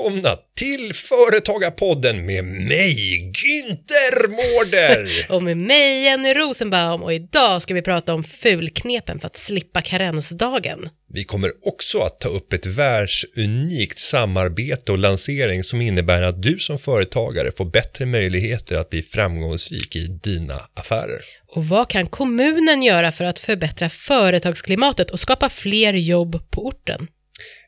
Välkomna 0.00 0.36
till 0.56 0.94
Företagarpodden 0.94 2.26
med 2.26 2.44
mig, 2.44 3.32
Günther 3.32 4.28
Mårder! 4.28 5.26
Och 5.28 5.42
med 5.42 5.56
mig 5.56 6.04
Jenny 6.04 6.34
Rosenbaum 6.34 7.02
och 7.02 7.12
idag 7.12 7.62
ska 7.62 7.74
vi 7.74 7.82
prata 7.82 8.14
om 8.14 8.24
fulknepen 8.24 9.18
för 9.20 9.26
att 9.26 9.38
slippa 9.38 9.82
karensdagen. 9.82 10.88
Vi 11.08 11.24
kommer 11.24 11.52
också 11.62 11.98
att 11.98 12.20
ta 12.20 12.28
upp 12.28 12.52
ett 12.52 12.66
världsunikt 12.66 13.98
samarbete 13.98 14.92
och 14.92 14.98
lansering 14.98 15.64
som 15.64 15.80
innebär 15.80 16.22
att 16.22 16.42
du 16.42 16.58
som 16.58 16.78
företagare 16.78 17.52
får 17.56 17.64
bättre 17.64 18.06
möjligheter 18.06 18.76
att 18.76 18.90
bli 18.90 19.02
framgångsrik 19.02 19.96
i 19.96 20.06
dina 20.06 20.54
affärer. 20.74 21.22
Och 21.48 21.64
vad 21.64 21.88
kan 21.88 22.06
kommunen 22.06 22.82
göra 22.82 23.12
för 23.12 23.24
att 23.24 23.38
förbättra 23.38 23.90
företagsklimatet 23.90 25.10
och 25.10 25.20
skapa 25.20 25.48
fler 25.48 25.92
jobb 25.94 26.50
på 26.50 26.66
orten? 26.66 27.08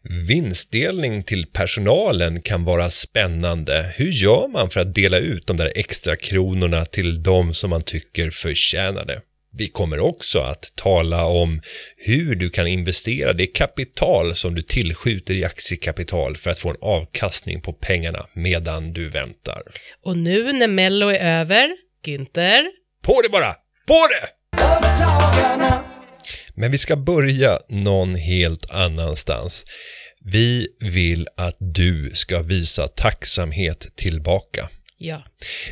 Vinstdelning 0.04 1.22
till 1.22 1.46
personalen 1.46 2.42
kan 2.42 2.64
vara 2.64 2.90
spännande. 2.90 3.92
Hur 3.96 4.10
gör 4.10 4.48
man 4.48 4.70
för 4.70 4.80
att 4.80 4.94
dela 4.94 5.18
ut 5.18 5.46
de 5.46 5.56
där 5.56 5.72
extra 5.74 6.16
kronorna 6.16 6.84
till 6.84 7.22
de 7.22 7.54
som 7.54 7.70
man 7.70 7.82
tycker 7.82 8.30
förtjänar 8.30 9.04
det? 9.04 9.20
Vi 9.54 9.68
kommer 9.68 10.00
också 10.00 10.38
att 10.38 10.72
tala 10.74 11.24
om 11.24 11.62
hur 11.96 12.34
du 12.34 12.50
kan 12.50 12.66
investera 12.66 13.32
det 13.32 13.46
kapital 13.46 14.34
som 14.34 14.54
du 14.54 14.62
tillskjuter 14.62 15.34
i 15.34 15.44
aktiekapital 15.44 16.36
för 16.36 16.50
att 16.50 16.58
få 16.58 16.70
en 16.70 16.76
avkastning 16.80 17.60
på 17.60 17.72
pengarna 17.72 18.26
medan 18.34 18.92
du 18.92 19.08
väntar. 19.08 19.62
Och 20.04 20.16
nu 20.16 20.52
när 20.52 20.68
Mello 20.68 21.08
är 21.08 21.40
över, 21.40 21.70
Günther, 22.06 22.64
På 23.02 23.20
det 23.22 23.28
bara! 23.28 23.54
På 23.86 24.06
det! 24.10 24.28
Men 26.54 26.70
vi 26.70 26.78
ska 26.78 26.96
börja 26.96 27.58
någon 27.68 28.14
helt 28.14 28.70
annanstans. 28.70 29.64
Vi 30.24 30.68
vill 30.80 31.28
att 31.36 31.56
du 31.58 32.10
ska 32.14 32.42
visa 32.42 32.88
tacksamhet 32.88 33.88
tillbaka. 33.96 34.68
ja. 34.98 35.22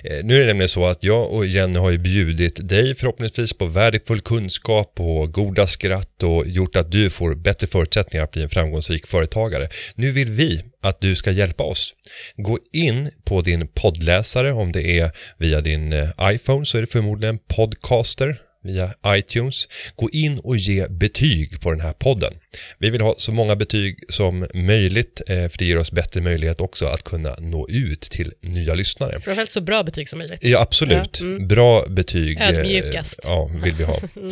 Eh, 0.04 0.24
Nu 0.24 0.36
är 0.36 0.40
det 0.40 0.46
nämligen 0.46 0.68
så 0.68 0.86
att 0.86 1.04
jag 1.04 1.32
och 1.32 1.46
Jenny 1.46 1.78
har 1.78 1.90
ju 1.90 1.98
bjudit 1.98 2.68
dig 2.68 2.94
förhoppningsvis 2.94 3.52
på 3.52 3.66
värdefull 3.66 4.20
kunskap 4.20 5.00
och 5.00 5.32
goda 5.32 5.66
skratt 5.66 6.22
och 6.22 6.46
gjort 6.48 6.76
att 6.76 6.92
du 6.92 7.10
får 7.10 7.34
bättre 7.34 7.66
förutsättningar 7.66 8.24
att 8.24 8.30
bli 8.30 8.42
en 8.42 8.48
framgångsrik 8.50 9.06
företagare. 9.06 9.68
Nu 9.94 10.12
vill 10.12 10.30
vi 10.30 10.60
att 10.82 11.00
du 11.00 11.14
ska 11.14 11.30
hjälpa 11.30 11.64
oss. 11.64 11.94
Gå 12.36 12.58
in 12.72 13.10
på 13.24 13.42
din 13.42 13.68
poddläsare 13.68 14.52
om 14.52 14.72
det 14.72 14.98
är 14.98 15.10
via 15.38 15.60
din 15.60 15.92
eh, 15.92 16.08
iPhone 16.22 16.64
så 16.64 16.78
är 16.78 16.80
det 16.82 16.86
förmodligen 16.86 17.38
Podcaster 17.38 18.36
via 18.62 18.90
iTunes. 19.06 19.68
Gå 19.96 20.08
in 20.12 20.38
och 20.38 20.56
ge 20.56 20.86
betyg 20.88 21.60
på 21.60 21.70
den 21.70 21.80
här 21.80 21.92
podden. 21.92 22.32
Vi 22.78 22.90
vill 22.90 23.00
ha 23.00 23.14
så 23.18 23.32
många 23.32 23.56
betyg 23.56 24.04
som 24.08 24.46
möjligt 24.54 25.22
eh, 25.26 25.36
för 25.48 25.58
det 25.58 25.64
ger 25.64 25.78
oss 25.78 25.92
bättre 25.92 26.20
möjlighet 26.20 26.60
också 26.60 26.86
att 26.86 27.04
kunna 27.04 27.36
nå 27.38 27.68
ut 27.68 28.00
till 28.00 28.32
nya 28.42 28.74
lyssnare. 28.74 29.20
Framförallt 29.20 29.50
så 29.50 29.60
bra 29.60 29.82
betyg 29.82 30.08
som 30.08 30.18
möjligt. 30.18 30.44
Ja, 30.44 30.60
absolut. 30.60 31.20
Ja, 31.20 31.26
mm. 31.26 31.48
Bra 31.48 31.84
betyg. 31.88 32.40
eh, 32.40 32.48
Ödmjukast. 32.48 33.20
Ja, 33.22 33.50
vill 33.64 33.74
vi 33.74 33.84
ha. 33.84 33.96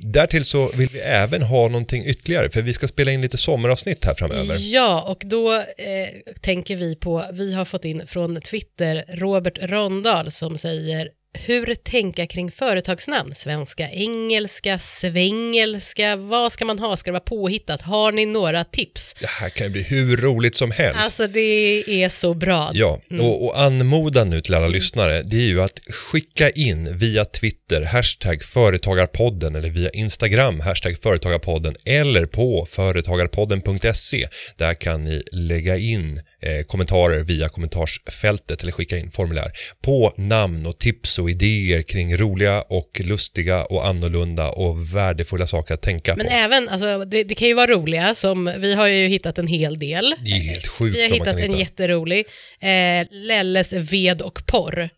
Därtill 0.00 0.44
så 0.44 0.70
vill 0.74 0.88
vi 0.92 0.98
även 0.98 1.42
ha 1.42 1.68
någonting 1.68 2.04
ytterligare, 2.06 2.50
för 2.50 2.62
vi 2.62 2.72
ska 2.72 2.88
spela 2.88 3.10
in 3.12 3.20
lite 3.20 3.36
sommaravsnitt 3.36 4.04
här 4.04 4.14
framöver. 4.14 4.56
Ja, 4.58 5.02
och 5.02 5.22
då 5.24 5.54
eh, 5.54 5.62
tänker 6.40 6.76
vi 6.76 6.96
på, 6.96 7.24
vi 7.32 7.52
har 7.54 7.64
fått 7.64 7.84
in 7.84 8.06
från 8.06 8.40
Twitter 8.40 9.04
Robert 9.08 9.58
Rondahl 9.62 10.30
som 10.32 10.58
säger 10.58 11.08
hur 11.32 11.74
tänka 11.74 12.26
kring 12.26 12.50
företagsnamn? 12.50 13.34
Svenska, 13.34 13.90
engelska, 13.90 14.78
svengelska, 14.78 16.16
vad 16.16 16.52
ska 16.52 16.64
man 16.64 16.78
ha? 16.78 16.96
Ska 16.96 17.10
det 17.10 17.12
vara 17.12 17.20
påhittat? 17.20 17.82
Har 17.82 18.12
ni 18.12 18.26
några 18.26 18.64
tips? 18.64 19.14
Det 19.20 19.26
här 19.26 19.48
kan 19.48 19.66
ju 19.66 19.72
bli 19.72 19.82
hur 19.82 20.16
roligt 20.16 20.54
som 20.54 20.70
helst. 20.70 21.00
Alltså 21.02 21.26
det 21.26 22.02
är 22.02 22.08
så 22.08 22.34
bra. 22.34 22.70
Ja, 22.74 23.00
och, 23.20 23.44
och 23.44 23.60
anmodan 23.60 24.30
nu 24.30 24.40
till 24.40 24.54
alla 24.54 24.68
lyssnare, 24.68 25.22
det 25.22 25.36
är 25.36 25.48
ju 25.48 25.62
att 25.62 25.78
skicka 25.78 26.50
in 26.50 26.98
via 26.98 27.24
Twitter, 27.24 27.84
hashtag 27.84 28.42
företagarpodden 28.42 29.56
eller 29.56 29.70
via 29.70 29.90
Instagram, 29.90 30.60
hashtag 30.60 30.98
företagarpodden 31.02 31.74
eller 31.86 32.26
på 32.26 32.66
företagarpodden.se. 32.70 34.26
Där 34.56 34.74
kan 34.74 35.04
ni 35.04 35.22
lägga 35.32 35.76
in 35.76 36.22
eh, 36.42 36.64
kommentarer 36.66 37.22
via 37.22 37.48
kommentarsfältet 37.48 38.62
eller 38.62 38.72
skicka 38.72 38.96
in 38.96 39.10
formulär 39.10 39.52
på 39.82 40.14
namn 40.16 40.66
och 40.66 40.78
tips 40.78 41.17
och 41.18 41.30
idéer 41.30 41.82
kring 41.82 42.16
roliga 42.16 42.62
och 42.62 43.00
lustiga 43.04 43.64
och 43.64 43.86
annorlunda 43.86 44.48
och 44.50 44.94
värdefulla 44.94 45.46
saker 45.46 45.74
att 45.74 45.82
tänka 45.82 46.16
Men 46.16 46.26
på. 46.26 46.32
även, 46.32 46.68
alltså, 46.68 47.04
det, 47.04 47.24
det 47.24 47.34
kan 47.34 47.48
ju 47.48 47.54
vara 47.54 47.66
roliga, 47.70 48.14
som 48.14 48.52
vi 48.58 48.74
har 48.74 48.86
ju 48.86 49.06
hittat 49.08 49.38
en 49.38 49.46
hel 49.46 49.78
del. 49.78 50.14
Det 50.24 50.30
är 50.30 50.34
helt 50.40 50.66
sjukt 50.66 50.96
Vi 50.96 51.02
har 51.02 51.14
hittat 51.14 51.36
en 51.36 51.38
hitta. 51.42 51.58
jätterolig, 51.58 52.26
eh, 52.60 53.06
Lelles 53.10 53.72
ved 53.72 54.22
och 54.22 54.46
porr. 54.46 54.88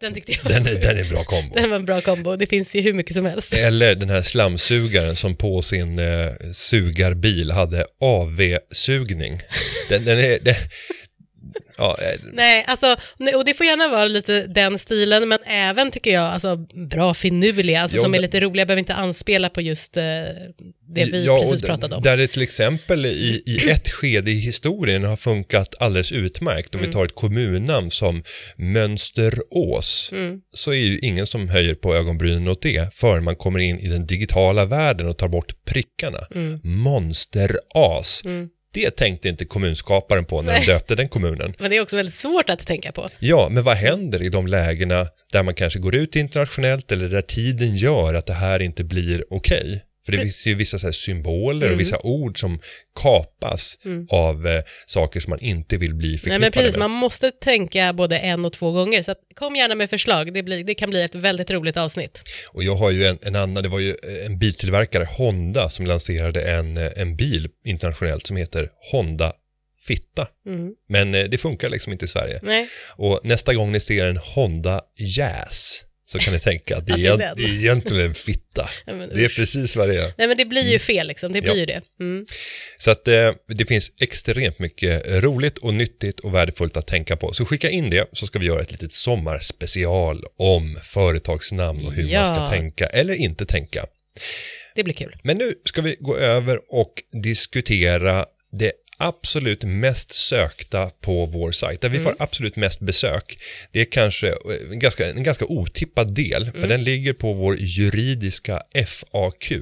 Den 0.00 0.14
tyckte 0.14 0.32
jag 0.32 0.52
Den 0.52 0.66
är, 0.66 0.80
den 0.80 0.96
är 0.96 1.02
en 1.02 1.08
bra 1.08 1.24
kombo. 1.24 1.54
Den 1.54 1.70
var 1.70 1.76
en 1.76 1.84
bra 1.84 2.00
kombo, 2.00 2.36
det 2.36 2.46
finns 2.46 2.74
ju 2.74 2.80
hur 2.80 2.92
mycket 2.92 3.14
som 3.14 3.24
helst. 3.24 3.54
Eller 3.54 3.94
den 3.94 4.10
här 4.10 4.22
slamsugaren 4.22 5.16
som 5.16 5.34
på 5.36 5.62
sin 5.62 5.98
eh, 5.98 6.06
sugarbil 6.52 7.50
hade 7.50 7.84
AV-sugning. 8.00 9.40
Den, 9.88 10.04
den 10.04 10.18
är... 10.18 10.38
Den, 10.42 10.54
ja, 11.78 11.98
eh, 12.02 12.20
Nej, 12.32 12.64
alltså, 12.68 12.96
och 13.34 13.44
det 13.44 13.54
får 13.54 13.66
gärna 13.66 13.88
vara 13.88 14.04
lite 14.04 14.46
den 14.46 14.78
stilen, 14.78 15.28
men 15.28 15.38
även 15.46 15.90
tycker 15.90 16.12
jag, 16.12 16.24
alltså 16.24 16.56
bra 16.90 17.14
finurliga, 17.14 17.82
alltså 17.82 17.96
Ja, 17.96 18.02
som 18.02 18.14
är 18.14 18.18
lite 18.18 18.40
roliga, 18.40 18.66
behöver 18.66 18.78
inte 18.78 18.94
anspela 18.94 19.48
på 19.48 19.60
just 19.60 19.96
eh, 19.96 20.02
det 20.90 21.04
vi 21.04 21.24
ja, 21.24 21.40
precis 21.40 21.62
pratade 21.62 21.96
om. 21.96 22.02
Där 22.02 22.16
det 22.16 22.26
till 22.26 22.42
exempel 22.42 23.06
i, 23.06 23.42
i 23.46 23.70
ett 23.70 23.88
skede 23.88 24.30
i 24.30 24.34
historien 24.34 25.04
har 25.04 25.16
funkat 25.16 25.74
alldeles 25.80 26.12
utmärkt. 26.12 26.74
Mm. 26.74 26.84
Om 26.84 26.86
vi 26.86 26.92
tar 26.92 27.04
ett 27.04 27.14
kommunnamn 27.14 27.90
som 27.90 28.22
Mönsterås 28.56 30.10
Mm. 30.12 30.40
så 30.54 30.70
är 30.70 30.76
ju 30.76 30.98
ingen 30.98 31.26
som 31.26 31.48
höjer 31.48 31.74
på 31.74 31.94
ögonbrynen 31.94 32.48
åt 32.48 32.62
det 32.62 32.94
förrän 32.94 33.24
man 33.24 33.36
kommer 33.36 33.58
in 33.58 33.78
i 33.78 33.88
den 33.88 34.06
digitala 34.06 34.64
världen 34.64 35.08
och 35.08 35.18
tar 35.18 35.28
bort 35.28 35.64
prickarna. 35.64 36.18
Mm. 36.34 36.60
Monsteras. 36.64 38.22
Det 38.72 38.90
tänkte 38.90 39.28
inte 39.28 39.44
kommunskaparen 39.44 40.24
på 40.24 40.42
när 40.42 40.60
de 40.60 40.66
döpte 40.66 40.94
den 40.94 41.08
kommunen. 41.08 41.54
Men 41.58 41.70
det 41.70 41.76
är 41.76 41.80
också 41.80 41.96
väldigt 41.96 42.14
svårt 42.14 42.50
att 42.50 42.66
tänka 42.66 42.92
på. 42.92 43.08
Ja, 43.18 43.48
men 43.50 43.62
vad 43.62 43.76
händer 43.76 44.22
i 44.22 44.28
de 44.28 44.46
lägena 44.46 45.06
där 45.32 45.42
man 45.42 45.54
kanske 45.54 45.78
går 45.78 45.94
ut 45.94 46.16
internationellt 46.16 46.92
eller 46.92 47.08
där 47.08 47.22
tiden 47.22 47.76
gör 47.76 48.14
att 48.14 48.26
det 48.26 48.32
här 48.32 48.62
inte 48.62 48.84
blir 48.84 49.24
okej? 49.30 49.82
För 50.08 50.12
det 50.12 50.22
finns 50.22 50.46
ju 50.46 50.54
vissa 50.54 50.78
så 50.78 50.92
symboler 50.92 51.66
Mm. 51.66 51.74
och 51.74 51.80
vissa 51.80 51.98
ord 51.98 52.40
som 52.40 52.60
kapas 53.00 53.78
av 54.10 54.46
eh, 54.46 54.62
saker 54.86 55.20
som 55.20 55.30
man 55.30 55.40
inte 55.40 55.76
vill 55.76 55.94
bli 55.94 56.08
Nej 56.08 56.18
förknippade 56.18 56.40
men 56.40 56.52
precis, 56.52 56.76
med. 56.76 56.80
man 56.80 56.90
måste 56.90 57.30
tänka 57.30 57.92
både 57.92 58.18
en 58.18 58.44
och 58.44 58.52
två 58.52 58.72
gånger, 58.72 59.02
så 59.02 59.10
att, 59.10 59.18
kom 59.34 59.56
gärna 59.56 59.74
med 59.74 59.90
förslag, 59.90 60.34
det, 60.34 60.42
blir, 60.42 60.64
det 60.64 60.74
kan 60.74 60.90
bli 60.90 61.02
ett 61.02 61.14
väldigt 61.14 61.50
roligt 61.50 61.76
avsnitt. 61.76 62.22
Och 62.52 62.64
jag 62.64 62.74
har 62.74 62.90
ju 62.90 63.06
en, 63.06 63.18
en 63.22 63.36
annan, 63.36 63.62
det 63.62 63.68
var 63.68 63.78
ju 63.78 63.96
en 64.26 64.38
biltillverkare, 64.38 65.04
Honda, 65.04 65.68
som 65.68 65.86
lanserade 65.86 66.42
en, 66.42 66.76
eh, 66.76 66.90
en 66.96 67.16
bil 67.16 67.48
internationellt 67.64 68.26
som 68.26 68.36
heter 68.36 68.68
Honda 68.92 69.32
Fitta. 69.86 70.26
Mm. 70.46 70.72
Men 70.88 71.14
eh, 71.14 71.24
det 71.24 71.38
funkar 71.38 71.68
liksom 71.68 71.92
inte 71.92 72.04
i 72.04 72.08
Sverige. 72.08 72.40
Nej, 72.42 72.68
Och 72.96 73.20
nästa 73.24 73.54
gång 73.54 73.72
ni 73.72 73.80
ser 73.80 74.06
en 74.06 74.16
Honda 74.16 74.80
Jazz 75.16 75.84
så 76.10 76.18
kan 76.18 76.34
ni 76.34 76.40
tänka 76.40 76.76
att 76.76 76.86
det 76.86 76.92
Att 76.92 76.98
det 76.98 77.24
är, 77.24 77.30
är 77.30 77.34
det 77.36 77.42
är 77.42 77.48
egentligen 77.58 78.04
en 78.06 78.14
fitta. 78.14 78.68
Nej, 78.86 78.96
men 78.96 79.10
Det 79.14 79.24
är 79.24 79.28
precis 79.28 79.76
vad 79.76 79.88
det 79.88 79.94
är. 79.94 80.12
Nej 80.18 80.28
men 80.28 80.36
det 80.36 80.44
blir 80.44 80.72
ju 80.72 80.78
fel 80.78 81.06
liksom, 81.06 81.32
det 81.32 81.40
blir 81.40 81.52
Ja. 81.52 81.56
ju 81.58 81.66
det. 81.66 81.80
Mm. 82.00 82.26
Så 82.78 82.90
att 82.90 83.08
eh, 83.08 83.32
det 83.56 83.66
finns 83.66 83.92
extremt 84.00 84.58
mycket 84.58 85.06
roligt 85.24 85.58
och 85.58 85.74
nyttigt 85.74 86.20
och 86.20 86.34
värdefullt 86.34 86.76
att 86.76 86.86
tänka 86.86 87.16
på. 87.16 87.32
Så 87.32 87.44
skicka 87.44 87.70
in 87.70 87.90
det 87.90 88.08
så 88.12 88.26
ska 88.26 88.38
vi 88.38 88.46
göra 88.46 88.62
ett 88.62 88.70
litet 88.72 88.92
sommarspecial 88.92 90.24
om 90.38 90.78
företagsnamn 90.84 91.86
och 91.86 91.92
hur 91.92 92.08
Ja. 92.08 92.18
man 92.20 92.26
ska 92.26 92.46
tänka 92.48 92.86
eller 92.86 93.14
inte 93.14 93.46
tänka. 93.46 93.86
Det 94.74 94.84
blir 94.84 94.94
kul. 94.94 95.16
Men 95.24 95.36
nu 95.38 95.54
ska 95.64 95.82
vi 95.82 95.96
gå 96.00 96.16
över 96.16 96.60
och 96.68 96.92
diskutera 97.22 98.26
det 98.52 98.72
absolut 98.98 99.64
mest 99.64 100.12
sökta 100.12 100.90
på 101.00 101.26
vår 101.26 101.52
sajt, 101.52 101.80
där 101.80 101.88
vi 101.88 101.98
får 101.98 102.16
absolut 102.18 102.56
mest 102.56 102.80
besök. 102.80 103.38
Det 103.72 103.80
är 103.80 103.84
kanske 103.84 104.28
eh, 104.28 104.34
en 104.70 104.78
ganska, 104.78 105.10
en 105.10 105.22
ganska 105.22 105.44
otippad 105.44 106.14
del, 106.14 106.50
för 106.50 106.68
den 106.68 106.84
ligger 106.84 107.12
på 107.12 107.32
vår 107.32 107.56
juridiska 107.58 108.62
FAQ. 108.86 109.52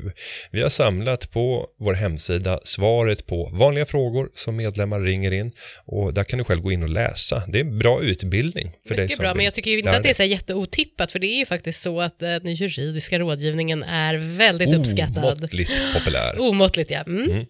Vi 0.51 0.63
har 0.63 0.69
samlat 0.69 1.31
på 1.31 1.67
vår 1.79 1.95
hemsida 1.95 2.61
svaret 2.65 3.27
på 3.27 3.51
vanliga 3.53 3.87
frågor 3.87 4.31
som 4.35 4.57
medlemmar 4.57 5.01
ringer 5.01 5.33
in 5.33 5.53
och 5.85 6.15
där 6.15 6.25
kan 6.25 6.39
du 6.39 6.45
själv 6.45 6.61
gå 6.61 6.73
in 6.73 6.83
och 6.83 6.89
läsa. 6.89 7.43
Det 7.49 7.59
är 7.59 7.65
en 7.65 7.79
bra 7.79 8.03
utbildning 8.03 8.71
för 8.89 8.95
dig 8.95 9.05
Mycket 9.05 9.17
som 9.17 9.23
bra, 9.23 9.35
men 9.35 9.45
jag 9.45 9.55
tycker 9.55 9.71
inte 9.71 9.85
lära 9.85 9.97
att 9.97 10.03
det 10.03 10.07
är 10.07 10.11
dig. 10.11 10.15
så 10.15 10.23
jätteotippat, 10.23 11.13
för 11.13 11.19
det 11.19 11.27
är 11.27 11.39
ju 11.39 11.47
faktiskt 11.47 11.83
så 11.83 12.01
att 12.01 12.23
eh, 12.23 12.29
den 12.29 12.55
juridiska 12.55 13.19
rådgivningen 13.19 13.83
är 13.83 14.15
väldigt 14.17 14.75
uppskattad. 14.75 15.25
Omåttligt 15.25 15.71
populär. 15.95 16.41
Omåttligt, 16.41 16.91
ja. 16.91 17.03
Mm. 17.07 17.47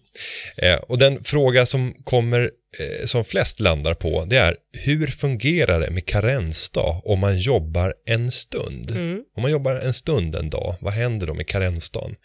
Eh, 0.57 0.75
och 0.75 0.97
den 0.97 1.23
fråga 1.23 1.65
som 1.65 1.76
kommer 2.03 2.51
eh, 2.79 3.05
som 3.05 3.25
flest 3.25 3.59
landar 3.59 3.93
på, 3.93 4.25
det 4.25 4.37
är 4.37 4.55
hur 4.85 5.07
fungerar 5.07 5.79
det 5.79 5.91
med 5.91 6.05
karensdag 6.05 7.01
om 7.05 7.19
man 7.19 7.37
jobbar 7.37 7.93
en 8.05 8.31
stund? 8.31 8.91
Mm. 8.91 9.23
Om 9.35 9.41
man 9.41 9.51
jobbar 9.51 9.75
en 9.75 9.93
stund 9.93 10.35
en 10.35 10.49
dag, 10.49 10.75
vad 10.81 10.93
händer 10.93 11.27
då 11.27 11.33
med 11.33 11.47
karensdagen? 11.47 12.15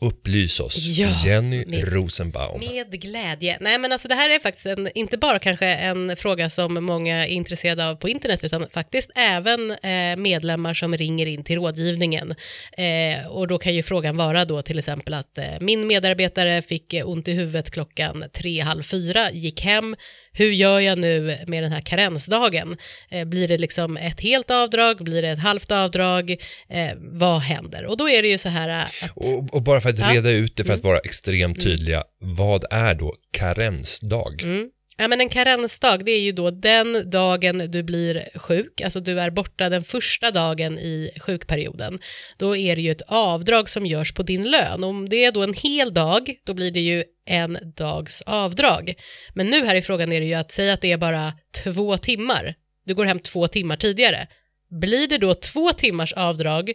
Upplys 0.00 0.60
oss, 0.60 0.86
Ja, 0.86 1.08
Jenny 1.26 1.64
med- 1.66 1.92
Rosenbaum. 1.92 2.60
Med 2.60 3.00
glädje. 3.00 3.56
Nej 3.60 3.78
men 3.78 3.92
alltså 3.92 4.08
det 4.08 4.14
här 4.14 4.30
är 4.34 4.38
faktiskt 4.38 4.66
en, 4.66 4.90
inte 4.94 5.18
bara 5.18 5.38
kanske 5.38 5.66
en 5.66 6.16
fråga 6.16 6.50
som 6.50 6.74
många 6.84 7.26
är 7.26 7.30
intresserade 7.30 7.88
av 7.88 7.94
på 7.96 8.08
internet 8.08 8.44
utan 8.44 8.68
faktiskt 8.68 9.10
även 9.16 9.70
eh, 9.70 10.16
medlemmar 10.16 10.74
som 10.74 10.96
ringer 10.96 11.26
in 11.26 11.44
till 11.44 11.56
rådgivningen. 11.56 12.34
Eh, 12.72 13.26
och 13.26 13.46
då 13.48 13.58
kan 13.58 13.74
ju 13.74 13.82
frågan 13.82 14.16
vara 14.16 14.44
då 14.44 14.62
till 14.62 14.78
exempel 14.78 15.14
att 15.14 15.38
eh, 15.38 15.44
min 15.60 15.86
medarbetare 15.86 16.62
fick 16.62 16.92
eh, 16.92 17.08
ont 17.08 17.28
i 17.28 17.32
huvudet 17.32 17.70
klockan 17.70 18.24
tre, 18.32 18.60
halv 18.60 18.82
fyra, 18.82 19.30
gick 19.32 19.60
hem. 19.60 19.96
Hur 20.32 20.50
gör 20.50 20.80
jag 20.80 20.98
nu 20.98 21.38
med 21.46 21.62
den 21.62 21.72
här 21.72 21.80
karensdagen? 21.80 22.76
Eh, 23.10 23.24
blir 23.24 23.48
det 23.48 23.58
liksom 23.58 23.96
ett 23.96 24.20
helt 24.20 24.50
avdrag? 24.50 25.04
Blir 25.04 25.22
det 25.22 25.28
ett 25.28 25.38
halvt 25.38 25.70
avdrag? 25.70 26.30
Eh, 26.68 26.90
vad 26.98 27.40
händer? 27.40 27.84
Och 27.84 27.96
då 27.96 28.08
är 28.08 28.22
det 28.22 28.28
ju 28.28 28.38
så 28.38 28.48
här 28.48 28.68
eh, 28.68 29.04
att... 29.04 29.10
Och, 29.14 29.54
och 29.54 29.62
bara 29.62 29.80
för 29.80 29.88
att 29.90 29.98
Ja. 29.98 30.04
Mm. 30.04 30.14
reda 30.16 30.30
ut 30.30 30.56
det, 30.56 30.64
för 30.64 30.72
att 30.72 30.82
vara 30.82 30.98
extremt 30.98 31.60
tydliga, 31.62 32.04
vad 32.20 32.64
är 32.70 32.94
då 32.94 33.14
karensdag? 33.30 34.42
Mm. 34.42 34.68
Ja, 35.00 35.08
men 35.08 35.20
en 35.20 35.28
karensdag, 35.28 36.04
det 36.04 36.12
är 36.12 36.20
ju 36.20 36.32
då 36.32 36.50
den 36.50 37.10
dagen 37.10 37.58
du 37.58 37.82
blir 37.82 38.28
sjuk, 38.34 38.80
alltså 38.80 39.00
du 39.00 39.20
är 39.20 39.30
borta 39.30 39.68
den 39.68 39.84
första 39.84 40.30
dagen 40.30 40.78
i 40.78 41.10
sjukperioden. 41.20 41.98
Då 42.36 42.56
är 42.56 42.76
det 42.76 42.82
ju 42.82 42.90
ett 42.90 43.02
avdrag 43.08 43.68
som 43.68 43.86
görs 43.86 44.14
på 44.14 44.22
din 44.22 44.50
lön. 44.50 44.84
Om 44.84 45.08
det 45.08 45.24
är 45.24 45.32
då 45.32 45.42
en 45.42 45.54
hel 45.54 45.94
dag, 45.94 46.34
då 46.44 46.54
blir 46.54 46.70
det 46.70 46.80
ju 46.80 47.04
en 47.26 47.58
dags 47.76 48.22
avdrag. 48.22 48.94
Men 49.34 49.46
nu 49.46 49.66
här 49.66 49.74
i 49.74 49.82
frågan 49.82 50.12
är 50.12 50.20
det 50.20 50.26
ju 50.26 50.34
att 50.34 50.52
säga 50.52 50.72
att 50.72 50.80
det 50.80 50.92
är 50.92 50.96
bara 50.96 51.32
två 51.64 51.98
timmar. 51.98 52.54
Du 52.84 52.94
går 52.94 53.04
hem 53.04 53.18
två 53.18 53.48
timmar 53.48 53.76
tidigare. 53.76 54.28
Blir 54.70 55.08
det 55.08 55.18
då 55.18 55.34
två 55.34 55.72
timmars 55.72 56.12
avdrag 56.12 56.72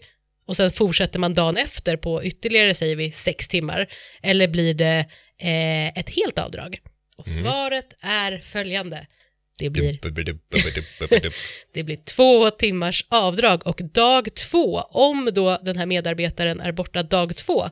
och 0.48 0.58
sen 0.58 0.72
fortsätter 0.72 1.20
man 1.20 1.34
dagen 1.34 1.58
efter 1.58 1.98
på 1.98 2.24
ytterligare, 2.24 2.74
säger 2.74 2.96
vi, 2.96 3.12
sex 3.12 3.48
timmar? 3.48 3.88
Eller 4.22 4.48
blir 4.48 4.74
det 4.74 5.06
eh, 5.42 5.88
ett 5.88 6.10
helt 6.10 6.40
avdrag? 6.40 6.80
Och 7.18 7.27
svaret 7.27 7.94
är 8.01 8.38
följande. 8.38 9.07
Det 9.60 9.69
blir, 9.69 10.00
det 11.74 11.83
blir 11.83 11.98
två 12.06 12.50
timmars 12.50 13.06
avdrag 13.10 13.68
och 13.68 13.81
dag 13.83 14.36
två, 14.36 14.80
om 14.80 15.30
då 15.33 15.60
den 15.63 15.77
här 15.77 15.86
medarbetaren 15.86 16.60
är 16.60 16.71
borta 16.71 17.04
dag 17.04 17.36
två, 17.36 17.69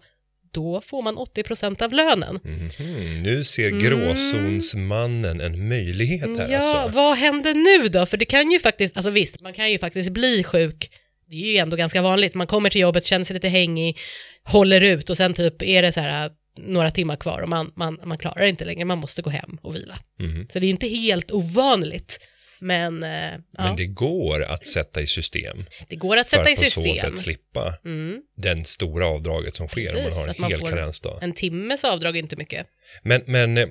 då 0.54 0.82
får 0.82 1.02
man 1.02 1.18
80% 1.18 1.84
av 1.84 1.94
lönen. 1.94 2.40
Mhm, 2.44 3.22
nu 3.24 3.44
ser 3.44 3.70
gråzonsmannen 3.70 5.42
en 5.42 5.68
möjlighet 5.68 6.22
här 6.22 6.36
Mm. 6.36 6.52
Ja, 6.52 6.58
alltså. 6.58 6.96
vad 6.96 7.18
händer 7.18 7.54
nu 7.54 7.90
då? 7.90 8.06
För 8.06 8.18
det 8.18 8.26
kan 8.26 8.52
ju 8.52 8.60
faktiskt, 8.60 8.98
alltså 8.98 9.10
visst, 9.10 9.42
man 9.42 9.54
kan 9.54 9.72
ju 9.72 9.80
faktiskt 9.80 10.10
bli 10.10 10.44
sjuk. 10.44 10.92
Det 11.30 11.36
är 11.36 11.52
ju 11.52 11.58
ändå 11.58 11.78
ganska 11.78 12.02
vanligt. 12.02 12.36
Man 12.36 12.48
kommer 12.48 12.70
till 12.70 12.82
jobbet, 12.82 13.06
känner 13.06 13.26
sig 13.26 13.34
lite 13.34 13.50
hängig, 13.50 14.00
håller 14.44 14.82
ut 14.82 15.10
och 15.10 15.18
sen 15.18 15.34
typ 15.34 15.62
är 15.62 15.82
det 15.82 15.92
så 15.92 16.00
här 16.00 16.32
några 16.58 16.92
timmar 16.92 17.16
kvar 17.16 17.42
och 17.42 17.50
man, 17.50 17.72
man, 17.76 18.00
man 18.04 18.18
klarar 18.18 18.42
det 18.42 18.50
inte 18.50 18.66
längre, 18.66 18.86
man 18.86 18.98
måste 18.98 19.22
gå 19.22 19.30
hem 19.30 19.58
och 19.62 19.76
vila. 19.76 20.00
Mhm. 20.20 20.48
Så 20.54 20.60
det 20.60 20.66
är 20.66 20.70
inte 20.70 20.88
helt 20.88 21.32
ovanligt. 21.32 22.20
Men, 22.64 23.04
eh, 23.04 23.10
ja, 23.12 23.38
Men 23.58 23.76
det, 23.76 23.84
det 23.84 23.88
går 23.88 24.44
att 24.44 24.68
sätta 24.68 25.02
i 25.02 25.08
system 25.08 25.58
går 25.90 26.18
att 26.18 26.30
för 26.30 26.38
sätta 26.38 26.50
i 26.50 26.54
att 26.54 26.60
på 26.60 26.66
så 26.66 26.82
system. 26.84 27.12
sätt 27.12 27.20
slippa 27.20 27.74
Mm, 27.86 28.22
den 28.38 28.66
stora 28.66 29.06
avdraget 29.08 29.56
som 29.56 29.68
sker 29.68 29.90
om 29.96 30.04
man 30.04 30.04
Precis, 30.06 30.20
har 30.20 30.28
en 30.28 30.36
man 30.38 30.52
hel 30.52 30.60
karensdag. 30.62 31.20
en 31.22 31.34
timmes 31.34 31.84
avdrag 31.84 32.16
är 32.18 32.20
inte 32.20 32.36
mycket. 32.36 32.68
Men, 33.04 33.22
men 33.26 33.58
eh, 33.58 33.68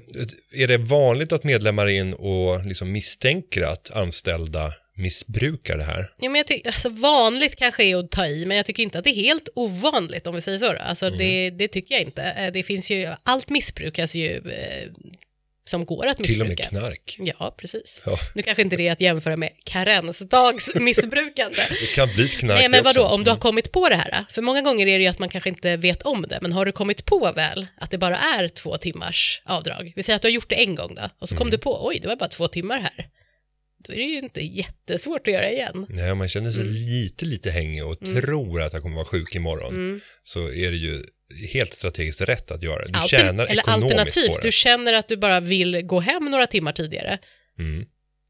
är 0.54 0.66
det 0.68 0.76
vanligt 0.76 1.32
att 1.32 1.44
medlemmar 1.44 1.86
in 1.86 2.14
och 2.14 2.64
liksom 2.66 2.92
misstänker 2.92 3.62
att 3.62 3.90
anställda 3.90 4.72
missbrukar 4.94 5.78
det 5.78 5.84
här? 5.84 6.10
Ja, 6.20 6.28
men 6.30 6.34
jag 6.34 6.46
tycker, 6.46 6.66
alltså 6.68 6.88
vanligt 6.88 7.56
kanske 7.56 7.84
är 7.84 7.96
att 7.96 8.10
ta 8.10 8.26
i, 8.26 8.46
men 8.46 8.56
jag 8.56 8.66
tycker 8.66 8.82
inte 8.82 8.98
att 8.98 9.04
det 9.04 9.10
är 9.10 9.14
helt 9.22 9.48
ovanligt 9.54 10.26
om 10.26 10.34
vi 10.34 10.40
säger 10.40 10.58
så. 10.58 10.72
Då. 10.72 10.78
Alltså 10.78 11.10
det, 11.10 11.46
Mm. 11.46 11.58
det 11.58 11.68
tycker 11.68 11.94
jag 11.94 12.02
inte. 12.04 12.22
Eh, 12.22 12.52
Det 12.52 12.62
finns 12.62 12.90
ju, 12.90 13.08
allt 13.22 13.48
missbrukas 13.48 14.14
ju 14.14 14.36
eh, 14.36 14.88
som 15.64 15.84
går 15.84 16.06
att 16.06 16.18
Till 16.18 16.40
och 16.40 16.46
med 16.46 16.56
missbruka. 16.58 16.68
knark. 16.80 17.16
Ja, 17.38 17.54
precis. 17.58 18.02
Ja. 18.06 18.16
Nu 18.34 18.42
kanske 18.42 18.62
inte 18.62 18.76
det 18.76 18.88
är 18.88 18.92
att 18.92 19.00
jämföra 19.00 19.36
med 19.36 19.50
karensdagsmissbrukande. 19.64 21.56
Det 21.80 21.94
kan 21.94 22.08
bli 22.14 22.24
ett 22.24 22.36
knark 22.38 22.58
Nej, 22.58 22.68
men 22.68 22.82
det 22.82 22.88
också. 22.88 23.00
vadå, 23.02 23.14
om 23.14 23.24
du 23.24 23.30
har 23.30 23.38
kommit 23.38 23.72
på 23.72 23.88
det 23.88 23.96
här? 23.96 24.24
För 24.30 24.42
många 24.42 24.62
gånger 24.62 24.86
är 24.86 24.98
det 24.98 25.02
ju 25.04 25.08
att 25.10 25.18
man 25.18 25.28
kanske 25.28 25.48
inte 25.50 25.76
vet 25.76 26.02
om 26.02 26.22
det, 26.28 26.38
men 26.42 26.52
har 26.52 26.66
du 26.66 26.72
kommit 26.72 27.04
på 27.04 27.32
väl 27.32 27.66
att 27.76 27.90
det 27.90 27.98
bara 27.98 28.16
är 28.18 28.48
två 28.48 28.76
timmars 28.78 29.42
avdrag? 29.44 29.92
Vi 29.96 30.02
säger 30.02 30.16
att 30.16 30.22
du 30.22 30.28
har 30.28 30.32
gjort 30.32 30.48
det 30.50 30.54
en 30.62 30.74
gång 30.74 30.94
då, 30.94 31.02
och 31.18 31.28
så 31.28 31.34
kom 31.36 31.46
Mm. 31.46 31.50
du 31.50 31.58
på, 31.58 31.86
oj, 31.86 31.98
det 32.02 32.08
var 32.08 32.16
bara 32.16 32.28
två 32.28 32.48
timmar 32.48 32.78
här. 32.80 33.08
Då 33.86 33.92
är 33.92 33.96
det 33.96 34.02
ju 34.02 34.18
inte 34.18 34.40
jättesvårt 34.40 35.26
att 35.28 35.32
göra 35.34 35.50
igen. 35.50 35.86
Nej, 35.88 36.12
om 36.12 36.18
man 36.18 36.28
känner 36.28 36.50
sig 36.50 36.64
lite, 36.64 37.24
lite 37.24 37.50
hängig 37.50 37.86
och 37.86 38.00
tror 38.00 38.62
att 38.62 38.72
jag 38.72 38.82
kommer 38.82 38.94
vara 38.96 39.04
sjuk 39.04 39.34
imorgon 39.34 39.74
Mm. 39.74 40.00
så 40.22 40.40
är 40.52 40.70
det 40.70 40.76
ju 40.76 41.02
helt 41.52 41.72
strategiskt 41.74 42.20
rätt 42.20 42.50
att 42.50 42.62
göra 42.62 42.82
det. 42.86 42.92
Du 42.92 42.98
Alter- 42.98 43.08
tjänar 43.08 43.46
eller 43.46 43.62
ekonomiskt 43.62 43.84
alternativt, 43.84 44.26
på 44.28 44.36
det. 44.36 44.42
du 44.48 44.52
känner 44.52 44.92
att 44.92 45.08
du 45.08 45.16
bara 45.16 45.40
vill 45.40 45.82
gå 45.82 46.00
hem 46.00 46.24
några 46.24 46.46
timmar 46.46 46.72
tidigare 46.72 47.18
Mm. 47.58 47.84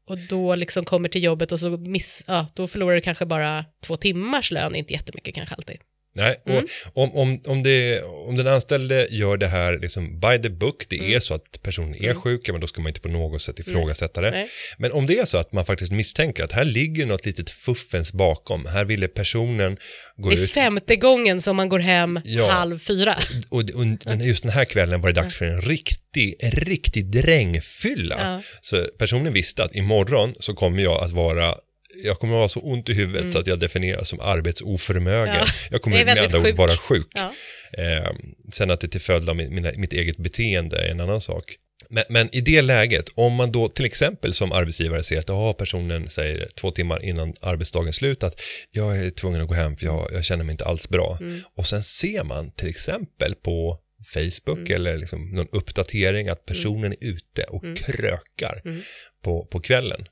och 0.05 0.17
då 0.17 0.55
liksom 0.55 0.85
kommer 0.85 1.09
till 1.09 1.23
jobbet 1.23 1.51
och 1.51 1.59
så 1.59 1.69
miss, 1.69 2.23
ja, 2.27 2.47
då 2.55 2.67
förlorar 2.67 2.95
du 2.95 3.01
kanske 3.01 3.25
bara 3.25 3.65
två 3.83 3.97
timmars 3.97 4.51
lön, 4.51 4.75
inte 4.75 4.93
jättemycket 4.93 5.35
kanske 5.35 5.55
alltid. 5.55 5.77
Nej, 6.15 6.41
Mm. 6.47 6.65
och 6.93 7.03
om, 7.03 7.15
om, 7.15 7.41
om, 7.47 7.63
det, 7.63 8.01
om 8.03 8.37
den 8.37 8.47
anställde 8.47 9.07
gör 9.11 9.37
det 9.37 9.47
här 9.47 9.79
liksom 9.79 10.19
by 10.19 10.41
the 10.41 10.49
book, 10.49 10.85
det 10.89 10.97
Mm. 10.97 11.13
är 11.15 11.19
så 11.19 11.33
att 11.33 11.59
personen 11.63 11.95
är 12.03 12.13
sjuk, 12.13 12.41
ja, 12.47 12.51
men 12.53 12.61
då 12.61 12.67
ska 12.67 12.81
man 12.81 12.89
inte 12.89 12.99
på 13.01 13.07
något 13.07 13.41
sätt 13.41 13.59
ifrågasätta 13.59 14.21
det. 14.21 14.31
Nej. 14.31 14.47
Men 14.77 14.91
om 14.91 15.05
det 15.05 15.19
är 15.19 15.25
så 15.25 15.37
att 15.37 15.51
man 15.51 15.65
faktiskt 15.65 15.91
misstänker 15.91 16.43
att 16.43 16.51
här 16.51 16.65
ligger 16.65 17.05
något 17.05 17.25
litet 17.25 17.49
fuffens 17.49 18.13
bakom, 18.13 18.65
här 18.65 18.85
ville 18.85 19.07
personen 19.07 19.77
gå 20.17 20.29
Det 20.29 20.35
är 20.35 20.39
ut 20.43 20.51
femte 20.51 20.95
gången 20.95 21.41
som 21.41 21.55
man 21.55 21.69
går 21.69 21.79
hem 21.79 22.19
Ja. 22.25 22.51
halv 22.51 22.79
fyra. 22.79 23.17
och, 23.49 23.59
och 23.59 23.85
den- 23.85 24.21
just 24.23 24.43
den 24.43 24.51
här 24.51 24.65
kvällen 24.65 25.01
var 25.01 25.09
det 25.11 25.21
dags 25.21 25.35
för 25.37 25.45
en 25.45 25.61
riktig, 25.61 26.35
en 26.39 26.51
riktig 26.51 27.05
drängfylla. 27.11 28.17
Ja. 28.19 28.41
Så 28.61 28.87
personen 28.97 29.33
visste 29.33 29.63
att 29.63 29.75
imorgon 29.75 30.33
så 30.39 30.53
kommer 30.53 30.83
jag 30.83 31.03
att 31.03 31.11
vara 31.11 31.55
jag 32.03 32.19
kommer 32.19 32.35
att 32.35 32.41
ha 32.41 32.49
så 32.49 32.59
ont 32.59 32.89
i 32.89 32.93
huvudet 32.93 33.33
så 33.33 33.39
att 33.39 33.47
jag 33.47 33.59
definieras 33.59 34.09
som 34.09 34.19
arbetsoförmögen. 34.19 35.35
Mm. 35.35 35.45
Ja. 35.47 35.53
Jag 35.71 35.81
kommer 35.81 35.97
är 35.97 36.05
med 36.05 36.17
andra 36.17 36.39
ord 36.39 36.55
vara 36.55 36.77
sjuk. 36.77 37.07
Ja. 37.13 37.33
Eh, 37.77 38.11
sen 38.53 38.71
att 38.71 38.81
det 38.81 38.87
till 38.87 39.01
följd 39.01 39.29
av 39.29 39.35
min, 39.35 39.55
mina, 39.55 39.71
mitt 39.75 39.93
eget 39.93 40.17
beteende 40.17 40.77
är 40.77 40.87
en 40.91 40.99
annan 41.01 41.21
sak. 41.21 41.55
Men, 41.89 42.03
men 42.09 42.35
i 42.35 42.41
det 42.41 42.61
läget, 42.61 43.09
om 43.15 43.33
man 43.33 43.51
då 43.51 43.69
till 43.69 43.85
exempel 43.85 44.33
som 44.33 44.51
arbetsgivare 44.51 45.03
ser 45.03 45.19
att 45.19 45.29
ja, 45.29 45.53
personen 45.53 46.09
säger 46.09 46.49
två 46.55 46.71
timmar 46.71 47.03
innan 47.05 47.33
arbetsdagens 47.41 47.95
slut 47.95 48.23
att 48.23 48.41
jag 48.71 48.97
är 48.97 49.09
tvungen 49.09 49.41
att 49.41 49.47
gå 49.47 49.53
hem 49.53 49.77
för 49.77 49.85
jag, 49.85 50.09
jag 50.13 50.25
känner 50.25 50.43
mig 50.43 50.53
inte 50.53 50.65
alls 50.65 50.89
bra. 50.89 51.17
Mm. 51.21 51.41
Och 51.57 51.65
sen 51.67 51.83
ser 51.83 52.23
man 52.23 52.51
till 52.51 52.67
exempel 52.67 53.35
på 53.35 53.77
Facebook 54.13 54.57
Mm. 54.59 54.75
eller 54.75 54.97
liksom 54.97 55.29
någon 55.31 55.47
uppdatering 55.51 56.27
att 56.27 56.45
personen 56.45 56.91
är 56.91 56.97
ute 57.07 57.43
och 57.43 57.63
Mm. 57.63 57.75
krökar 57.75 58.61
Mm. 58.65 58.81
på, 59.23 59.45
på 59.45 59.59
kvällen. 59.59 60.05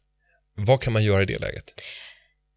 Vad 0.60 0.82
kan 0.82 0.94
man 0.94 1.04
göra 1.04 1.22
i 1.22 1.26
det 1.26 1.40
läget? 1.40 1.82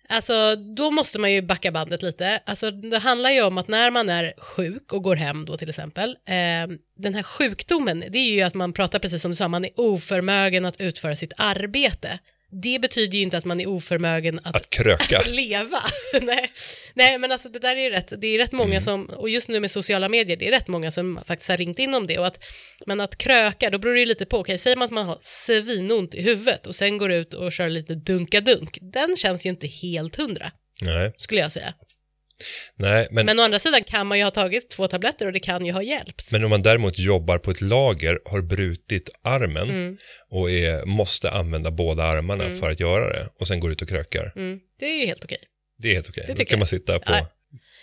Alltså, 0.08 0.56
då 0.56 0.90
måste 0.90 1.18
man 1.18 1.32
ju 1.32 1.42
backa 1.42 1.72
bandet 1.72 2.02
lite. 2.02 2.42
Alltså, 2.46 2.70
det 2.70 2.98
handlar 2.98 3.30
ju 3.30 3.42
om 3.42 3.58
att 3.58 3.68
när 3.68 3.90
man 3.90 4.08
är 4.08 4.34
sjuk 4.38 4.92
och 4.92 5.02
går 5.02 5.16
hem 5.16 5.44
då 5.44 5.56
till 5.56 5.68
exempel, 5.68 6.10
eh, 6.10 6.76
den 6.96 7.14
här 7.14 7.22
sjukdomen, 7.22 8.04
det 8.08 8.18
är 8.18 8.32
ju 8.32 8.42
att 8.42 8.54
man 8.54 8.72
pratar 8.72 8.98
precis 8.98 9.22
som 9.22 9.30
du 9.30 9.36
sa, 9.36 9.48
man 9.48 9.64
är 9.64 9.70
oförmögen 9.76 10.64
att 10.64 10.80
utföra 10.80 11.16
sitt 11.16 11.32
arbete. 11.36 12.18
Det 12.62 12.78
betyder 12.82 13.18
ju 13.18 13.22
inte 13.22 13.38
att 13.38 13.44
man 13.44 13.60
är 13.60 13.66
oförmögen 13.66 14.40
att 14.44 14.56
Att 14.56 14.70
kröka? 14.70 15.22
leva. 15.30 15.82
Nej. 16.22 16.50
Nej, 16.94 17.18
men 17.18 17.32
alltså 17.32 17.48
det 17.48 17.58
där 17.58 17.76
är 17.76 17.80
ju 17.80 17.90
rätt, 17.90 18.12
det 18.18 18.26
är 18.26 18.38
rätt 18.38 18.52
många 18.52 18.80
som, 18.80 19.06
och 19.06 19.28
just 19.30 19.48
nu 19.48 19.60
med 19.60 19.70
sociala 19.70 20.08
medier, 20.08 20.36
det 20.36 20.48
är 20.48 20.50
rätt 20.52 20.68
många 20.68 20.92
som 20.92 21.20
faktiskt 21.26 21.48
har 21.50 21.56
ringt 21.56 21.78
in 21.78 21.94
om 21.94 22.06
det 22.06 22.18
och 22.18 22.26
att, 22.26 22.44
men 22.86 23.00
att 23.00 23.18
kröka, 23.18 23.70
då 23.70 23.78
beror 23.78 23.94
det 23.94 24.00
ju 24.00 24.06
lite 24.06 24.26
på, 24.26 24.38
okej, 24.38 24.58
säger 24.58 24.76
man 24.76 24.86
att 24.86 24.92
man 24.92 25.06
har 25.06 25.18
svinont 25.22 26.14
i 26.14 26.22
huvudet 26.22 26.66
och 26.66 26.74
sen 26.74 26.98
går 26.98 27.12
ut 27.12 27.34
och 27.34 27.52
kör 27.52 27.68
lite 27.68 27.94
dunka-dunk, 27.94 28.78
den 28.80 29.16
känns 29.16 29.46
ju 29.46 29.50
inte 29.50 29.66
helt 29.66 30.16
hundra, 30.16 30.52
Nej, 30.82 31.12
skulle 31.16 31.40
jag 31.40 31.52
säga. 31.52 31.74
Nej 32.76 33.06
men, 33.10 33.14
men, 33.14 33.26
Men 33.26 33.40
å 33.40 33.42
andra 33.42 33.58
sidan 33.58 33.84
kan 33.84 34.06
man 34.06 34.18
ju 34.18 34.24
ha 34.24 34.30
tagit 34.30 34.70
två 34.70 34.88
tabletter 34.88 35.26
och 35.26 35.32
det 35.32 35.40
kan 35.40 35.66
ju 35.66 35.72
ha 35.72 35.82
hjälpt. 35.82 36.32
om 36.34 36.50
man 36.50 36.62
däremot 36.62 36.98
jobbar 36.98 37.38
på 37.38 37.50
ett 37.50 37.60
lager, 37.60 38.18
har 38.24 38.40
brutit 38.40 39.10
armen 39.22 39.70
Mm, 39.70 39.96
och 40.30 40.50
är, 40.50 40.84
måste 40.86 41.30
använda 41.30 41.70
båda 41.70 42.02
armarna 42.04 42.50
för 42.50 42.70
att 42.70 42.80
göra 42.80 43.12
det 43.12 43.28
och 43.40 43.48
sen 43.48 43.60
går 43.60 43.72
ut 43.72 43.82
och 43.82 43.88
krökar. 43.88 44.32
mm, 44.36 44.60
det 44.78 44.86
är 44.86 45.00
ju 45.00 45.06
helt 45.06 45.24
okej. 45.24 45.38
Det 45.78 45.88
är 45.90 45.94
helt 45.94 46.08
okej. 46.08 46.24
Det 46.26 46.32
Då 46.32 46.36
kan 46.36 46.46
jag. 46.50 46.58
man 46.58 46.66
sitta 46.66 46.98
på... 46.98 47.12
Ja. 47.12 47.26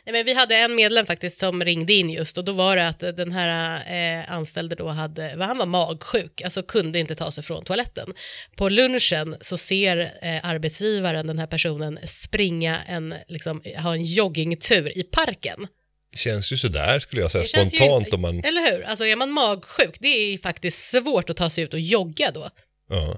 Nej, 0.05 0.13
men 0.13 0.25
vi 0.25 0.33
hade 0.33 0.55
en 0.55 0.75
medlem 0.75 1.05
faktiskt 1.05 1.37
som 1.39 1.63
ringde 1.63 1.93
in 1.93 2.09
just 2.09 2.37
och 2.37 2.45
då 2.45 2.51
var 2.51 2.75
det 2.75 2.87
att 2.87 2.99
den 2.99 3.31
här 3.31 3.75
eh, 4.19 4.31
anställde 4.31 4.75
då 4.75 4.87
hade, 4.87 5.35
han 5.39 5.57
var 5.57 5.65
magsjuk, 5.65 6.41
alltså 6.41 6.63
kunde 6.63 6.99
inte 6.99 7.15
ta 7.15 7.31
sig 7.31 7.43
från 7.43 7.63
toaletten. 7.63 8.13
På 8.55 8.69
lunchen 8.69 9.35
så 9.41 9.57
ser 9.57 9.97
eh, 10.21 10.45
arbetsgivaren 10.45 11.27
den 11.27 11.39
här 11.39 11.47
personen 11.47 11.99
springa 12.05 12.79
en, 12.87 13.15
liksom, 13.27 13.61
ha 13.77 13.93
en 13.93 14.03
joggingtur 14.03 14.97
i 14.97 15.03
parken. 15.03 15.67
Känns 16.15 16.51
ju 16.51 16.57
sådär 16.57 16.99
skulle 16.99 17.21
jag 17.21 17.31
säga, 17.31 17.41
Det 17.43 17.49
känns 17.49 17.73
ju- 17.73 17.77
spontant 17.77 18.13
om 18.13 18.21
man... 18.21 18.43
Eller 18.43 18.71
hur? 18.71 18.83
Alltså 18.83 19.05
är 19.05 19.15
man 19.15 19.31
magsjuk, 19.31 19.95
det 19.99 20.07
är 20.07 20.37
faktiskt 20.37 20.89
svårt 20.89 21.29
att 21.29 21.37
ta 21.37 21.49
sig 21.49 21.63
ut 21.63 21.73
och 21.73 21.79
jogga 21.79 22.31
då. 22.31 22.49
Ja. 22.89 23.17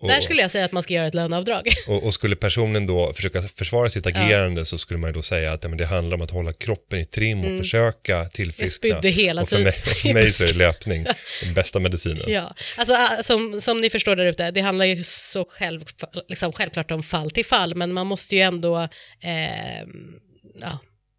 Och, 0.00 0.08
Där 0.08 0.20
skulle 0.20 0.42
jag 0.42 0.50
säga 0.50 0.64
att 0.64 0.72
man 0.72 0.82
ska 0.82 0.94
göra 0.94 1.06
ett 1.06 1.14
löneavdrag. 1.14 1.68
och, 1.86 2.04
och 2.04 2.14
skulle 2.14 2.36
personen 2.36 2.86
då 2.86 3.12
försöka 3.12 3.42
försvara 3.42 3.88
sitt 3.90 4.06
agerande 4.06 4.64
så 4.64 4.78
skulle 4.78 4.98
man 5.00 5.10
ju 5.10 5.14
då 5.14 5.22
säga 5.22 5.52
att 5.52 5.62
ja, 5.62 5.68
men 5.68 5.78
det 5.78 5.86
handlar 5.86 6.14
om 6.16 6.22
att 6.22 6.30
hålla 6.30 6.52
kroppen 6.52 6.98
i 6.98 7.04
trim 7.04 7.44
och 7.44 7.58
försöka 7.58 8.14
Mm. 8.14 8.24
Jag 8.24 8.32
tillfriskna. 8.32 8.68
spydde 8.68 9.08
hela 9.08 9.42
och 9.42 9.48
för 9.48 9.56
tiden. 9.56 9.64
mig, 9.64 9.94
för 9.94 10.14
mig 10.14 10.30
så 10.30 10.44
är 10.44 10.54
löpning 10.54 11.04
den 11.44 11.54
bästa 11.54 11.78
medicinen. 11.78 12.22
Ja, 12.26 12.54
alltså 12.76 12.94
ah, 12.94 13.22
som, 13.22 13.60
som 13.60 13.80
ni 13.80 13.90
förstår 13.90 14.16
där 14.16 14.26
ute, 14.26 14.50
det 14.50 14.60
handlar 14.60 14.84
ju 14.84 15.04
så 15.04 15.46
själv, 15.50 15.84
liksom 16.28 16.52
självklart 16.52 16.90
om 16.90 17.02
fall 17.02 17.30
till 17.30 17.44
fall, 17.44 17.74
men 17.74 17.92
man 17.92 18.06
måste 18.06 18.36
ju 18.36 18.42
ändå 18.42 18.82
eh, 19.22 19.86
ja, 20.60 20.78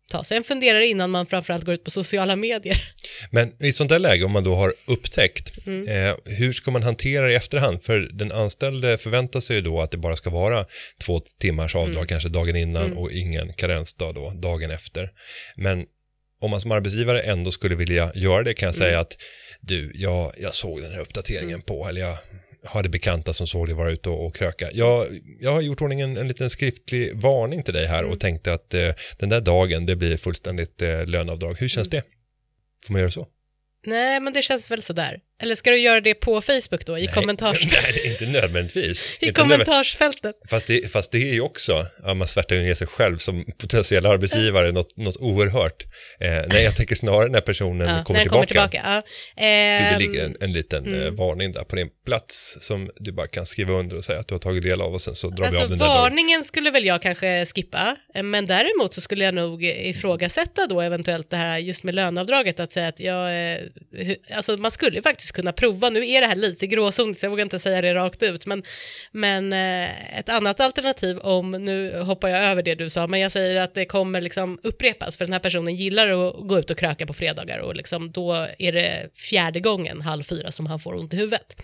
ta 0.10 0.24
sig 0.24 0.38
en 0.38 0.44
funderare 0.44 0.88
innan 0.88 1.10
man 1.12 1.26
framförallt 1.26 1.64
går 1.64 1.74
ut 1.76 1.84
på 1.84 1.92
sociala 1.92 2.36
medier. 2.36 2.84
Men 3.32 3.54
i 3.64 3.70
ett 3.70 3.76
sånt 3.76 3.90
där 3.90 4.00
läge, 4.00 4.24
om 4.26 4.32
man 4.32 4.44
då 4.44 4.56
har 4.56 4.74
upptäckt, 4.88 5.68
Mm. 5.68 5.88
eh, 6.10 6.16
hur 6.26 6.52
ska 6.52 6.72
man 6.72 6.84
hantera 6.84 7.26
det 7.26 7.32
i 7.32 7.36
efterhand? 7.36 7.84
För 7.84 8.00
den 8.00 8.32
anställde 8.32 8.98
förväntar 8.98 9.40
sig 9.40 9.56
ju 9.56 9.62
då 9.62 9.82
att 9.82 9.92
det 9.92 9.98
bara 9.98 10.16
ska 10.16 10.30
vara 10.30 10.66
två 11.06 11.20
timmars 11.40 11.76
avdrag, 11.76 11.96
Mm. 11.96 12.08
kanske 12.08 12.30
dagen 12.30 12.56
innan 12.56 12.98
och 12.98 13.12
ingen 13.12 13.54
karensdag 13.54 14.16
då, 14.16 14.30
dagen 14.30 14.72
efter. 14.72 15.10
Men 15.56 15.86
om 16.42 16.52
man 16.52 16.62
som 16.62 16.72
arbetsgivare 16.72 17.22
ändå 17.22 17.52
skulle 17.52 17.76
vilja 17.76 18.12
göra 18.16 18.44
det 18.44 18.54
kan 18.54 18.68
jag 18.68 18.76
Mm. 18.76 18.88
säga 18.88 19.00
att 19.00 19.18
du, 19.62 19.92
jag, 19.96 20.34
jag 20.40 20.54
såg 20.54 20.82
den 20.82 20.92
här 20.92 21.00
uppdateringen 21.00 21.62
på, 21.62 21.88
eller 21.88 22.02
jag 22.02 22.18
hade 22.66 22.90
bekanta 22.90 23.34
som 23.34 23.48
såg 23.48 23.68
dig 23.68 23.76
vara 23.76 23.92
ute 23.92 24.10
och, 24.10 24.26
och 24.26 24.36
kröka. 24.36 24.70
Jag, 24.74 25.08
jag 25.40 25.52
har 25.52 25.62
gjort 25.62 25.82
ordning 25.82 26.02
en, 26.02 26.18
en 26.18 26.28
liten 26.28 26.50
skriftlig 26.50 27.16
varning 27.16 27.64
till 27.64 27.74
dig 27.74 27.86
här 27.86 28.00
Mm. 28.00 28.12
och 28.12 28.20
tänkte 28.20 28.54
att 28.54 28.74
eh, 28.74 28.90
den 29.18 29.30
där 29.30 29.42
dagen, 29.42 29.86
det 29.86 29.96
blir 29.96 30.18
fullständigt 30.18 30.82
eh, 30.82 31.06
löneavdrag. 31.06 31.56
Hur 31.60 31.68
känns 31.68 31.88
Mm. 31.94 32.02
det? 32.02 32.16
Får 32.88 32.94
man 32.94 33.02
göra 33.02 33.12
så? 33.12 33.28
Nej, 33.86 34.20
men 34.20 34.34
det 34.34 34.42
känns 34.42 34.72
väl 34.72 34.82
sådär. 34.82 35.20
Eller 35.42 35.56
ska 35.56 35.70
du 35.70 35.78
göra 35.78 36.02
det 36.02 36.14
på 36.14 36.42
Facebook 36.42 36.86
då, 36.86 36.98
i, 37.00 37.08
kommentars... 37.08 37.58
Nej, 37.84 38.08
inte 38.12 38.26
nödvändigtvis. 38.26 39.18
i 39.22 39.26
Inte 39.26 39.42
kommentarsfältet? 39.42 40.36
Fast, 40.50 40.68
det, 40.68 40.92
fast 40.92 41.12
det 41.12 41.18
är 41.30 41.34
ju 41.34 41.42
också, 41.42 41.86
ja, 42.04 42.14
man 42.14 42.28
svärtar 42.28 42.56
ju 42.56 42.62
ner 42.64 42.74
sig 42.74 42.88
själv 42.88 43.18
som 43.18 43.46
potentiell 43.58 44.06
arbetsgivare, 44.06 44.72
något, 44.72 44.98
något 44.98 45.18
oerhört. 45.18 45.84
Eh, 46.20 46.30
nej, 46.52 46.64
jag 46.64 46.76
tänker 46.76 46.96
snarare 46.96 47.30
när 47.30 47.42
personen 47.42 47.88
Ja, 47.98 48.04
kommer, 48.04 48.20
när 48.20 48.24
tillbaka. 48.26 48.48
kommer 48.48 48.68
tillbaka. 48.68 48.82
Ja. 48.84 49.02
Du, 49.36 49.42
det 49.44 49.46
Ehm, 49.46 50.00
ligger 50.00 50.26
en, 50.26 50.36
en 50.42 50.52
liten 50.54 51.02
eh, 51.04 51.10
varning 51.12 51.52
där 51.52 51.62
på 51.62 51.76
din 51.76 51.90
plats 52.06 52.58
som 52.62 52.90
du 53.00 53.12
bara 53.12 53.28
kan 53.28 53.46
skriva 53.46 53.74
under 53.74 53.96
och 53.98 54.04
säga 54.04 54.20
att 54.20 54.28
du 54.28 54.34
har 54.36 54.40
tagit 54.40 54.64
del 54.64 54.82
av 54.82 54.94
och 54.94 55.02
sen 55.02 55.16
så 55.16 55.30
drar 55.30 55.38
vi 55.38 55.46
Alltså 55.48 55.62
av 55.62 55.70
den 55.70 55.78
där 55.78 55.86
dagen. 55.86 55.98
varningen 56.02 56.44
skulle 56.44 56.72
väl 56.72 56.86
jag 56.86 57.02
kanske 57.02 57.46
skippa, 57.46 57.96
eh, 58.16 58.24
men 58.24 58.48
däremot 58.48 58.94
så 58.94 59.02
skulle 59.02 59.26
jag 59.26 59.34
nog 59.34 59.64
ifrågasätta 59.66 60.68
då 60.68 60.82
eventuellt 60.82 61.30
det 61.30 61.38
här 61.38 61.58
just 61.58 61.84
med 61.84 61.96
löneavdraget, 61.96 62.60
att 62.60 62.74
säga 62.74 62.88
att 62.88 63.00
jag, 63.00 63.52
eh, 63.54 63.58
alltså 64.34 64.58
man 64.58 64.72
skulle 64.72 64.96
ju 64.96 65.02
faktiskt 65.02 65.29
kunna 65.32 65.52
prova, 65.52 65.90
nu 65.90 66.08
är 66.08 66.22
det 66.22 66.28
här 66.28 66.36
lite 66.36 66.68
gråzonigt 66.68 67.20
så 67.20 67.26
jag 67.26 67.30
vågar 67.32 67.44
inte 67.44 67.60
säga 67.60 67.82
det 67.82 67.94
rakt 67.94 68.24
ut, 68.24 68.46
men, 68.46 68.64
men 69.12 69.54
eh, 69.54 70.20
ett 70.20 70.30
annat 70.30 70.60
alternativ 70.60 71.20
om, 71.20 71.52
nu 71.52 72.00
hoppar 72.00 72.30
jag 72.30 72.44
över 72.44 72.64
det 72.64 72.76
du 72.76 72.90
sa, 72.90 73.08
men 73.08 73.20
jag 73.20 73.32
säger 73.32 73.56
att 73.56 73.74
det 73.74 73.86
kommer 73.86 74.22
liksom 74.22 74.60
upprepas, 74.64 75.18
för 75.18 75.26
den 75.26 75.34
här 75.34 75.40
personen 75.40 75.76
gillar 75.76 76.10
att 76.10 76.48
gå 76.48 76.60
ut 76.60 76.70
och 76.70 76.78
kröka 76.78 77.06
på 77.06 77.14
fredagar 77.14 77.60
och 77.60 77.76
liksom 77.76 78.12
då 78.12 78.48
är 78.60 78.72
det 78.72 79.10
fjärde 79.16 79.60
gången 79.60 80.02
halv 80.02 80.24
fyra 80.24 80.52
som 80.52 80.66
han 80.66 80.80
får 80.80 80.96
ont 80.96 81.14
i 81.14 81.18
huvudet. 81.18 81.56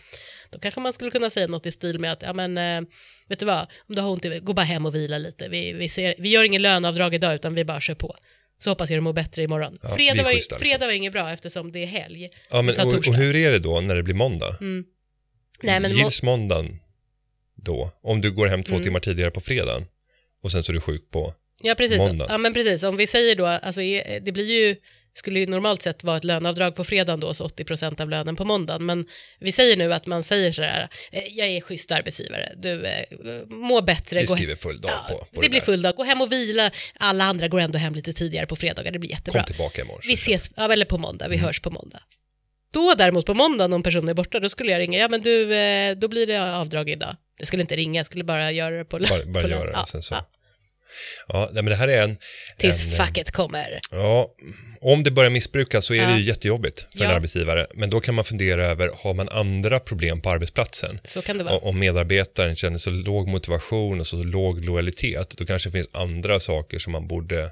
Då 0.50 0.60
kanske 0.60 0.80
man 0.80 0.94
skulle 0.94 1.12
kunna 1.12 1.30
säga 1.30 1.48
något 1.48 1.66
i 1.66 1.72
stil 1.72 2.00
med 2.00 2.12
att, 2.12 2.22
ja 2.22 2.34
men, 2.34 2.58
eh, 2.58 2.82
vet 3.28 3.40
du 3.40 3.46
vad, 3.46 3.68
om 3.90 3.96
du 3.96 4.02
har 4.02 4.10
ont 4.10 4.26
i 4.26 4.28
huvudet, 4.28 4.46
gå 4.46 4.54
bara 4.54 4.66
hem 4.66 4.86
och 4.86 4.96
vila 4.96 5.18
lite. 5.18 5.50
Vi, 5.50 5.74
vi, 5.74 5.90
ser, 5.90 6.16
vi 6.18 6.30
gör 6.30 6.44
ingen 6.44 6.62
löneavdrag 6.62 7.14
idag 7.14 7.36
utan 7.36 7.56
vi 7.56 7.66
bara 7.66 7.80
kör 7.80 7.96
på. 7.96 8.16
Så 8.60 8.70
hoppas 8.70 8.90
jag 8.90 8.98
du 8.98 9.02
mår 9.02 9.14
bättre 9.14 9.44
imorgon. 9.44 9.78
Ja, 9.82 9.96
fredag, 9.96 10.24
var, 10.24 10.32
schyssta, 10.32 10.56
liksom. 10.56 10.70
fredag 10.70 10.86
var 10.86 10.94
inget 10.94 11.14
bra 11.14 11.32
eftersom 11.32 11.72
det 11.72 11.80
är 11.84 11.86
helg. 11.88 12.30
Ja, 12.52 12.62
men, 12.62 12.80
och, 12.88 12.94
och 13.08 13.16
hur 13.16 13.36
är 13.36 13.52
det 13.52 13.60
då 13.60 13.82
när 13.82 13.96
det 13.96 14.04
blir 14.04 14.16
måndag? 14.16 14.58
Nej, 14.62 15.80
men 15.80 15.82
må- 15.82 15.88
Gills 15.98 16.24
måndagen 16.24 16.80
då? 17.56 17.92
Om 18.02 18.22
du 18.22 18.32
går 18.32 18.48
hem 18.48 18.64
två 18.64 18.74
Mm. 18.74 18.84
timmar 18.84 19.00
tidigare 19.00 19.32
på 19.32 19.42
fredagen 19.42 19.86
och 20.44 20.52
sen 20.52 20.64
så 20.64 20.72
är 20.72 20.74
du 20.74 20.82
sjuk 20.82 21.12
på 21.12 21.34
Ja, 21.64 21.76
precis. 21.76 21.98
Måndag. 21.98 22.26
Ja, 22.30 22.38
men 22.38 22.54
precis. 22.54 22.84
Om 22.84 22.98
vi 22.98 23.08
säger 23.08 23.36
då, 23.36 23.46
alltså 23.46 23.82
det 24.22 24.34
blir 24.34 24.52
ju, 24.68 24.76
skulle 25.18 25.40
ju 25.40 25.48
normalt 25.48 25.82
sett 25.82 26.04
vara 26.04 26.18
ett 26.18 26.24
löneavdrag 26.24 26.76
på 26.76 26.84
fredagen 26.84 27.20
då, 27.20 27.34
så 27.34 27.48
80% 27.48 28.02
av 28.02 28.10
lönen 28.10 28.36
på 28.36 28.46
måndagen. 28.46 28.86
Men 28.86 29.06
vi 29.40 29.52
säger 29.52 29.78
nu 29.78 29.94
att 29.94 30.06
man 30.06 30.24
säger 30.24 30.52
sådär, 30.52 30.90
eh, 31.12 31.24
jag 31.30 31.48
är 31.48 31.62
schysst 31.62 31.92
arbetsgivare, 31.92 32.54
du 32.58 32.86
eh, 32.86 33.06
må 33.48 33.82
bättre. 33.82 34.20
Vi 34.20 34.28
skriver 34.28 34.56
full 34.56 34.82
dag 34.82 34.92
på, 35.10 35.18
på 35.18 35.26
det, 35.32 35.42
det 35.42 35.50
blir 35.50 35.62
full 35.62 35.82
dag, 35.82 35.96
gå 35.96 36.04
hem 36.04 36.22
och 36.22 36.32
vila. 36.32 36.72
Alla 37.00 37.24
andra 37.24 37.48
går 37.48 37.60
ändå 37.60 37.78
hem 37.78 37.96
lite 37.96 38.14
tidigare 38.14 38.46
på 38.46 38.56
fredagar, 38.56 38.92
det 38.92 39.00
blir 39.00 39.10
jättebra. 39.10 39.40
Kom 39.42 39.46
tillbaka 39.48 39.82
imorgon. 39.82 40.02
Vi 40.08 40.14
ses, 40.14 40.50
ja, 40.56 40.74
eller 40.74 40.86
på 40.86 40.98
måndag, 40.98 41.26
Mm. 41.26 41.38
vi 41.38 41.46
hörs 41.46 41.60
på 41.60 41.70
måndag. 41.70 42.00
Då 42.74 42.94
däremot 42.98 43.26
på 43.26 43.34
måndag 43.34 43.66
om 43.66 43.84
personen 43.84 44.10
är 44.10 44.14
borta, 44.14 44.40
då 44.40 44.50
skulle 44.50 44.72
jag 44.72 44.80
ringa, 44.80 45.00
ja 45.00 45.08
men 45.08 45.22
du, 45.22 45.56
eh, 45.56 45.96
då 45.96 46.08
blir 46.08 46.28
det 46.28 46.56
avdrag 46.56 46.90
idag. 46.90 47.16
Jag 47.38 47.48
skulle 47.48 47.62
inte 47.62 47.76
ringa, 47.76 48.00
jag 48.00 48.06
skulle 48.06 48.24
bara 48.24 48.52
göra 48.52 48.78
det 48.78 48.86
på 48.86 49.00
Bara, 49.00 49.26
bara 49.26 49.44
på 49.44 49.50
göra 49.50 49.66
det, 49.66 49.72
ja, 49.74 49.86
sen 49.86 50.02
så. 50.02 50.14
ja. 50.14 50.26
Ja, 51.28 51.50
nej, 51.54 51.64
men 51.64 51.66
det 51.72 51.76
här 51.76 51.88
är 51.88 52.04
en... 52.04 52.18
Tills 52.58 52.84
en, 52.84 52.90
facket 52.92 53.32
kommer. 53.32 53.80
Ja, 53.92 54.32
om 54.82 55.04
det 55.04 55.12
börjar 55.12 55.30
missbrukas 55.32 55.86
så 55.86 55.94
är 55.94 56.06
det 56.06 56.12
Ja. 56.12 56.18
ju 56.18 56.24
jättejobbigt 56.24 56.88
för 56.98 57.04
en 57.04 57.10
Ja. 57.10 57.16
arbetsgivare. 57.16 57.68
Men 57.74 57.90
då 57.90 58.00
kan 58.00 58.16
man 58.16 58.24
fundera 58.26 58.66
över, 58.66 58.92
har 59.04 59.14
man 59.14 59.30
andra 59.30 59.80
problem 59.80 60.22
på 60.22 60.30
arbetsplatsen? 60.30 61.00
Så 61.04 61.22
kan 61.22 61.38
det 61.38 61.44
vara. 61.44 61.58
Om 61.58 61.80
medarbetaren 61.80 62.56
känner 62.56 62.78
så 62.78 62.90
låg 62.90 63.28
motivation 63.28 64.00
och 64.00 64.08
så 64.08 64.24
låg 64.24 64.66
lojalitet, 64.66 65.38
då 65.38 65.46
kanske 65.46 65.70
det 65.70 65.74
finns 65.74 65.90
andra 65.92 66.40
saker 66.40 66.80
som 66.80 66.92
man 66.92 67.08
borde 67.08 67.52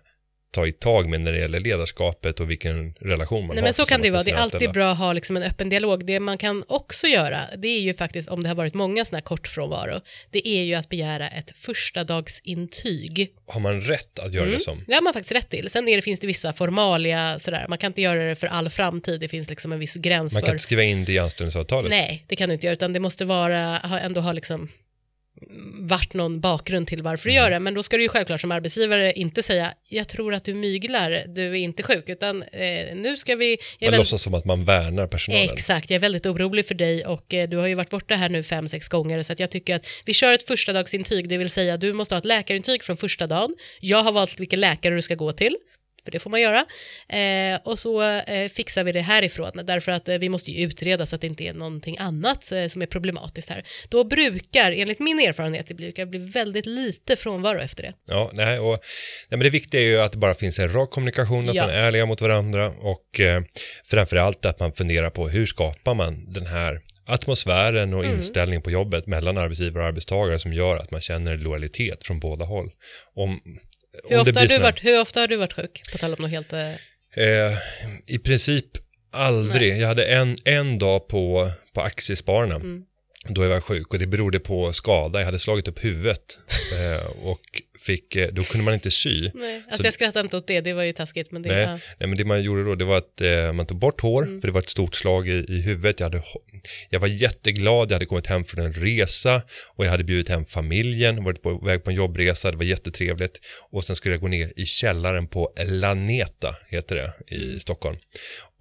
ta 0.53 0.67
i 0.67 0.71
tag 0.71 1.09
med 1.09 1.21
när 1.21 1.31
det 1.31 1.39
gäller 1.39 1.59
ledarskapet 1.59 2.39
och 2.39 2.49
vilken 2.49 2.93
relation 2.99 3.47
man 3.47 3.55
Nej 3.55 3.61
har 3.61 3.63
men 3.63 3.73
så 3.73 3.85
kan 3.85 4.01
det 4.01 4.11
vara, 4.11 4.23
det 4.23 4.31
är 4.31 4.35
alltid 4.35 4.71
bra 4.71 4.91
att 4.91 4.97
ha 4.97 5.13
liksom 5.13 5.37
en 5.37 5.43
öppen 5.43 5.69
dialog. 5.69 6.05
Det 6.05 6.19
man 6.19 6.37
kan 6.37 6.63
också 6.67 7.07
göra, 7.07 7.41
det 7.57 7.67
är 7.67 7.81
ju 7.81 7.93
faktiskt 7.93 8.29
om 8.29 8.43
det 8.43 8.49
har 8.49 8.55
varit 8.55 8.73
många 8.73 9.05
sådana 9.05 9.17
här 9.17 9.23
kortfrånvaro, 9.23 10.01
det 10.31 10.47
är 10.47 10.63
ju 10.63 10.73
att 10.73 10.89
begära 10.89 11.29
ett 11.29 11.51
första 11.55 12.03
dagsintyg. 12.03 13.33
Har 13.47 13.59
man 13.59 13.81
rätt 13.81 14.19
att 14.19 14.33
göra 14.33 14.49
det 14.49 14.59
som? 14.59 14.83
Det 14.87 14.93
har 14.93 15.01
man 15.01 15.13
faktiskt 15.13 15.35
rätt 15.35 15.49
till. 15.49 15.69
Sen 15.69 15.87
är 15.87 15.95
det, 15.95 16.01
finns 16.01 16.19
det 16.19 16.27
vissa 16.27 16.53
formalia 16.53 17.39
sådär, 17.39 17.65
man 17.69 17.77
kan 17.77 17.89
inte 17.89 18.01
göra 18.01 18.29
det 18.29 18.35
för 18.35 18.47
all 18.47 18.69
framtid, 18.69 19.19
det 19.19 19.27
finns 19.27 19.49
liksom 19.49 19.71
en 19.71 19.79
viss 19.79 19.95
gräns 19.95 20.33
Man 20.33 20.39
för... 20.39 20.45
kan 20.45 20.53
inte 20.53 20.63
skriva 20.63 20.83
in 20.83 21.05
det 21.05 21.11
i 21.11 21.19
anställningsavtalet. 21.19 21.89
Nej, 21.89 22.25
det 22.27 22.35
kan 22.35 22.49
du 22.49 22.53
inte 22.53 22.65
göra, 22.65 22.73
utan 22.73 22.93
det 22.93 22.99
måste 22.99 23.25
vara, 23.25 23.79
ändå 23.79 24.21
ha 24.21 24.31
liksom 24.31 24.69
varit 25.73 26.13
någon 26.13 26.39
bakgrund 26.39 26.87
till 26.87 27.01
varför 27.01 27.29
du 27.29 27.35
gör 27.35 27.51
det, 27.51 27.59
men 27.59 27.73
då 27.73 27.83
ska 27.83 27.97
du 27.97 28.03
ju 28.03 28.09
självklart 28.09 28.41
som 28.41 28.51
arbetsgivare 28.51 29.13
inte 29.13 29.43
säga 29.43 29.73
jag 29.93 30.07
tror 30.07 30.33
att 30.33 30.45
du 30.45 30.53
myglar, 30.53 31.25
du 31.27 31.47
är 31.47 31.55
inte 31.55 31.83
sjuk, 31.83 32.09
utan 32.09 32.43
eh, 32.43 32.95
nu 32.95 33.17
ska 33.17 33.35
vi... 33.35 33.57
Man 33.81 33.91
väl- 33.91 33.99
låtsas 33.99 34.21
som 34.21 34.33
att 34.33 34.45
man 34.45 34.65
värnar 34.65 35.07
personalen. 35.07 35.49
Exakt, 35.53 35.89
jag 35.89 35.95
är 35.95 35.99
väldigt 35.99 36.25
orolig 36.25 36.67
för 36.67 36.75
dig 36.75 37.05
och 37.05 37.33
eh, 37.33 37.49
du 37.49 37.57
har 37.57 37.67
ju 37.67 37.75
varit 37.75 37.89
borta 37.89 38.15
här 38.15 38.29
nu 38.29 38.43
fem, 38.43 38.67
sex 38.67 38.89
gånger 38.89 39.23
så 39.23 39.33
att 39.33 39.39
jag 39.39 39.51
tycker 39.51 39.75
att 39.75 39.87
vi 40.05 40.13
kör 40.13 40.33
ett 40.33 40.47
första 40.47 40.73
dagsintyg, 40.73 41.29
det 41.29 41.37
vill 41.37 41.49
säga 41.49 41.77
du 41.77 41.93
måste 41.93 42.15
ha 42.15 42.19
ett 42.19 42.25
läkarintyg 42.25 42.83
från 42.83 42.97
första 42.97 43.27
dagen. 43.27 43.55
Jag 43.79 44.03
har 44.03 44.11
valt 44.11 44.39
vilken 44.39 44.59
läkare 44.59 44.95
du 44.95 45.01
ska 45.01 45.15
gå 45.15 45.31
till, 45.31 45.55
för 46.03 46.11
det 46.11 46.19
får 46.19 46.29
man 46.29 46.41
göra. 46.41 46.65
Eh, 47.09 47.59
och 47.63 47.79
så 47.79 48.01
eh, 48.01 48.49
fixar 48.49 48.83
vi 48.83 48.91
det 48.91 49.01
härifrån, 49.01 49.51
därför 49.63 49.91
att 49.91 50.07
eh, 50.09 50.17
vi 50.17 50.29
måste 50.29 50.51
ju 50.51 50.65
utreda 50.65 51.05
så 51.05 51.15
att 51.15 51.21
det 51.21 51.27
inte 51.27 51.43
är 51.43 51.53
någonting 51.53 51.97
annat 51.97 52.51
eh, 52.51 52.67
som 52.67 52.81
är 52.81 52.85
problematiskt 52.85 53.49
här. 53.49 53.63
Då 53.89 54.03
brukar, 54.03 54.71
enligt 54.71 54.99
min 54.99 55.19
erfarenhet, 55.19 55.67
det 55.67 55.73
brukar 55.73 56.05
bli 56.05 56.19
väldigt 56.19 56.65
lite 56.65 57.15
frånvaro 57.15 57.59
efter 57.59 57.83
det. 57.83 57.93
Ja, 58.07 58.29
nej, 58.33 58.59
och, 58.59 58.69
nej, 59.29 59.37
men 59.37 59.39
det 59.39 59.49
viktiga 59.49 59.81
är 59.81 59.85
ju 59.85 59.99
att 60.01 60.11
det 60.11 60.17
bara 60.17 60.33
finns 60.35 60.59
en 60.59 60.73
rak 60.73 60.91
kommunikation, 60.91 61.49
att 61.49 61.55
Ja. 61.55 61.65
man 61.65 61.75
är 61.75 61.79
ärliga 61.83 62.05
mot 62.05 62.21
varandra 62.21 62.67
och 62.81 63.19
eh, 63.19 63.41
framförallt 63.85 64.45
att 64.45 64.59
man 64.59 64.73
funderar 64.73 65.09
på 65.09 65.27
hur 65.29 65.45
skapar 65.45 65.93
man 65.93 66.33
den 66.33 66.45
här 66.45 66.81
atmosfären 67.05 67.93
och 67.93 68.03
Mm. 68.03 68.15
inställningen 68.15 68.61
på 68.61 68.71
jobbet 68.71 69.07
mellan 69.07 69.37
arbetsgivare 69.37 69.83
och 69.83 69.87
arbetstagare 69.87 70.39
som 70.39 70.53
gör 70.53 70.77
att 70.77 70.91
man 70.91 71.01
känner 71.01 71.37
lojalitet 71.37 72.03
från 72.03 72.19
båda 72.19 72.45
håll. 72.45 72.71
Om, 73.15 73.39
Hur, 74.09 74.19
ofta 74.19 74.39
har, 74.39 74.47
du 74.47 74.59
varit, 74.59 74.83
hur 74.83 75.01
ofta 75.01 75.19
har 75.19 75.27
du 75.27 75.35
varit 75.35 75.53
sjuk? 75.53 75.81
På 75.91 75.97
tal 75.97 76.13
om 76.13 76.21
något 76.21 76.31
helt... 76.31 76.53
Eh, 76.53 76.75
Eh, 77.17 77.57
I 78.15 78.19
princip 78.19 78.65
aldrig. 79.11 79.77
Jag 79.77 79.87
hade 79.87 80.05
en, 80.05 80.35
en 80.45 80.79
dag 80.79 81.07
på, 81.07 81.51
på 81.73 81.81
Aktiespararna. 81.81 82.55
Mm. 82.55 82.83
Då 83.27 83.43
jag 83.43 83.49
var 83.49 83.61
sjuk 83.61 83.93
och 83.93 83.99
det 83.99 84.07
berodde 84.07 84.39
på 84.39 84.73
skada. 84.73 85.19
Jag 85.19 85.25
hade 85.25 85.39
slagit 85.39 85.67
upp 85.67 85.83
huvudet 85.83 86.37
eh, 86.73 87.05
och 87.05 87.61
fick, 87.85 88.15
eh, 88.15 88.29
då 88.31 88.43
kunde 88.43 88.65
man 88.65 88.73
inte 88.73 88.91
sy. 88.91 89.29
nej, 89.33 89.55
alltså 89.65 89.77
Så- 89.77 89.87
jag 89.87 89.93
skrattar 89.93 90.21
inte 90.21 90.37
åt 90.37 90.47
det, 90.47 90.61
det 90.61 90.73
var 90.73 90.83
ju 90.83 90.93
taskigt, 90.93 91.31
men 91.31 91.41
det... 91.41 91.49
Nej, 91.49 91.61
Ja. 91.63 91.79
nej, 91.99 92.09
men 92.09 92.17
det 92.17 92.25
man 92.25 92.41
gjorde 92.43 92.63
då 92.63 92.75
det 92.75 92.85
var 92.85 92.97
att 92.97 93.21
eh, 93.21 93.53
man 93.53 93.65
tog 93.65 93.77
bort 93.79 94.01
hår, 94.01 94.23
Mm. 94.23 94.41
för 94.41 94.47
det 94.47 94.51
var 94.51 94.61
ett 94.61 94.69
stort 94.69 94.95
slag 94.95 95.27
i, 95.29 95.45
i 95.49 95.61
huvudet. 95.61 95.99
Jag, 95.99 96.05
hade, 96.05 96.23
jag 96.89 96.99
var 96.99 97.07
jätteglad, 97.07 97.91
jag 97.91 97.95
hade 97.95 98.05
kommit 98.05 98.27
hem 98.27 98.45
från 98.45 98.65
en 98.65 98.73
resa 98.73 99.41
och 99.75 99.85
jag 99.85 99.91
hade 99.91 100.03
bjudit 100.03 100.29
hem 100.29 100.45
familjen, 100.45 101.23
varit 101.23 101.41
på 101.41 101.57
väg 101.65 101.83
på 101.83 101.89
en 101.89 101.95
jobbresa, 101.95 102.51
det 102.51 102.57
var 102.57 102.63
jättetrevligt. 102.65 103.39
Och 103.71 103.83
sen 103.83 103.95
skulle 103.95 104.13
jag 104.13 104.21
gå 104.21 104.27
ner 104.27 104.53
i 104.55 104.65
källaren 104.65 105.27
på 105.27 105.53
Laneta, 105.65 106.55
heter 106.69 106.95
det, 106.95 107.35
i 107.35 107.43
Mm. 107.43 107.59
Stockholm. 107.59 107.97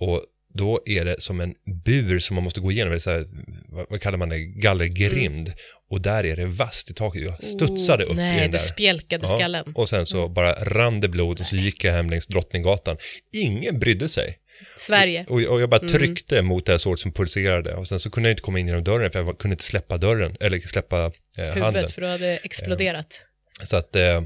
Och 0.00 0.22
då 0.54 0.80
är 0.86 1.04
det 1.04 1.20
som 1.20 1.40
en 1.40 1.54
bur 1.84 2.18
som 2.18 2.34
man 2.34 2.44
måste 2.44 2.60
gå 2.60 2.72
igenom, 2.72 2.92
eller 2.92 2.98
så 3.00 3.10
här, 3.10 3.26
vad, 3.68 3.86
vad 3.90 4.00
kallar 4.00 4.18
man 4.18 4.28
det, 4.28 4.38
gallergrind. 4.38 5.52
Och 5.90 6.00
där 6.00 6.24
är 6.26 6.36
det 6.36 6.44
vasst 6.46 6.90
i 6.90 6.94
taket. 6.94 7.22
Jag 7.22 7.44
studsade 7.44 8.04
upp 8.04 8.10
Oh, 8.10 8.16
Nej, 8.16 8.36
i 8.36 8.40
den 8.40 8.50
du 8.50 8.58
där. 8.58 8.64
spjälkade 8.64 9.28
skallen. 9.28 9.72
och 9.74 9.88
sen 9.88 10.06
så 10.06 10.28
bara 10.28 10.52
rann 10.54 11.00
det 11.00 11.08
blod 11.08 11.40
och 11.40 11.46
så 11.46 11.56
gick 11.56 11.84
jag 11.84 11.92
hem 11.92 12.10
längs 12.10 12.26
Drottninggatan. 12.26 12.96
Ingen 13.32 13.78
brydde 13.78 14.08
sig. 14.08 14.38
Sverige. 14.78 15.26
Och, 15.28 15.40
och 15.42 15.60
jag 15.60 15.70
bara 15.70 15.80
Mm. 15.80 15.92
tryckte 15.92 16.42
mot 16.42 16.66
det 16.66 16.72
här 16.72 16.78
såret 16.78 17.00
som 17.00 17.12
pulserade. 17.12 17.74
Och 17.74 17.88
sen 17.88 17.98
så 18.00 18.10
kunde 18.10 18.28
jag 18.28 18.32
inte 18.32 18.42
komma 18.42 18.58
in 18.58 18.66
genom 18.66 18.84
dörren 18.84 19.10
för 19.10 19.24
jag 19.24 19.38
kunde 19.38 19.52
inte 19.54 19.64
släppa 19.64 19.98
dörren, 19.98 20.36
eller 20.40 20.60
släppa 20.60 21.04
eh, 21.04 21.44
handen. 21.46 21.64
Huvudet, 21.64 21.90
för 21.92 22.00
du 22.02 22.08
hade 22.08 22.36
exploderat. 22.36 23.20
Så 23.62 23.76
att, 23.76 23.96
eh, 23.96 24.22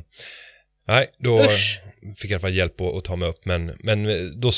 nej, 0.89 1.07
då 1.19 1.45
Usch. 1.45 1.81
fick 2.17 2.25
jag 2.25 2.31
i 2.31 2.35
alla 2.35 2.41
fall 2.41 2.55
hjälp 2.55 2.81
att, 2.81 2.95
att 2.95 3.05
ta 3.05 3.17
mig 3.17 3.29
upp. 3.29 3.45
Men, 3.45 3.73
men 3.79 4.07
eh, 4.07 4.17
då 4.25 4.53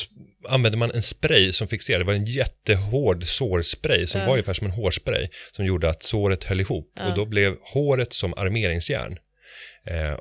använde 0.49 0.78
man 0.78 0.90
en 0.90 1.02
spray 1.02 1.52
som 1.52 1.68
fixerade. 1.68 2.04
Det 2.04 2.07
var 2.07 2.14
en 2.14 2.25
jättehård 2.25 3.25
sårspray 3.25 4.07
som 4.07 4.21
Ja. 4.21 4.26
var 4.26 4.33
ungefär 4.35 4.54
som 4.54 4.66
en 4.66 4.73
hårspray 4.73 5.28
som 5.52 5.64
gjorde 5.66 5.88
att 5.88 6.02
såret 6.02 6.45
höll 6.45 6.61
ihop. 6.61 6.92
Ja. 6.97 7.09
Och 7.09 7.14
då 7.16 7.25
blev 7.26 7.57
håret 7.75 8.12
som 8.12 8.35
armeringsjärn. 8.35 9.18
Eh, 9.87 10.18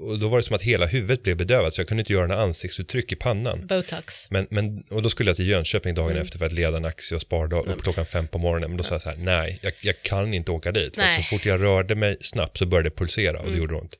och 0.00 0.18
då 0.18 0.28
var 0.28 0.36
det 0.38 0.42
som 0.42 0.56
att 0.56 0.62
hela 0.62 0.86
huvudet 0.86 1.22
blev 1.22 1.36
bedövat 1.36 1.74
så 1.74 1.80
jag 1.80 1.88
kunde 1.88 2.00
inte 2.00 2.12
göra 2.12 2.26
några 2.26 2.42
ansiktsuttryck 2.42 3.12
i 3.12 3.16
pannan. 3.16 3.66
Botox. 3.66 4.30
Men, 4.30 4.46
men, 4.50 4.82
och 4.90 5.02
då 5.02 5.10
skulle 5.10 5.30
jag 5.30 5.36
till 5.36 5.48
Jönköping 5.48 5.94
dagen 5.94 6.10
Mm. 6.10 6.22
efter 6.22 6.38
för 6.38 6.46
att 6.46 6.52
leda 6.52 6.76
en 6.76 6.84
aktie 6.84 7.16
och 7.16 7.22
spardag 7.22 7.66
upp 7.66 7.82
klockan 7.82 8.06
fem 8.06 8.28
på 8.28 8.38
morgonen. 8.38 8.70
Men 8.70 8.76
då 8.76 8.82
sa 8.82 8.94
jag 8.94 9.02
så 9.02 9.08
här, 9.10 9.16
nej, 9.16 9.58
jag, 9.62 9.72
jag 9.80 10.02
kan 10.02 10.34
inte 10.34 10.50
åka 10.50 10.72
dit. 10.72 10.94
För 10.96 11.02
så. 11.02 11.08
Mm. 11.08 11.22
fort 11.22 11.44
jag 11.44 11.62
rörde 11.62 11.94
mig 11.94 12.16
snabbt 12.20 12.56
så 12.56 12.66
började 12.66 12.88
det 12.88 12.96
pulsera 12.96 13.40
och 13.40 13.52
det 13.52 13.58
gjorde 13.58 13.74
ont. 13.74 13.98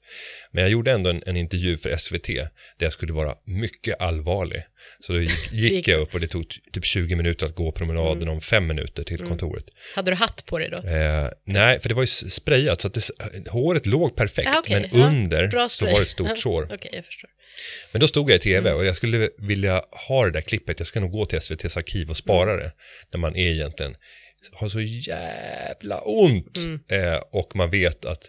Men 0.52 0.62
jag 0.62 0.70
gjorde 0.70 0.92
ändå 0.92 1.10
en, 1.10 1.22
en 1.26 1.36
intervju 1.36 1.76
för 1.76 1.96
SVT 1.96 2.26
där 2.26 2.48
jag 2.78 2.92
skulle 2.92 3.12
vara 3.12 3.34
mycket 3.44 4.00
allvarlig. 4.00 4.62
Så 5.00 5.12
då 5.12 5.20
gick, 5.20 5.52
gick 5.52 5.88
jag 5.88 6.00
upp 6.00 6.14
och 6.14 6.20
det 6.20 6.26
tog 6.26 6.44
typ 6.72 6.84
20 6.84 7.14
minuter 7.16 7.46
att 7.46 7.54
gå 7.54 7.72
promenaden 7.72 8.22
Mm. 8.22 8.34
om 8.34 8.40
fem 8.40 8.66
minuter 8.66 9.04
till 9.04 9.18
kontoret. 9.18 9.64
Hade 9.94 10.10
du 10.10 10.14
hatt 10.14 10.46
på 10.46 10.58
dig 10.58 10.70
då? 10.70 10.88
Eh, 10.88 11.28
nej, 11.46 11.80
för 11.80 11.88
det 11.88 11.94
var 11.94 12.02
ju 12.02 12.06
sprayat 12.06 12.80
så 12.80 12.86
att 12.88 12.94
det, 12.94 13.10
håret 13.48 13.86
låg 13.86 14.16
perfekt. 14.16 14.48
Ah, 14.48 14.58
okej. 14.58 14.88
Men 14.92 15.00
Ja, 15.00 15.06
under 15.06 15.68
så 15.68 15.84
var 15.84 15.92
det 15.92 16.02
ett 16.02 16.08
stort 16.08 16.38
sår. 16.38 16.68
Okej, 16.72 16.90
jag 16.92 17.04
förstår. 17.06 17.30
Men 17.92 18.00
då 18.00 18.08
stod 18.08 18.30
jag 18.30 18.36
i 18.36 18.38
tv 18.38 18.68
Mm. 18.68 18.80
och 18.80 18.86
jag 18.86 18.96
skulle 18.96 19.30
vilja 19.38 19.82
ha 20.08 20.24
det 20.24 20.30
där 20.30 20.40
klippet, 20.40 20.80
jag 20.80 20.86
ska 20.86 21.00
nog 21.00 21.10
gå 21.12 21.26
till 21.26 21.38
SVTs 21.38 21.76
arkiv 21.76 22.10
och 22.10 22.16
spara 22.16 22.50
Mm. 22.52 22.62
det, 22.64 22.72
när 23.12 23.18
man 23.20 23.36
är 23.36 23.50
egentligen, 23.52 23.94
har 24.52 24.68
så 24.68 24.80
jävla 24.80 26.00
ont 26.00 26.58
Mm. 26.58 26.80
eh, 27.14 27.20
och 27.32 27.56
man 27.56 27.70
vet 27.70 28.04
att 28.04 28.28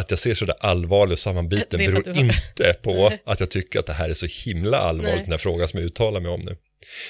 att 0.00 0.10
jag 0.10 0.18
ser 0.18 0.34
sådär 0.34 0.54
allvarlig 0.60 1.12
och 1.12 1.18
sammanbiten 1.18 1.78
beror 1.78 2.04
har- 2.12 2.18
inte 2.20 2.74
på 2.82 3.12
att 3.24 3.40
jag 3.40 3.50
tycker 3.50 3.78
att 3.78 3.86
det 3.86 3.92
här 3.92 4.08
är 4.08 4.14
så 4.14 4.26
himla 4.44 4.78
allvarligt, 4.78 5.14
Nej. 5.14 5.22
den 5.22 5.30
här 5.30 5.38
frågan 5.38 5.68
som 5.68 5.78
jag 5.80 5.86
uttalar 5.86 6.20
mig 6.20 6.30
om 6.30 6.40
nu. 6.40 6.56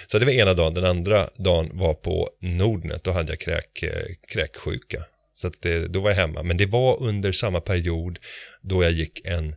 Så 0.06 0.18
det 0.18 0.24
var 0.24 0.32
ena 0.32 0.54
dagen, 0.54 0.74
den 0.74 0.84
andra 0.84 1.28
dagen 1.36 1.70
var 1.72 1.94
på 1.94 2.28
Nordnet, 2.40 3.04
då 3.04 3.10
hade 3.10 3.32
jag 3.32 3.40
kräk, 3.40 3.82
eh, 3.82 4.06
kräksjuka. 4.32 5.02
Så 5.32 5.46
att 5.46 5.62
det, 5.62 5.86
då 5.88 6.00
var 6.00 6.10
jag 6.10 6.16
hemma, 6.16 6.42
men 6.42 6.56
det 6.56 6.66
var 6.66 7.02
under 7.02 7.32
samma 7.32 7.60
period 7.60 8.18
då 8.62 8.82
jag 8.82 8.92
gick 8.92 9.20
en, 9.24 9.54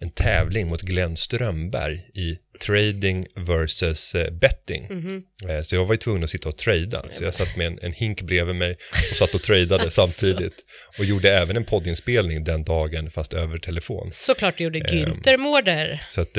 en 0.00 0.10
tävling 0.10 0.66
mot 0.68 0.82
Glenn 0.82 1.16
Strömberg 1.16 1.94
i 2.14 2.38
trading 2.66 3.26
versus 3.34 4.14
eh, 4.14 4.30
betting. 4.32 4.86
Mhm. 4.90 5.22
Eh, 5.48 5.60
Så 5.62 5.74
jag 5.74 5.84
var 5.86 5.94
ju 5.94 5.98
tvungen 5.98 6.24
att 6.24 6.30
sitta 6.30 6.48
och 6.48 6.58
trada. 6.58 7.02
Så 7.10 7.24
jag 7.24 7.34
satt 7.34 7.56
med 7.56 7.66
en, 7.66 7.78
en 7.82 7.92
hink 7.92 8.22
bredvid 8.22 8.54
mig 8.56 8.76
och 9.10 9.16
satt 9.16 9.34
och 9.34 9.42
tradade 9.42 9.74
Alltså. 9.84 10.06
samtidigt. 10.06 10.64
Och 10.98 11.04
gjorde 11.04 11.30
även 11.38 11.56
en 11.56 11.64
poddinspelning 11.64 12.44
den 12.44 12.64
dagen, 12.64 13.10
fast 13.10 13.32
över 13.34 13.58
telefon. 13.58 14.08
Såklart 14.12 14.58
du 14.58 14.64
gjorde 14.64 14.78
Ehm. 14.78 14.86
Günther 14.86 15.36
Mårder. 15.36 16.00
Så 16.08 16.20
att, 16.20 16.36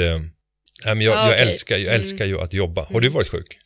men 0.86 1.02
jag, 1.02 1.14
Ah, 1.18 1.26
jag, 1.26 1.28
okej. 1.34 1.48
älskar, 1.48 1.76
jag 1.76 1.84
Mm. 1.84 1.96
älskar 1.96 2.26
ju 2.26 2.40
att 2.42 2.54
jobba. 2.54 2.84
Har 2.86 3.02
du 3.02 3.10
varit 3.10 3.28
sjuk? 3.28 3.58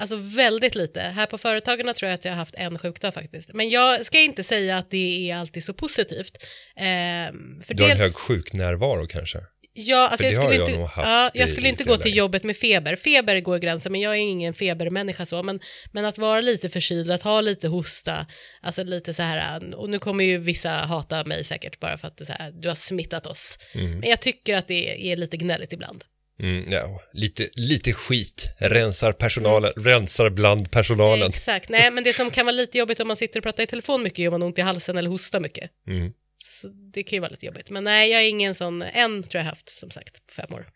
Alltså 0.00 0.16
väldigt 0.16 0.74
lite. 0.74 1.00
Här 1.00 1.26
på 1.26 1.38
Företagarna 1.38 1.94
tror 1.94 2.08
jag 2.10 2.14
att 2.14 2.24
jag 2.24 2.32
har 2.32 2.36
haft 2.36 2.54
en 2.54 2.78
sjukdag 2.78 3.14
faktiskt. 3.14 3.50
Men 3.54 3.68
jag 3.68 4.06
ska 4.06 4.18
inte 4.18 4.44
säga 4.44 4.78
att 4.78 4.90
det 4.90 5.30
är 5.30 5.36
alltid 5.36 5.64
så 5.64 5.74
positivt. 5.74 6.46
Ehm, 6.76 7.62
för 7.62 7.74
Du 7.74 7.82
har 7.82 7.90
en 7.90 7.98
dels, 7.98 8.08
hög 8.08 8.14
sjuknärvaro 8.14 9.06
kanske? 9.06 9.38
ja, 9.72 10.08
alltså 10.08 10.26
jag 10.26 10.34
skulle 10.34 10.54
jag 10.54 10.70
inte, 10.70 10.90
ja, 10.96 11.30
jag 11.34 11.50
skulle 11.50 11.68
inte 11.68 11.84
gå 11.84 11.96
till 11.96 12.16
jobbet 12.16 12.44
med 12.44 12.56
feber. 12.56 12.96
Feber 12.96 13.40
går 13.40 13.58
gränsen, 13.58 13.92
men 13.92 14.00
jag 14.00 14.12
är 14.12 14.20
ingen 14.20 14.54
febermänniska 14.54 15.26
så. 15.26 15.42
Men, 15.42 15.60
men 15.92 16.04
att 16.04 16.18
vara 16.18 16.40
lite 16.40 16.68
förkyld, 16.68 17.10
att 17.10 17.22
ha 17.22 17.40
lite 17.40 17.68
hosta, 17.68 18.26
alltså 18.60 18.84
lite 18.84 19.14
så 19.14 19.22
här, 19.22 19.74
och 19.74 19.90
nu 19.90 19.98
kommer 19.98 20.24
ju 20.24 20.38
vissa 20.38 20.70
hata 20.70 21.24
mig 21.24 21.44
säkert 21.44 21.80
bara 21.80 21.98
för 21.98 22.08
att 22.08 22.20
är 22.20 22.32
här, 22.32 22.50
du 22.50 22.68
har 22.68 22.74
smittat 22.74 23.26
oss. 23.26 23.58
Mm. 23.74 23.98
Men 23.98 24.10
jag 24.10 24.20
tycker 24.20 24.54
att 24.54 24.68
det 24.68 25.12
är 25.12 25.16
lite 25.16 25.36
gnälligt 25.36 25.72
ibland. 25.72 26.04
Mm, 26.42 26.72
ja, 26.72 27.00
lite, 27.12 27.48
lite 27.54 27.92
skit, 27.92 28.52
rensar 28.58 29.12
personalen, 29.12 29.72
rensar 29.76 30.30
bland 30.30 30.70
personalen. 30.70 31.28
Exakt, 31.28 31.68
nej 31.68 31.90
men 31.90 32.04
det 32.04 32.12
som 32.12 32.30
kan 32.30 32.46
vara 32.46 32.56
lite 32.56 32.78
jobbigt 32.78 33.00
om 33.00 33.08
man 33.08 33.16
sitter 33.16 33.40
och 33.40 33.44
pratar 33.44 33.62
i 33.62 33.66
telefon 33.66 34.02
mycket, 34.02 34.18
gör 34.18 34.30
man 34.30 34.42
ont 34.42 34.58
i 34.58 34.62
halsen 34.62 34.96
eller 34.98 35.10
hostar 35.10 35.40
mycket. 35.40 35.70
Mm. 35.86 36.12
Så 36.44 36.68
det 36.68 37.02
kan 37.02 37.16
ju 37.16 37.20
vara 37.20 37.30
lite 37.30 37.46
jobbigt. 37.46 37.70
Men 37.70 37.84
nej, 37.84 38.10
jag 38.10 38.22
är 38.22 38.28
ingen 38.28 38.54
sån, 38.54 38.82
en 38.82 39.22
tror 39.22 39.38
jag 39.40 39.44
haft 39.48 39.78
som 39.78 39.90
sagt, 39.90 40.32
fem 40.36 40.54
år. 40.54 40.66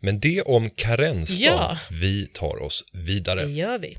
Men 0.00 0.20
det 0.20 0.42
om 0.42 0.70
karensdag, 0.70 1.46
Ja. 1.46 1.78
vi 1.90 2.26
tar 2.26 2.62
oss 2.62 2.84
vidare. 2.92 3.44
Det 3.46 3.52
gör 3.52 3.78
vi. 3.78 3.98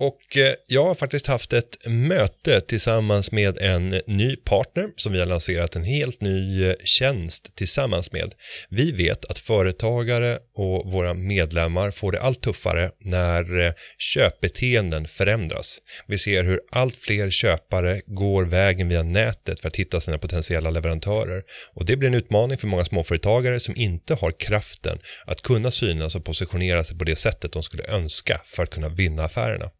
Och 0.00 0.36
eh, 0.36 0.54
jag 0.66 0.84
har 0.84 0.94
faktiskt 0.94 1.26
haft 1.26 1.52
ett 1.52 1.76
möte 1.86 2.60
tillsammans 2.60 3.32
med 3.32 3.58
en 3.58 4.00
ny 4.06 4.36
partner 4.36 4.88
som 4.96 5.12
vi 5.12 5.18
har 5.18 5.26
lanserat 5.26 5.76
en 5.76 5.84
helt 5.84 6.20
ny 6.20 6.64
eh, 6.64 6.74
tjänst 6.84 7.56
tillsammans 7.56 8.12
med. 8.12 8.34
Vi 8.68 8.92
vet 8.92 9.24
att 9.24 9.38
företagare 9.38 10.38
och 10.54 10.92
våra 10.92 11.14
medlemmar 11.14 11.90
får 11.90 12.12
det 12.12 12.20
allt 12.20 12.40
tuffare 12.40 12.90
när 12.98 13.66
eh, 13.66 13.72
köpbeteenden 13.98 15.08
förändras. 15.08 15.78
Vi 16.06 16.18
ser 16.18 16.44
hur 16.44 16.60
allt 16.72 16.96
fler 16.96 17.30
köpare 17.30 18.00
går 18.06 18.44
vägen 18.44 18.88
via 18.88 19.02
nätet 19.02 19.60
för 19.60 19.68
att 19.68 19.76
hitta 19.76 20.00
sina 20.00 20.18
potentiella 20.18 20.70
leverantörer. 20.70 21.42
Och 21.74 21.84
det 21.84 21.96
blir 21.96 22.08
en 22.08 22.14
utmaning 22.14 22.58
för 22.58 22.66
många 22.66 22.84
småföretagare 22.84 23.60
som 23.60 23.74
inte 23.76 24.14
har 24.14 24.40
kraften 24.40 24.98
att 25.26 25.42
kunna 25.42 25.70
synas 25.70 26.14
och 26.14 26.24
positionera 26.24 26.84
sig 26.84 26.98
på 26.98 27.04
det 27.04 27.16
sättet 27.16 27.52
de 27.52 27.62
skulle 27.62 27.86
önska 27.86 28.40
för 28.44 28.62
att 28.62 28.70
kunna 28.70 28.88
vinna 28.88 29.24
affärerna. 29.24 29.70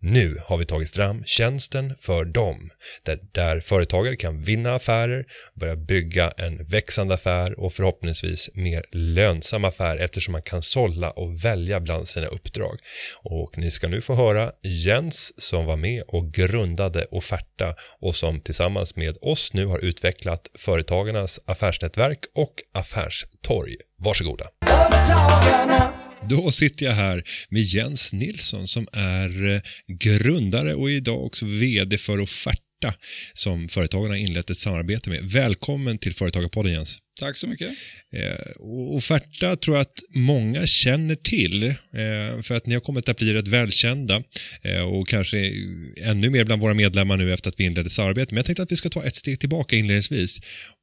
Nu 0.00 0.40
har 0.44 0.56
vi 0.56 0.64
tagit 0.64 0.90
fram 0.90 1.24
tjänsten 1.24 1.94
för 1.98 2.24
dem, 2.24 2.70
där, 3.02 3.18
där 3.32 3.60
företagare 3.60 4.16
kan 4.16 4.42
vinna 4.42 4.74
affärer, 4.74 5.24
börja 5.54 5.76
bygga 5.76 6.30
en 6.30 6.64
växande 6.64 7.14
affär 7.14 7.60
och 7.60 7.72
förhoppningsvis 7.72 8.50
mer 8.54 8.84
lönsam 8.92 9.64
affär 9.64 9.96
eftersom 9.96 10.32
man 10.32 10.42
kan 10.42 10.62
sålla 10.62 11.10
och 11.10 11.44
välja 11.44 11.80
bland 11.80 12.08
sina 12.08 12.26
uppdrag. 12.26 12.78
Och 13.22 13.58
ni 13.58 13.70
ska 13.70 13.88
nu 13.88 14.00
få 14.00 14.14
höra 14.14 14.52
Jens 14.62 15.40
som 15.40 15.66
var 15.66 15.76
med 15.76 16.02
och 16.08 16.32
grundade 16.32 17.04
Offerta 17.10 17.74
och 18.00 18.16
som 18.16 18.40
tillsammans 18.40 18.96
med 18.96 19.16
oss 19.20 19.52
nu 19.52 19.66
har 19.66 19.78
utvecklat 19.78 20.48
Företagarnas 20.58 21.40
affärsnätverk 21.46 22.18
och 22.34 22.54
affärstorg. 22.74 23.76
Varsågoda. 23.98 24.44
Företagarna. 24.66 25.93
Då 26.28 26.50
sitter 26.50 26.86
jag 26.86 26.92
här 26.92 27.22
med 27.48 27.62
Jens 27.62 28.12
Nilsson 28.12 28.68
som 28.68 28.88
är 28.92 29.54
eh, 29.54 29.60
grundare 30.00 30.74
och 30.74 30.90
idag 30.90 31.24
också 31.24 31.46
VD 31.46 31.98
för 31.98 32.20
Offerta 32.20 32.94
som 33.32 33.68
företagarna 33.68 34.14
har 34.14 34.16
inlett 34.18 34.50
ett 34.50 34.56
samarbete 34.56 35.10
med. 35.10 35.24
Välkommen 35.24 35.98
till 35.98 36.14
Företagarpodden 36.14 36.72
Jens. 36.72 36.98
Tack 37.20 37.36
så 37.36 37.46
mycket. 37.46 37.70
Eh, 38.12 38.66
Offerta 38.96 39.56
tror 39.56 39.76
jag 39.76 39.80
att 39.80 40.02
många 40.14 40.66
känner 40.66 41.16
till 41.16 41.64
eh, 41.64 42.42
för 42.42 42.54
att 42.54 42.66
ni 42.66 42.74
har 42.74 42.80
kommit 42.80 43.08
att 43.08 43.18
bli 43.18 43.32
rätt 43.32 43.48
välkända 43.48 44.22
eh, 44.62 44.80
och 44.80 45.08
kanske 45.08 45.52
ännu 45.96 46.30
mer 46.30 46.44
bland 46.44 46.62
våra 46.62 46.74
medlemmar 46.74 47.16
nu 47.16 47.32
efter 47.32 47.50
att 47.50 47.60
vi 47.60 47.64
inledde 47.64 47.90
samarbete. 47.90 48.34
Men 48.34 48.36
jag 48.36 48.46
tänkte 48.46 48.62
att 48.62 48.72
vi 48.72 48.76
ska 48.76 48.88
ta 48.88 49.04
ett 49.04 49.16
steg 49.16 49.40
tillbaka 49.40 49.76
inledningsvis 49.76 50.40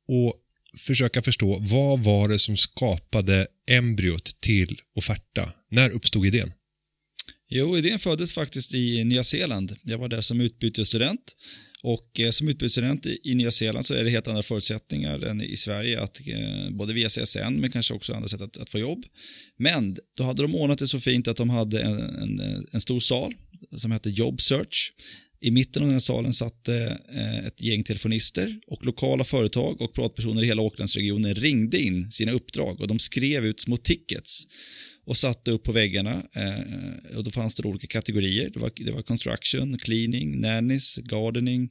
och 0.08 0.36
försöka 0.78 1.22
förstå 1.22 1.60
vad 1.60 2.04
var 2.04 2.30
det 2.30 2.40
som 2.40 2.58
skapade 2.58 3.48
embryot 3.70 4.42
till 4.42 4.82
Offerta? 4.96 5.54
När 5.72 5.90
uppstod 5.90 6.26
idén? 6.26 6.52
Jo, 7.50 7.78
idén 7.78 8.00
föddes 8.00 8.34
faktiskt 8.34 8.74
i 8.74 9.04
Nya 9.04 9.24
Zeeland. 9.24 9.76
Jag 9.84 9.98
var 9.98 10.08
där 10.08 10.22
som 10.22 10.42
utbytesstudent 10.42 11.36
och 11.84 12.20
eh, 12.20 12.30
som 12.30 12.48
utbytesstudent 12.48 13.06
i 13.06 13.20
i 13.24 13.36
Nya 13.36 13.52
Zeeland 13.52 13.86
så 13.86 13.94
är 13.94 14.04
det 14.04 14.10
helt 14.10 14.28
andra 14.28 14.44
förutsättningar 14.44 15.20
än 15.20 15.42
i 15.42 15.56
Sverige, 15.56 16.02
att, 16.02 16.22
eh, 16.28 16.70
både 16.72 16.94
via 16.94 17.10
CSN 17.10 17.54
men 17.54 17.72
kanske 17.72 17.94
också 17.94 18.14
andra 18.14 18.28
sätt 18.28 18.42
att, 18.42 18.58
att 18.58 18.70
få 18.70 18.80
jobb. 18.80 19.06
Men 19.58 19.98
då 20.18 20.24
hade 20.24 20.42
de 20.42 20.56
ordnat 20.56 20.80
det 20.80 20.88
så 20.88 21.00
fint 21.00 21.28
att 21.28 21.38
de 21.38 21.50
hade 21.50 21.82
en, 21.82 22.00
en, 22.00 22.66
en 22.72 22.82
stor 22.82 23.00
sal 23.00 23.34
som 23.78 23.92
hette 23.92 24.10
Job 24.10 24.42
Search. 24.42 24.94
I 25.44 25.52
mitten 25.52 25.82
av 25.82 25.88
den 25.88 25.96
här 25.96 26.00
salen 26.00 26.34
satt 26.34 26.68
eh, 26.68 26.86
eh, 26.86 27.46
ett 27.46 27.62
gäng 27.62 27.84
telefonister 27.84 28.60
och 28.68 28.86
lokala 28.86 29.24
företag 29.24 29.82
och 29.82 29.94
privatpersoner 29.94 30.44
i 30.44 30.46
hela 30.46 30.62
Aucklandsregionen 30.62 31.36
ringde 31.36 31.80
in 31.80 32.12
sina 32.12 32.32
uppdrag 32.32 32.82
och 32.82 32.88
de 32.88 33.00
skrev 33.00 33.46
ut 33.46 33.60
små 33.60 33.78
tickets 33.78 34.48
och 35.06 35.18
satte 35.18 35.52
upp 35.52 35.64
på 35.64 35.72
väggarna. 35.72 36.24
Eh, 36.34 37.18
och 37.18 37.24
då 37.24 37.32
fanns 37.32 37.56
det 37.56 37.68
olika 37.68 37.88
kategorier. 37.88 38.50
Det 38.50 38.60
var, 38.60 38.72
det 38.76 38.92
var 38.92 39.02
construction, 39.02 39.78
cleaning, 39.78 40.42
nannies, 40.42 40.96
gardening, 40.98 41.70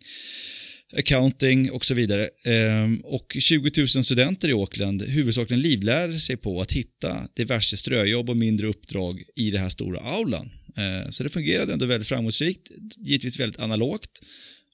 accounting 0.96 1.70
och 1.70 1.84
så 1.84 1.94
vidare. 1.94 2.28
Ehm, 2.44 3.00
och 3.04 3.36
20 3.38 3.70
000 3.76 3.88
studenter 3.88 4.48
i 4.48 4.52
Auckland 4.52 5.02
huvudsakligen 5.02 5.60
livlärde 5.60 6.20
sig 6.20 6.36
på 6.36 6.60
att 6.60 6.72
hitta 6.72 7.28
diverse 7.36 7.76
ströjobb 7.76 8.30
och 8.30 8.36
mindre 8.36 8.66
uppdrag 8.66 9.22
i 9.36 9.50
det 9.50 9.58
här 9.58 9.68
stora 9.68 10.00
aulan. 10.00 10.50
Eh, 10.76 11.10
så 11.10 11.22
det 11.22 11.28
fungerade 11.28 11.72
ändå 11.72 11.86
väldigt 11.86 12.08
framgångsrikt, 12.08 12.70
givetvis 12.98 13.40
väldigt 13.40 13.60
analogt 13.60 14.20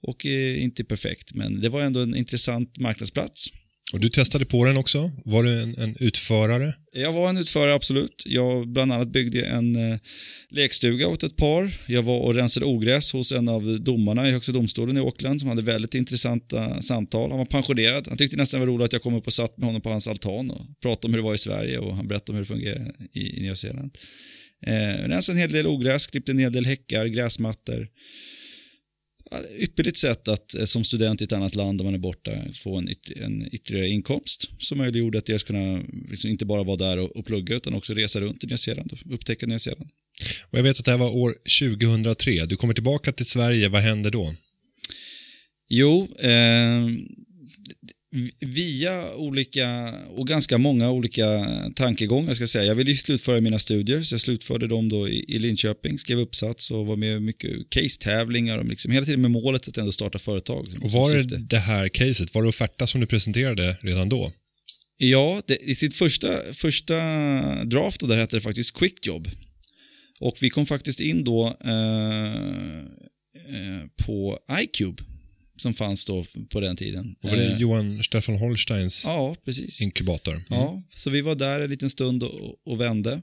och 0.02 0.26
eh, 0.26 0.62
inte 0.62 0.84
perfekt, 0.84 1.34
men 1.34 1.60
det 1.60 1.68
var 1.68 1.82
ändå 1.82 2.00
en 2.00 2.16
intressant 2.16 2.78
marknadsplats. 2.78 3.50
Och 3.92 4.00
du 4.00 4.08
testade 4.08 4.44
på 4.44 4.64
den 4.64 4.76
också. 4.76 5.10
Var 5.24 5.42
du 5.42 5.62
en, 5.62 5.78
en 5.78 5.96
utförare? 6.00 6.74
Jag 6.92 7.12
var 7.12 7.28
en 7.28 7.36
utförare, 7.36 7.74
absolut. 7.74 8.22
Jag 8.26 8.68
bland 8.68 8.92
annat 8.92 9.08
byggde 9.08 9.46
en 9.46 9.76
eh, 9.76 9.98
lekstuga 10.50 11.08
åt 11.08 11.22
ett 11.22 11.36
par. 11.36 11.72
Jag 11.86 12.02
var 12.02 12.20
och 12.20 12.34
rensade 12.34 12.66
ogräs 12.66 13.12
hos 13.12 13.32
en 13.32 13.48
av 13.48 13.80
domarna 13.80 14.28
i 14.28 14.32
Högsta 14.32 14.52
domstolen 14.52 14.96
i 14.96 15.00
Auckland 15.00 15.40
som 15.40 15.48
hade 15.48 15.62
väldigt 15.62 15.94
intressanta 15.94 16.82
samtal. 16.82 17.30
Han 17.30 17.38
var 17.38 17.46
pensionerad. 17.46 18.08
Han 18.08 18.18
tyckte 18.18 18.36
nästan 18.36 18.60
det 18.60 18.66
var 18.66 18.72
roligt 18.72 18.84
att 18.84 18.92
jag 18.92 19.02
kom 19.02 19.14
upp 19.14 19.26
och 19.26 19.32
satt 19.32 19.58
med 19.58 19.66
honom 19.66 19.82
på 19.82 19.88
hans 19.88 20.08
altan 20.08 20.50
och 20.50 20.80
pratade 20.82 21.06
om 21.06 21.14
hur 21.14 21.22
det 21.22 21.28
var 21.28 21.34
i 21.34 21.38
Sverige 21.38 21.78
och 21.78 21.96
han 21.96 22.08
berättade 22.08 22.32
om 22.32 22.36
hur 22.36 22.42
det 22.42 22.48
fungerar 22.48 22.92
i, 23.12 23.38
i 23.38 23.42
Nya 23.42 23.54
Zeeland. 23.54 23.98
Eh, 24.66 25.08
rensade 25.08 25.36
en 25.36 25.40
hel 25.40 25.52
del 25.52 25.66
ogräs, 25.66 26.06
klippte 26.06 26.32
en 26.32 26.38
hel 26.38 26.52
del 26.52 26.66
häckar, 26.66 27.06
gräsmattor. 27.06 27.88
Ja, 29.30 29.40
Ypperligt 29.58 29.96
sätt 29.96 30.28
att 30.28 30.54
eh, 30.54 30.64
som 30.64 30.84
student 30.84 31.20
i 31.20 31.24
ett 31.24 31.32
annat 31.32 31.54
land 31.54 31.78
där 31.78 31.84
man 31.84 31.94
är 31.94 31.98
borta 31.98 32.30
få 32.62 32.76
en, 32.76 32.88
yt 32.88 33.10
en 33.16 33.54
ytterligare 33.54 33.88
inkomst 33.88 34.50
som 34.58 34.78
möjliggjorde 34.78 35.18
att 35.18 35.28
jag 35.28 35.40
skulle 35.40 35.58
kunna 35.58 35.82
liksom 36.10 36.30
inte 36.30 36.44
bara 36.44 36.62
vara 36.62 36.76
där 36.76 36.98
och, 36.98 37.16
och 37.16 37.26
plugga 37.26 37.56
utan 37.56 37.74
också 37.74 37.94
resa 37.94 38.20
runt 38.20 38.44
i 38.44 38.46
Nya 38.46 38.56
Zeeland 38.56 38.92
och 38.92 39.14
upptäcka 39.14 39.46
Nya 39.46 39.58
Zeeland. 39.58 39.90
Och 40.50 40.58
jag 40.58 40.62
vet 40.62 40.78
att 40.78 40.84
det 40.84 40.90
här 40.90 40.98
var 40.98 41.10
år 41.10 41.34
2003. 41.60 42.46
Du 42.46 42.56
kommer 42.56 42.74
tillbaka 42.74 43.12
till 43.12 43.26
Sverige. 43.26 43.68
Vad 43.68 43.82
händer 43.82 44.10
då? 44.10 44.34
Jo, 45.68 46.08
eh, 46.18 46.86
via 48.40 49.14
olika 49.14 49.94
och 50.08 50.26
ganska 50.26 50.58
många 50.58 50.90
olika 50.90 51.46
tankegångar 51.74 52.34
ska 52.34 52.42
jag 52.42 52.48
säga. 52.48 52.64
Jag 52.64 52.74
ville 52.74 52.90
ju 52.90 52.96
slutföra 52.96 53.40
mina 53.40 53.58
studier 53.58 54.02
så 54.02 54.14
jag 54.14 54.20
slutförde 54.20 54.66
dem 54.66 54.88
då 54.88 55.08
i, 55.08 55.24
i 55.28 55.38
Linköping, 55.38 55.98
skrev 55.98 56.18
uppsats 56.18 56.70
och 56.70 56.86
var 56.86 56.96
med 56.96 57.22
mycket 57.22 57.70
case-tävlingar 57.70 58.58
och 58.58 58.64
liksom 58.64 58.92
hela 58.92 59.06
tiden 59.06 59.20
med 59.20 59.30
målet 59.30 59.68
att 59.68 59.78
ändå 59.78 59.92
starta 59.92 60.18
företag. 60.18 60.68
Och 60.82 60.90
var 60.90 61.14
det 61.14 61.38
det 61.38 61.58
här 61.58 61.88
caset, 61.88 62.34
var 62.34 62.42
det 62.42 62.48
offerta 62.48 62.86
som 62.86 63.00
du 63.00 63.06
presenterade 63.06 63.76
redan 63.80 64.08
då? 64.08 64.32
Ja, 64.98 65.42
det, 65.46 65.56
i 65.56 65.74
sitt 65.74 65.94
första, 65.94 66.28
första 66.52 66.94
draft 67.64 68.00
då 68.00 68.06
där 68.06 68.18
hette 68.18 68.36
det 68.36 68.40
faktiskt 68.40 68.74
Quickjob. 68.78 69.28
Och 70.20 70.36
vi 70.40 70.50
kom 70.50 70.66
faktiskt 70.66 71.00
in 71.00 71.24
då 71.24 71.56
eh, 71.64 72.76
eh, 73.36 73.86
på 74.06 74.38
iCube 74.60 75.02
som 75.56 75.74
fanns 75.74 76.04
då 76.04 76.24
på 76.48 76.60
den 76.60 76.76
tiden. 76.76 77.16
Och 77.22 77.30
var 77.30 77.36
det 77.36 77.44
Eh, 77.46 77.56
Johan 77.58 78.02
Stefan 78.02 78.36
Holsteins 78.36 79.04
Ja, 79.06 79.36
precis. 79.44 79.80
inkubator? 79.80 80.32
Mm. 80.34 80.44
Ja, 80.48 80.82
så 80.90 81.10
vi 81.10 81.20
var 81.20 81.34
där 81.34 81.60
en 81.60 81.70
liten 81.70 81.90
stund 81.90 82.22
och, 82.22 82.54
och 82.66 82.80
vände. 82.80 83.22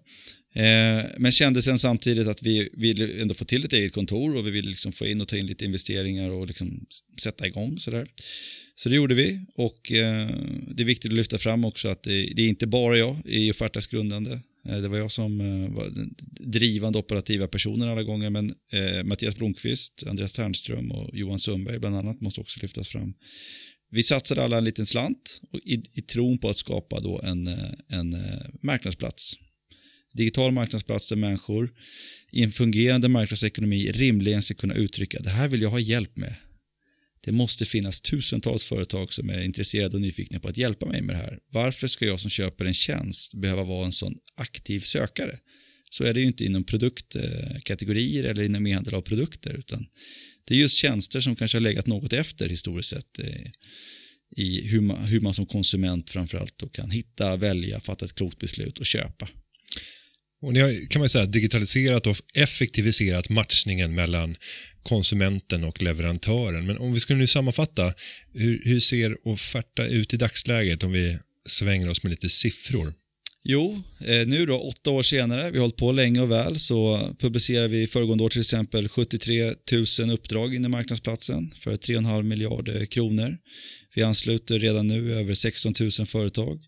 Eh, 0.55 1.05
men 1.17 1.31
kände 1.31 1.61
sen 1.61 1.79
samtidigt 1.79 2.27
att 2.27 2.43
vi 2.43 2.69
ville 2.73 3.21
ändå 3.21 3.33
få 3.33 3.45
till 3.45 3.65
ett 3.65 3.73
eget 3.73 3.93
kontor 3.93 4.35
och 4.35 4.47
vi 4.47 4.51
ville 4.51 4.69
liksom 4.69 4.91
få 4.91 5.07
in 5.07 5.21
och 5.21 5.27
ta 5.27 5.37
in 5.37 5.47
lite 5.47 5.65
investeringar 5.65 6.29
och 6.29 6.47
liksom 6.47 6.85
sätta 7.21 7.47
igång 7.47 7.77
sådär. 7.77 8.07
Så 8.75 8.89
det 8.89 8.95
gjorde 8.95 9.15
vi 9.15 9.39
och 9.55 9.91
eh, 9.91 10.29
det 10.75 10.83
är 10.83 10.85
viktigt 10.85 11.11
att 11.11 11.15
lyfta 11.17 11.37
fram 11.37 11.65
också 11.65 11.87
att 11.87 12.03
det, 12.03 12.33
det 12.35 12.41
är 12.41 12.47
inte 12.47 12.67
bara 12.67 12.97
jag 12.97 13.17
i 13.25 13.51
Offertas 13.51 13.87
grundande. 13.87 14.39
Eh, 14.69 14.81
det 14.81 14.87
var 14.87 14.97
jag 14.97 15.11
som 15.11 15.41
eh, 15.41 15.75
var 15.75 15.89
den 15.89 16.15
drivande 16.51 16.99
operativa 16.99 17.47
personen 17.47 17.89
alla 17.89 18.03
gånger 18.03 18.29
men 18.29 18.53
eh, 18.71 19.03
Mattias 19.03 19.35
Blomqvist, 19.35 20.03
Andreas 20.07 20.33
Ternström 20.33 20.91
och 20.91 21.09
Johan 21.13 21.39
Sundberg 21.39 21.79
bland 21.79 21.95
annat 21.95 22.21
måste 22.21 22.41
också 22.41 22.59
lyftas 22.61 22.87
fram. 22.87 23.13
Vi 23.91 24.03
satsade 24.03 24.43
alla 24.43 24.57
en 24.57 24.63
liten 24.63 24.85
slant 24.85 25.41
och 25.51 25.59
i, 25.59 25.83
i 25.93 26.01
tron 26.01 26.37
på 26.37 26.49
att 26.49 26.57
skapa 26.57 26.99
då 26.99 27.21
en, 27.23 27.47
eh, 27.47 27.71
en 27.89 28.15
marknadsplats. 28.61 29.33
Digital 30.13 30.51
marknadsplats 30.51 31.09
där 31.09 31.15
människor 31.15 31.71
i 32.31 32.43
en 32.43 32.51
fungerande 32.51 33.07
marknadsekonomi 33.07 33.91
rimligen 33.91 34.41
ska 34.41 34.53
kunna 34.53 34.73
uttrycka 34.73 35.19
det 35.19 35.29
här 35.29 35.47
vill 35.47 35.61
jag 35.61 35.69
ha 35.69 35.79
hjälp 35.79 36.17
med. 36.17 36.35
Det 37.25 37.31
måste 37.31 37.65
finnas 37.65 38.01
tusentals 38.01 38.63
företag 38.63 39.13
som 39.13 39.29
är 39.29 39.43
intresserade 39.43 39.95
och 39.95 40.01
nyfikna 40.01 40.39
på 40.39 40.47
att 40.47 40.57
hjälpa 40.57 40.85
mig 40.85 41.01
med 41.01 41.15
det 41.15 41.19
här. 41.19 41.39
Varför 41.51 41.87
ska 41.87 42.05
jag 42.05 42.19
som 42.19 42.29
köper 42.29 42.65
en 42.65 42.73
tjänst 42.73 43.33
behöva 43.33 43.63
vara 43.63 43.85
en 43.85 43.91
sån 43.91 44.17
aktiv 44.35 44.79
sökare? 44.79 45.39
Så 45.89 46.03
är 46.03 46.13
det 46.13 46.19
ju 46.19 46.25
inte 46.25 46.45
inom 46.45 46.63
produktkategorier 46.63 48.23
eller 48.23 48.43
inom 48.43 48.67
e-handel 48.67 48.93
av 48.93 49.01
produkter 49.01 49.53
utan 49.53 49.85
det 50.45 50.53
är 50.53 50.57
just 50.57 50.77
tjänster 50.77 51.19
som 51.19 51.35
kanske 51.35 51.57
har 51.57 51.61
legat 51.61 51.87
något 51.87 52.13
efter 52.13 52.49
historiskt 52.49 52.89
sett 52.89 53.19
eh, 53.19 53.51
i 54.37 54.67
hur 54.67 54.81
man, 54.81 55.05
hur 55.05 55.19
man 55.21 55.33
som 55.33 55.45
konsument 55.45 56.09
framförallt 56.09 56.57
då 56.57 56.69
kan 56.69 56.91
hitta, 56.91 57.37
välja, 57.37 57.79
fatta 57.79 58.05
ett 58.05 58.15
klokt 58.15 58.39
beslut 58.39 58.79
och 58.79 58.85
köpa. 58.85 59.29
Och 60.41 60.53
ni 60.53 60.59
har, 60.59 60.89
kan 60.89 60.99
man 60.99 61.09
säga, 61.09 61.25
digitaliserat 61.25 62.07
och 62.07 62.17
effektiviserat 62.33 63.29
matchningen 63.29 63.95
mellan 63.95 64.35
konsumenten 64.83 65.63
och 65.63 65.81
leverantören. 65.81 66.65
Men 66.65 66.77
om 66.77 66.93
vi 66.93 66.99
skulle 66.99 67.19
nu 67.19 67.27
sammanfatta, 67.27 67.93
hur, 68.33 68.61
hur 68.65 68.79
ser 68.79 69.27
offerta 69.27 69.85
ut 69.85 70.13
i 70.13 70.17
dagsläget 70.17 70.83
om 70.83 70.91
vi 70.91 71.17
svänger 71.45 71.89
oss 71.89 72.03
med 72.03 72.09
lite 72.09 72.29
siffror? 72.29 72.93
Jo, 73.45 73.81
eh, 73.99 74.27
nu 74.27 74.45
då 74.45 74.59
åtta 74.59 74.91
år 74.91 75.01
senare, 75.01 75.51
vi 75.51 75.57
har 75.57 75.61
hållit 75.61 75.75
på 75.75 75.91
länge 75.91 76.21
och 76.21 76.31
väl, 76.31 76.59
så 76.59 77.09
publicerar 77.19 77.67
vi 77.67 77.87
föregående 77.87 78.23
år 78.23 78.29
till 78.29 78.39
exempel 78.39 78.89
73 78.89 79.53
000 79.99 80.11
uppdrag 80.11 80.55
inom 80.55 80.71
i 80.71 80.75
marknadsplatsen 80.75 81.53
för 81.59 81.71
3,5 81.71 82.23
miljarder 82.23 82.85
kronor. 82.85 83.37
Vi 83.95 84.03
ansluter 84.03 84.59
redan 84.59 84.87
nu 84.87 85.13
över 85.15 85.33
16 85.33 85.73
000 85.99 86.07
företag. 86.07 86.63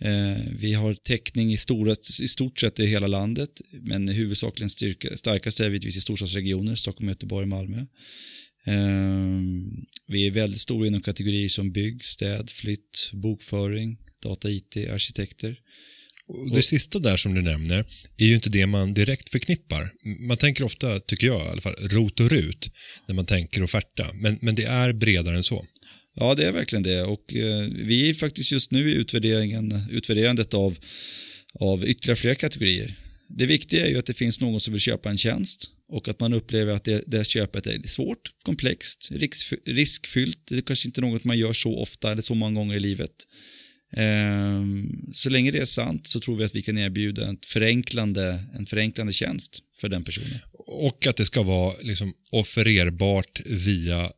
Eh, 0.00 0.42
vi 0.58 0.74
har 0.74 0.94
täckning 0.94 1.52
i, 1.52 1.56
stora, 1.56 1.94
i 2.22 2.28
stort 2.28 2.60
sett 2.60 2.78
i 2.78 2.86
hela 2.86 3.06
landet, 3.06 3.50
men 3.70 4.08
huvudsakligen 4.08 4.70
styrka, 4.70 5.16
starkast 5.16 5.60
är 5.60 5.70
vi 5.70 5.78
i 5.78 5.92
storstadsregioner, 5.92 6.74
Stockholm, 6.74 7.08
Göteborg, 7.08 7.46
Malmö. 7.46 7.78
Eh, 8.66 9.40
vi 10.06 10.26
är 10.26 10.30
väldigt 10.30 10.60
stora 10.60 10.86
inom 10.86 11.00
kategorier 11.00 11.48
som 11.48 11.72
bygg, 11.72 12.04
städ, 12.04 12.50
flytt, 12.50 13.10
bokföring, 13.12 13.98
data, 14.22 14.50
IT, 14.50 14.76
arkitekter. 14.76 15.58
Och 16.28 16.54
det 16.54 16.62
sista 16.62 16.98
där 16.98 17.16
som 17.16 17.34
du 17.34 17.42
nämner 17.42 17.84
är 18.16 18.26
ju 18.26 18.34
inte 18.34 18.50
det 18.50 18.66
man 18.66 18.94
direkt 18.94 19.28
förknippar. 19.28 19.90
Man 20.28 20.36
tänker 20.36 20.64
ofta, 20.64 21.00
tycker 21.00 21.26
jag 21.26 21.46
i 21.46 21.48
alla 21.48 21.60
fall, 21.60 21.74
rot 21.74 22.20
och 22.20 22.30
rut 22.30 22.70
när 23.06 23.14
man 23.14 23.26
tänker 23.26 23.62
offerta. 23.62 24.06
Men, 24.14 24.38
men 24.42 24.54
det 24.54 24.64
är 24.64 24.92
bredare 24.92 25.36
än 25.36 25.42
så. 25.42 25.64
Ja, 26.20 26.34
det 26.34 26.46
är 26.46 26.52
verkligen 26.52 26.82
det. 26.82 27.02
Och 27.02 27.34
eh, 27.34 27.66
vi 27.70 28.10
är 28.10 28.14
faktiskt 28.14 28.52
just 28.52 28.70
nu 28.70 28.90
i 28.90 28.94
utvärderingen, 28.94 29.82
utvärderandet 29.90 30.54
av, 30.54 30.78
av 31.52 31.88
ytterligare 31.88 32.16
flera 32.16 32.34
kategorier. 32.34 32.94
Det 33.28 33.46
viktiga 33.46 33.86
är 33.86 33.90
ju 33.90 33.98
att 33.98 34.06
det 34.06 34.14
finns 34.14 34.40
någon 34.40 34.60
som 34.60 34.72
vill 34.72 34.80
köpa 34.80 35.10
en 35.10 35.18
tjänst 35.18 35.70
och 35.88 36.08
att 36.08 36.20
man 36.20 36.32
upplever 36.32 36.72
att 36.72 36.84
det, 36.84 37.02
det 37.06 37.26
köpet 37.26 37.66
är 37.66 37.88
svårt, 37.88 38.32
komplext, 38.42 39.08
risk, 39.12 39.52
riskfyllt. 39.66 40.38
Det 40.48 40.56
är 40.56 40.60
kanske 40.60 40.88
inte 40.88 41.00
något 41.00 41.24
man 41.24 41.38
gör 41.38 41.52
så 41.52 41.78
ofta 41.78 42.12
eller 42.12 42.22
så 42.22 42.34
många 42.34 42.60
gånger 42.60 42.76
i 42.76 42.80
livet. 42.80 43.12
Ehm, 43.92 45.08
så 45.12 45.30
länge 45.30 45.50
det 45.50 45.58
är 45.58 45.64
sant 45.64 46.06
så 46.06 46.20
tror 46.20 46.36
vi 46.36 46.44
att 46.44 46.54
vi 46.54 46.62
kan 46.62 46.78
erbjuda 46.78 47.28
en 47.28 47.38
förenklande, 47.46 48.44
en 48.58 48.66
förenklande 48.66 49.12
tjänst 49.12 49.58
för 49.80 49.88
den 49.88 50.04
personen. 50.04 50.38
Och 50.70 51.06
att 51.06 51.16
det 51.16 51.24
ska 51.24 51.42
vara 51.42 51.74
liksom 51.82 52.14
offererbart 52.30 53.40
via 53.46 54.10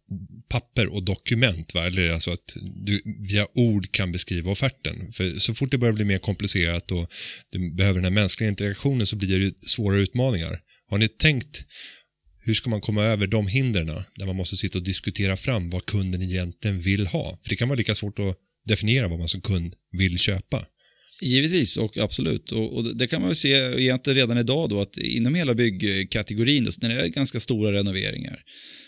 papper 0.49 0.87
och 0.87 1.03
dokument. 1.03 1.75
Va? 1.75 1.87
Eller 1.87 2.11
alltså 2.11 2.31
att 2.31 2.57
du 2.85 3.03
via 3.29 3.47
ord 3.55 3.93
kan 3.93 4.13
beskriva 4.13 4.51
offerten. 4.51 5.13
För 5.13 5.39
så 5.39 5.55
fort 5.55 5.71
det 5.71 5.79
börjar 5.79 5.93
bli 5.93 6.05
mer 6.05 6.19
komplicerat 6.19 6.93
och 6.93 7.13
du 7.51 7.75
behöver 7.75 7.95
den 7.95 8.05
här 8.05 8.23
mänskliga 8.23 8.51
interaktionen 8.51 9.07
så 9.07 9.17
blir 9.17 9.39
det 9.39 9.45
ju 9.45 9.53
svåra 9.67 9.97
utmaningar. 9.97 10.59
Har 10.91 10.99
ni 10.99 11.09
tänkt 11.09 11.65
hur 12.43 12.55
ska 12.55 12.71
man 12.71 12.81
komma 12.81 13.05
över 13.05 13.27
de 13.27 13.47
hindren 13.47 13.87
där 14.17 14.27
man 14.27 14.37
måste 14.37 14.57
sitta 14.57 14.79
och 14.79 14.85
diskutera 14.85 15.37
fram 15.37 15.71
vad 15.71 15.87
kunden 15.87 16.23
egentligen 16.23 16.81
vill 16.81 17.07
ha? 17.07 17.39
För 17.43 17.51
det 17.51 17.57
kan 17.57 17.69
vara 17.69 17.77
lika 17.77 17.95
svårt 17.95 18.19
att 18.19 18.37
definiera 18.67 19.09
vad 19.09 19.19
man 19.19 19.29
som 19.29 19.41
kund 19.41 19.75
vill 19.93 20.19
köpa. 20.19 20.67
Givetvis 21.20 21.76
och 21.76 21.98
absolut. 21.98 22.52
Och, 22.52 22.76
och 22.76 22.96
det 22.96 23.06
kan 23.06 23.20
man 23.20 23.28
väl 23.28 23.37
se 23.37 23.52
egentligen 23.52 24.16
redan 24.16 24.38
idag 24.38 24.68
då 24.70 24.80
att 24.80 24.98
inom 24.98 25.35
hela 25.35 25.54
byggkategorin, 25.54 26.64
då, 26.64 26.70
när 26.83 26.88
det 26.88 27.00
är 27.00 27.06
ganska 27.06 27.40
stora 27.40 27.72
renoveringar, 27.72 28.42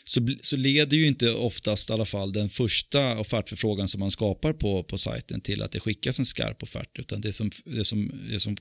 så, 0.05 0.29
så 0.41 0.57
leder 0.57 0.97
ju 0.97 1.07
inte 1.07 1.31
oftast 1.31 1.91
i 1.91 1.93
alla 1.93 2.05
fall 2.05 2.33
den 2.33 2.51
första 2.51 3.19
offertförfrågan 3.19 3.89
som 3.89 4.01
man 4.01 4.11
skapar 4.11 4.53
på, 4.53 4.85
på 4.85 4.99
sajten 4.99 5.41
till 5.41 5.63
att 5.63 5.73
det 5.73 5.81
skickas 5.81 6.19
en 6.19 6.25
skarp 6.25 6.63
offert, 6.63 6.99
utan 6.99 7.21
det 7.21 7.33
som, 7.33 7.51
det 7.65 7.85
som, 7.85 8.11
det 8.31 8.41
som 8.41 8.57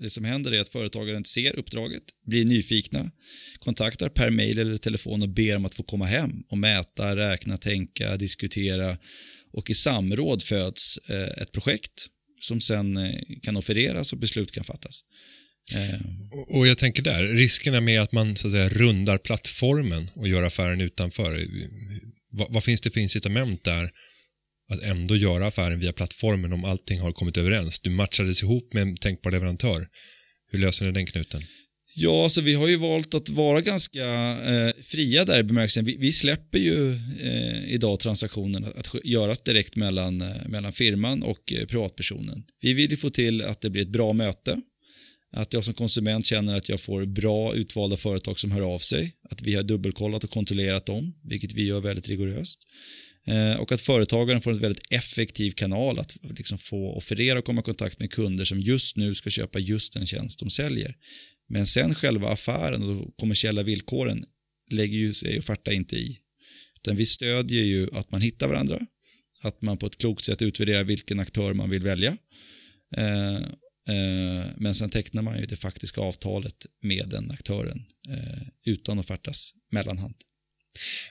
det 0.00 0.10
som 0.10 0.24
händer 0.24 0.52
är 0.52 0.60
att 0.60 0.68
företagaren 0.68 1.24
ser 1.24 1.58
uppdraget, 1.58 2.02
blir 2.26 2.44
nyfikna, 2.44 3.10
kontaktar 3.58 4.08
per 4.08 4.30
mail 4.30 4.58
eller 4.58 4.76
telefon 4.76 5.22
och 5.22 5.28
ber 5.28 5.56
om 5.56 5.64
att 5.64 5.74
få 5.74 5.82
komma 5.82 6.04
hem 6.04 6.42
och 6.48 6.58
mäta, 6.58 7.16
räkna, 7.16 7.56
tänka, 7.56 8.16
diskutera 8.16 8.98
och 9.52 9.70
i 9.70 9.74
samråd 9.74 10.42
föds 10.42 10.98
eh, 10.98 11.42
ett 11.42 11.52
projekt 11.52 12.06
som 12.40 12.60
sen 12.60 12.96
eh, 12.96 13.14
kan 13.42 13.56
offereras 13.56 14.12
och 14.12 14.18
beslut 14.18 14.52
kan 14.52 14.64
fattas. 14.64 15.00
Eh, 15.72 16.00
och- 16.32 16.56
Och 16.58 16.66
jag 16.66 16.78
tänker 16.78 17.02
där, 17.02 17.22
riskerna 17.26 17.80
med 17.80 18.00
att 18.02 18.12
man 18.12 18.36
så 18.36 18.46
att 18.46 18.52
säga 18.52 18.68
rundar 18.68 19.18
plattformen 19.18 20.08
och 20.14 20.28
gör 20.28 20.42
affären 20.42 20.80
utanför. 20.80 21.46
Vad, 22.30 22.52
vad 22.52 22.64
finns 22.64 22.80
det 22.80 22.90
för 22.90 23.00
incitament 23.00 23.64
där 23.64 23.90
att 24.72 24.82
ändå 24.82 25.16
göra 25.16 25.46
affären 25.46 25.80
via 25.80 25.92
plattformen 25.92 26.52
om 26.52 26.64
allting 26.64 27.00
har 27.00 27.12
kommit 27.12 27.36
överens? 27.36 27.80
Du 27.80 27.90
matchades 27.90 28.42
ihop 28.42 28.72
med 28.74 28.82
en 28.82 28.96
tänkbar 28.96 29.30
leverantör. 29.30 29.86
Hur 30.52 30.58
löser 30.58 30.86
ni 30.86 30.92
den 30.92 31.06
knuten? 31.06 31.42
Ja, 32.02 32.28
så 32.28 32.40
vi 32.40 32.54
har 32.54 32.68
ju 32.68 32.76
valt 32.76 33.14
att 33.14 33.30
vara 33.30 33.60
ganska 33.60 34.04
eh, 34.38 34.72
fria 34.82 35.24
där 35.24 35.40
i 35.40 35.42
bemärkelsen. 35.42 35.84
Vi, 35.84 35.96
vi 35.96 36.12
släpper 36.12 36.58
ju 36.58 36.92
eh, 37.22 37.72
idag 37.72 38.00
transaktionen 38.00 38.64
att, 38.64 38.94
att 38.94 39.04
göras 39.04 39.40
direkt 39.40 39.76
mellan, 39.76 40.20
eh, 40.20 40.48
mellan 40.48 40.72
firman 40.72 41.22
och 41.22 41.52
eh, 41.52 41.66
privatpersonen. 41.66 42.44
Vi 42.60 42.72
vill 42.74 42.90
ju 42.90 42.96
få 42.96 43.10
till 43.10 43.42
att 43.42 43.60
det 43.60 43.70
blir 43.70 43.82
ett 43.82 43.88
bra 43.88 44.12
möte. 44.12 44.60
Att 45.32 45.52
jag 45.52 45.64
som 45.64 45.74
konsument 45.74 46.26
känner 46.26 46.56
att 46.56 46.68
jag 46.68 46.80
får 46.80 47.06
bra 47.06 47.54
utvalda 47.54 47.96
företag 47.96 48.38
som 48.38 48.50
hör 48.50 48.74
av 48.74 48.78
sig. 48.78 49.12
Att 49.30 49.42
vi 49.42 49.54
har 49.54 49.62
dubbelkollat 49.62 50.24
och 50.24 50.30
kontrollerat 50.30 50.86
dem, 50.86 51.14
vilket 51.24 51.52
vi 51.52 51.66
gör 51.66 51.80
väldigt 51.80 52.08
rigoröst. 52.08 52.58
Eh, 53.26 53.60
och 53.60 53.72
att 53.72 53.80
företagaren 53.80 54.40
får 54.40 54.50
en 54.50 54.60
väldigt 54.60 54.92
effektiv 54.92 55.50
kanal 55.50 55.98
att 55.98 56.16
liksom 56.22 56.58
få 56.58 56.92
offerera 56.96 57.38
och 57.38 57.44
komma 57.44 57.60
i 57.60 57.64
kontakt 57.64 58.00
med 58.00 58.12
kunder 58.12 58.44
som 58.44 58.60
just 58.60 58.96
nu 58.96 59.14
ska 59.14 59.30
köpa 59.30 59.58
just 59.58 59.92
den 59.92 60.06
tjänst 60.06 60.38
de 60.38 60.50
säljer. 60.50 60.94
Men 61.50 61.66
sen 61.66 61.94
själva 61.94 62.28
affären 62.28 62.82
och 62.82 62.88
de 62.88 63.12
kommersiella 63.16 63.62
villkoren 63.62 64.24
lägger 64.70 64.98
ju 64.98 65.14
sig 65.14 65.38
Offerta 65.38 65.72
inte 65.72 65.96
i. 65.96 66.18
Utan 66.76 66.96
vi 66.96 67.06
stödjer 67.06 67.64
ju 67.64 67.88
att 67.92 68.10
man 68.10 68.20
hittar 68.20 68.48
varandra, 68.48 68.80
att 69.42 69.62
man 69.62 69.78
på 69.78 69.86
ett 69.86 69.98
klokt 69.98 70.24
sätt 70.24 70.42
utvärderar 70.42 70.84
vilken 70.84 71.20
aktör 71.20 71.54
man 71.54 71.70
vill 71.70 71.82
välja. 71.82 72.16
Eh, 72.96 73.36
eh, 73.36 74.46
men 74.56 74.74
sen 74.74 74.90
tecknar 74.90 75.22
man 75.22 75.40
ju 75.40 75.46
det 75.46 75.56
faktiska 75.56 76.00
avtalet 76.00 76.66
med 76.82 77.08
den 77.08 77.30
aktören 77.30 77.84
eh, 78.08 78.42
utan 78.66 78.98
Offertas 78.98 79.54
mellanhand. 79.72 80.14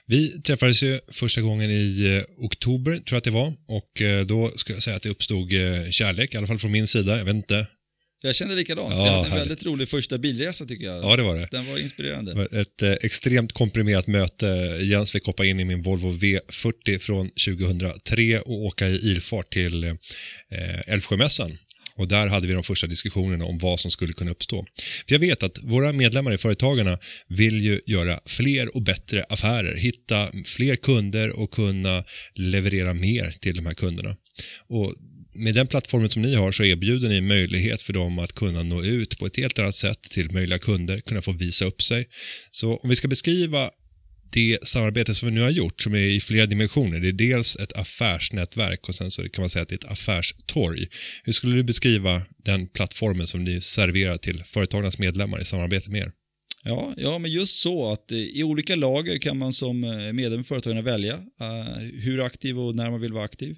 Vi 0.06 0.42
träffades 0.42 0.82
ju 0.82 1.00
första 1.08 1.40
gången 1.40 1.70
i 1.70 2.16
eh, 2.16 2.44
oktober, 2.44 2.92
tror 2.92 3.04
jag 3.10 3.18
att 3.18 3.24
det 3.24 3.30
var, 3.30 3.54
och 3.66 4.02
eh, 4.02 4.26
då 4.26 4.50
ska 4.56 4.72
jag 4.72 4.82
säga 4.82 4.96
att 4.96 5.02
det 5.02 5.08
uppstod 5.08 5.52
eh, 5.52 5.90
kärlek, 5.90 6.34
i 6.34 6.36
alla 6.36 6.46
fall 6.46 6.58
från 6.58 6.72
min 6.72 6.86
sida. 6.86 7.18
Jag 7.18 7.24
vet 7.24 7.34
inte 7.34 7.66
jag 8.22 8.36
kände 8.36 8.54
likadant. 8.54 8.94
Ja, 8.94 9.02
vi 9.02 9.08
hade 9.08 9.18
en 9.18 9.24
härligt. 9.24 9.42
väldigt 9.42 9.66
rolig 9.66 9.88
första 9.88 10.18
bilresa 10.18 10.64
tycker 10.64 10.84
jag. 10.84 11.04
Ja, 11.04 11.16
det 11.16 11.22
var 11.22 11.36
det. 11.36 11.48
Den 11.50 11.66
var 11.70 11.78
inspirerande. 11.78 12.32
Det 12.32 12.38
var 12.38 12.60
ett 12.60 12.82
eh, 12.82 12.92
extremt 12.92 13.52
komprimerat 13.52 14.06
möte. 14.06 14.46
Jens 14.80 15.12
fick 15.12 15.26
hoppa 15.26 15.44
in 15.44 15.60
i 15.60 15.64
min 15.64 15.82
Volvo 15.82 16.12
V40 16.12 16.98
från 16.98 17.30
2003 17.46 18.40
och 18.40 18.64
åka 18.64 18.88
i 18.88 18.94
ilfart 18.94 19.52
till 19.52 19.84
eh, 19.84 19.94
Älvsjömässan. 20.86 21.58
Och 22.00 22.08
där 22.08 22.26
hade 22.26 22.46
vi 22.46 22.52
de 22.52 22.62
första 22.62 22.86
diskussionerna 22.86 23.44
om 23.44 23.58
vad 23.58 23.80
som 23.80 23.90
skulle 23.90 24.12
kunna 24.12 24.30
uppstå. 24.30 24.66
För 25.06 25.14
jag 25.14 25.20
vet 25.20 25.42
att 25.42 25.58
våra 25.62 25.92
medlemmar 25.92 26.32
i 26.32 26.38
Företagarna 26.38 26.98
vill 27.28 27.60
ju 27.60 27.80
göra 27.86 28.20
fler 28.26 28.76
och 28.76 28.82
bättre 28.82 29.24
affärer, 29.28 29.76
hitta 29.76 30.28
fler 30.44 30.76
kunder 30.76 31.30
och 31.40 31.50
kunna 31.50 32.04
leverera 32.34 32.94
mer 32.94 33.30
till 33.40 33.56
de 33.56 33.66
här 33.66 33.74
kunderna. 33.74 34.16
Och 34.68 34.94
med 35.32 35.54
den 35.54 35.66
plattformen 35.66 36.10
som 36.10 36.22
ni 36.22 36.34
har 36.34 36.52
så 36.52 36.64
erbjuder 36.64 37.08
ni 37.08 37.20
möjlighet 37.20 37.82
för 37.82 37.92
dem 37.92 38.18
att 38.18 38.32
kunna 38.32 38.62
nå 38.62 38.82
ut 38.82 39.18
på 39.18 39.26
ett 39.26 39.36
helt 39.36 39.58
annat 39.58 39.74
sätt 39.74 40.02
till 40.02 40.32
möjliga 40.32 40.58
kunder, 40.58 41.00
kunna 41.00 41.22
få 41.22 41.32
visa 41.32 41.64
upp 41.64 41.82
sig. 41.82 42.06
Så 42.50 42.76
om 42.76 42.88
vi 42.88 42.96
ska 42.96 43.08
beskriva 43.08 43.70
det 44.32 44.58
samarbete 44.62 45.14
som 45.14 45.28
vi 45.28 45.34
nu 45.34 45.40
har 45.40 45.50
gjort 45.50 45.80
som 45.82 45.94
är 45.94 45.98
i 45.98 46.20
flera 46.20 46.46
dimensioner. 46.46 47.00
Det 47.00 47.08
är 47.08 47.12
dels 47.12 47.56
ett 47.56 47.72
affärsnätverk 47.72 48.88
och 48.88 48.94
sen 48.94 49.10
så 49.10 49.28
kan 49.28 49.42
man 49.42 49.50
säga 49.50 49.62
att 49.62 49.68
det 49.68 49.74
är 49.74 49.86
ett 49.86 49.92
affärstorg. 49.92 50.86
Hur 51.24 51.32
skulle 51.32 51.56
du 51.56 51.62
beskriva 51.62 52.22
den 52.44 52.66
plattformen 52.66 53.26
som 53.26 53.44
ni 53.44 53.60
serverar 53.60 54.16
till 54.16 54.42
företagarnas 54.44 54.98
medlemmar 54.98 55.40
i 55.40 55.44
samarbete 55.44 55.90
med 55.90 56.00
er? 56.00 56.12
Ja, 56.64 56.94
ja, 56.96 57.18
men 57.18 57.30
just 57.30 57.58
så 57.58 57.92
att 57.92 58.12
eh, 58.12 58.18
i 58.18 58.42
olika 58.44 58.76
lager 58.76 59.18
kan 59.18 59.38
man 59.38 59.52
som 59.52 59.84
eh, 59.84 60.12
medlem 60.12 60.40
i 60.40 60.44
företagarna 60.44 60.82
välja 60.82 61.14
eh, 61.14 61.78
hur 61.94 62.20
aktiv 62.20 62.60
och 62.60 62.74
när 62.74 62.90
man 62.90 63.00
vill 63.00 63.12
vara 63.12 63.24
aktiv. 63.24 63.56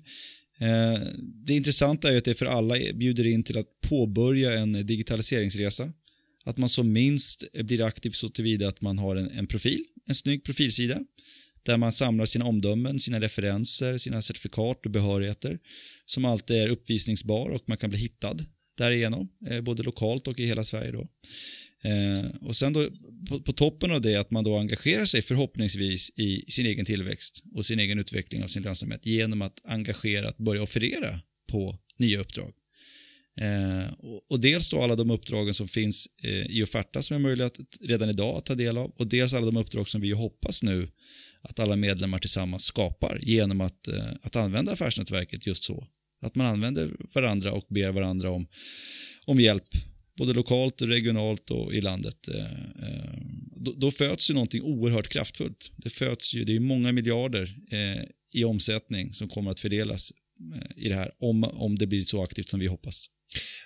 Eh, 0.62 1.01
det 1.46 1.55
intressanta 1.55 2.12
är 2.12 2.18
att 2.18 2.25
det 2.25 2.35
för 2.35 2.46
alla 2.46 2.75
bjuder 2.94 3.27
in 3.27 3.44
till 3.44 3.59
att 3.59 3.81
påbörja 3.88 4.59
en 4.59 4.87
digitaliseringsresa. 4.87 5.92
Att 6.44 6.57
man 6.59 6.68
som 6.68 6.92
minst 6.92 7.44
blir 7.53 7.83
aktiv 7.83 8.11
så 8.11 8.29
tillvida 8.29 8.68
att 8.68 8.81
man 8.81 8.98
har 8.98 9.16
en, 9.16 9.31
en 9.31 9.46
profil, 9.46 9.85
en 10.09 10.14
snygg 10.14 10.44
profilsida 10.44 11.01
där 11.62 11.77
man 11.77 11.92
samlar 11.92 12.25
sina 12.25 12.44
omdömen, 12.44 12.98
sina 12.98 13.20
referenser, 13.20 13.96
sina 13.98 14.22
certifikat 14.22 14.87
och 14.87 14.90
behörigheter 14.90 15.59
som 16.05 16.25
alltid 16.25 16.57
är 16.57 16.68
uppvisningsbar 16.68 17.51
och 17.51 17.62
man 17.66 17.79
kan 17.79 17.90
bli 17.90 17.98
hittad 17.98 18.37
därigenom, 18.79 19.29
eh, 19.51 19.61
både 19.61 19.83
lokalt 19.83 20.29
och 20.29 20.40
i 20.40 20.46
hela 20.46 20.64
Sverige. 20.64 20.92
Då. 20.92 21.09
Eh, 21.84 22.30
och 22.40 22.56
sen 22.56 22.72
då 22.72 22.88
på, 23.28 23.40
på, 23.40 23.52
toppen 23.52 23.90
av 23.90 24.00
det 24.00 24.16
att 24.16 24.30
man 24.30 24.44
då 24.44 24.58
engagerar 24.58 25.04
sig 25.04 25.22
förhoppningsvis 25.22 26.10
i 26.16 26.44
sin 26.48 26.66
egen 26.66 26.84
tillväxt 26.84 27.42
och 27.54 27.66
sin 27.66 27.78
egen 27.78 27.98
utveckling 27.98 28.42
av 28.42 28.46
sin 28.46 28.62
lönsamhet 28.62 29.06
genom 29.06 29.42
att 29.42 29.60
engagera, 29.64 30.28
att 30.28 30.38
börja 30.38 30.62
offerera 30.62 31.20
på 31.48 31.78
nya 31.98 32.20
uppdrag. 32.20 32.52
Eh, 33.40 33.92
och, 33.98 34.30
och, 34.30 34.40
dels 34.40 34.70
då 34.70 34.82
alla 34.82 34.96
de 34.96 35.10
uppdragen 35.10 35.54
som 35.54 35.68
finns 35.68 36.08
eh, 36.22 36.46
i 36.46 36.62
Offerta 36.62 37.02
som 37.02 37.14
är 37.14 37.18
möjliga 37.18 37.46
att, 37.46 37.58
redan 37.80 38.10
idag 38.10 38.36
att 38.36 38.44
ta 38.44 38.54
del 38.54 38.78
av 38.78 38.90
och 38.90 39.06
dels 39.06 39.34
alla 39.34 39.46
de 39.46 39.56
uppdrag 39.56 39.88
som 39.88 40.00
vi 40.00 40.10
hoppas 40.10 40.62
nu 40.62 40.88
att 41.42 41.58
alla 41.58 41.76
medlemmar 41.76 42.18
tillsammans 42.18 42.64
skapar 42.64 43.18
genom 43.22 43.60
att, 43.60 43.88
eh, 43.88 44.04
att 44.22 44.36
använda 44.36 44.72
affärsnätverket 44.72 45.46
just 45.46 45.64
så. 45.64 45.86
Att 46.22 46.34
man 46.34 46.46
använder 46.46 46.90
varandra 47.14 47.52
och 47.52 47.66
ber 47.68 47.92
varandra 47.92 48.30
om, 48.30 48.46
om 49.24 49.40
hjälp 49.40 49.68
både 50.18 50.33
lokalt, 50.33 50.83
regionalt 50.83 51.51
och 51.51 51.75
i 51.75 51.81
landet. 51.81 52.29
Eh, 52.29 52.44
eh, 52.88 53.12
då, 53.57 53.72
då 53.72 53.90
föds 53.90 54.31
ju 54.31 54.35
någonting 54.35 54.62
oerhört 54.62 55.09
kraftfullt. 55.09 55.70
Det 55.77 55.90
föds 55.90 56.35
ju, 56.35 56.44
det 56.44 56.57
är 56.57 56.61
många 56.61 56.92
miljarder 56.92 57.57
eh, 57.70 58.03
i 58.35 58.44
omsättning 58.44 59.12
som 59.12 59.29
kommer 59.29 59.51
att 59.51 59.61
fördelas 59.61 60.12
i 60.77 60.88
det 60.88 60.94
här 60.94 61.11
om, 61.18 61.44
om 61.44 61.79
det 61.79 61.87
blir 61.87 62.05
så 62.05 62.22
aktivt 62.22 62.48
som 62.48 62.61
vi 62.61 62.66
hoppas. 62.66 63.07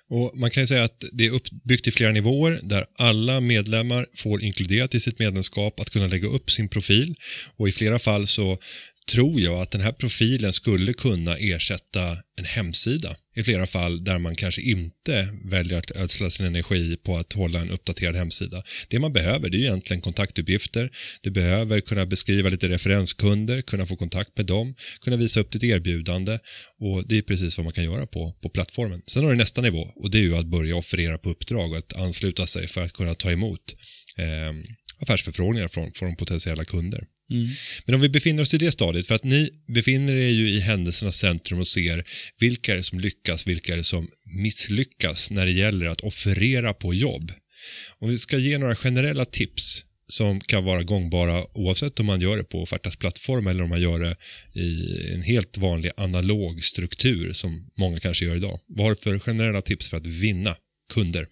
Och 0.09 0.39
Man 0.39 0.51
kan 0.51 0.67
säga 0.67 0.85
att 0.85 1.05
det 1.13 1.27
är 1.27 1.31
uppbyggt 1.31 1.87
i 1.87 1.91
flera 1.91 2.13
nivåer 2.13 2.61
där 2.63 2.87
alla 2.99 3.41
medlemmar 3.41 4.07
får 4.15 4.43
inkluderat 4.43 4.95
i 4.95 5.01
sitt 5.01 5.19
medlemskap 5.19 5.81
att 5.81 5.91
kunna 5.91 6.07
lägga 6.07 6.29
upp 6.29 6.51
sin 6.51 6.69
profil 6.69 7.15
och 7.57 7.69
i 7.69 7.73
flera 7.73 7.99
fall 7.99 8.27
så 8.27 8.59
tror 9.13 9.41
jag 9.41 9.63
att 9.63 9.71
den 9.71 9.81
här 9.81 9.93
profilen 9.93 10.53
skulle 10.53 10.93
kunna 10.93 11.37
ersätta 11.37 12.19
en 12.39 12.45
hemsida 12.45 13.17
i 13.37 13.43
flera 13.43 13.67
fall 13.67 14.05
där 14.05 14.19
man 14.19 14.35
kanske 14.35 14.63
inte 14.63 15.29
väljer 15.51 15.79
att 15.79 15.91
ödsla 15.91 16.31
sin 16.31 16.47
energi 16.47 16.97
på 16.97 17.17
att 17.17 17.33
hålla 17.33 17.61
en 17.61 17.71
uppdaterad 17.71 18.17
hemsida. 18.17 18.63
Det 18.89 18.99
man 18.99 19.13
behöver 19.13 19.49
det 19.49 19.57
är 19.57 19.61
egentligen 19.61 20.01
kontaktuppgifter. 20.01 20.91
Du 21.21 21.31
behöver 21.31 21.81
kunna 21.81 22.07
beskriva 22.07 22.49
lite 22.49 22.69
referenskunder, 22.69 23.63
kunna 23.63 23.87
få 23.87 23.97
kontakt 23.97 24.37
med 24.37 24.47
dem, 24.47 24.75
kunna 25.01 25.17
visa 25.17 25.41
upp 25.41 25.53
ditt 25.53 25.65
erbjudande 25.65 26.39
och 26.81 27.09
det 27.09 27.19
är 27.19 27.23
precis 27.23 27.59
vad 27.59 27.65
man 27.65 27.73
kan 27.73 27.85
göra 27.85 28.07
på, 28.07 28.33
på 28.43 28.49
plattformen. 28.49 29.03
Sen 29.07 29.23
har 29.25 29.31
du 29.31 29.37
nästa 29.37 29.61
nivå 29.61 29.93
och 29.97 30.11
det 30.11 30.19
är 30.19 30.23
ju 30.23 30.37
att 30.37 30.47
börja 30.47 30.77
offerera 30.77 31.19
på 31.19 31.31
uppdrag 31.31 31.73
och 31.73 31.79
att 31.79 31.97
ansluta 31.97 32.47
sig 32.47 32.69
för 32.69 32.85
att 32.85 32.93
kunna 32.93 33.15
ta 33.15 33.33
emot 33.33 33.61
eh, 34.19 34.73
affärsförfrågningar 34.99 35.69
från, 35.69 35.93
från 35.93 36.17
potentiella 36.17 36.65
kunder. 36.65 37.05
Mm. 37.31 37.49
Men 37.85 37.95
om 37.95 38.01
vi 38.01 38.09
befinner 38.09 38.43
oss 38.43 38.55
i 38.55 38.59
det 38.59 38.73
stadiet, 38.73 39.07
för 39.07 39.15
att 39.15 39.25
ni 39.25 39.51
befinner 39.69 40.15
er 40.17 40.29
ju 40.29 40.51
i 40.51 40.61
händelsernas 40.61 41.17
centrum 41.17 41.61
och 41.61 41.67
ser 41.67 42.05
vilka 42.41 42.73
är 42.73 42.77
det 42.77 42.83
som 42.83 43.01
lyckas, 43.01 43.47
vilka 43.47 43.73
är 43.73 43.77
det 43.77 43.85
som 43.85 44.09
misslyckas 44.25 45.31
när 45.31 45.47
det 45.47 45.53
gäller 45.53 45.87
att 45.87 46.01
offerera 46.01 46.75
på 46.75 46.95
jobb. 46.95 47.33
Om 47.99 48.11
vi 48.11 48.19
ska 48.19 48.39
ge 48.39 48.59
några 48.59 48.77
generella 48.77 49.25
tips 49.25 49.85
som 50.09 50.41
kan 50.41 50.65
vara 50.65 50.83
gångbara 50.83 51.45
oavsett 51.59 52.01
om 52.01 52.07
man 52.07 52.21
gör 52.21 52.37
det 52.37 52.45
på 52.45 52.63
Offertas 52.63 52.97
plattform 52.97 53.47
eller 53.47 53.63
om 53.63 53.69
man 53.69 53.81
gör 53.81 54.01
det 54.01 54.17
i 54.61 54.97
en 55.15 55.23
helt 55.23 55.59
vanlig 55.59 55.91
analog 55.97 56.65
struktur 56.65 57.33
som 57.33 57.71
många 57.79 58.01
kanske 58.01 58.25
gör 58.25 58.37
idag. 58.37 58.61
Vad 58.69 58.87
har 58.87 58.95
du 58.95 59.01
för 59.01 59.19
generella 59.19 59.63
tips 59.63 59.89
för 59.89 59.97
att 59.97 60.07
vinna 60.07 60.57
kunder? 60.95 61.27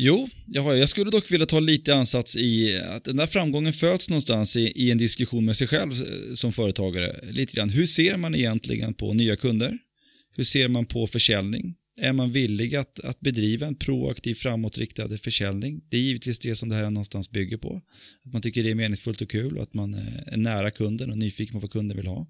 Jo, 0.00 0.28
jag, 0.46 0.62
har, 0.62 0.74
jag 0.74 0.88
skulle 0.88 1.10
dock 1.10 1.32
vilja 1.32 1.46
ta 1.46 1.60
lite 1.60 1.94
ansats 1.94 2.36
i 2.36 2.78
att 2.78 3.04
den 3.04 3.16
där 3.16 3.26
framgången 3.26 3.72
föds 3.72 4.10
någonstans 4.10 4.56
i, 4.56 4.60
i 4.60 4.90
en 4.90 4.98
diskussion 4.98 5.44
med 5.44 5.56
sig 5.56 5.66
själv 5.66 5.92
eh, 5.92 6.34
som 6.34 6.52
företagare. 6.52 7.20
Lite 7.30 7.52
grann. 7.52 7.70
Hur 7.70 7.86
ser 7.86 8.16
man 8.16 8.34
egentligen 8.34 8.94
på 8.94 9.14
nya 9.14 9.36
kunder? 9.36 9.78
Hur 10.36 10.44
ser 10.44 10.68
man 10.68 10.86
på 10.86 11.06
försäljning? 11.06 11.74
Är 12.00 12.12
man 12.12 12.32
villig 12.32 12.76
att, 12.76 13.00
att 13.00 13.20
bedriva 13.20 13.66
en 13.66 13.74
proaktiv 13.74 14.34
framåtriktad 14.34 15.18
försäljning? 15.18 15.80
Det 15.88 15.96
är 15.96 16.00
givetvis 16.00 16.38
det 16.38 16.54
som 16.54 16.68
det 16.68 16.74
här 16.74 16.90
någonstans 16.90 17.30
bygger 17.30 17.56
på. 17.56 17.82
Att 18.26 18.32
man 18.32 18.42
tycker 18.42 18.62
det 18.62 18.70
är 18.70 18.74
meningsfullt 18.74 19.20
och 19.20 19.30
kul 19.30 19.56
och 19.56 19.62
att 19.62 19.74
man 19.74 19.94
eh, 19.94 20.32
är 20.32 20.36
nära 20.36 20.70
kunden 20.70 21.10
och 21.10 21.18
nyfiken 21.18 21.52
på 21.52 21.58
vad 21.58 21.70
kunden 21.70 21.96
vill 21.96 22.06
ha. 22.06 22.26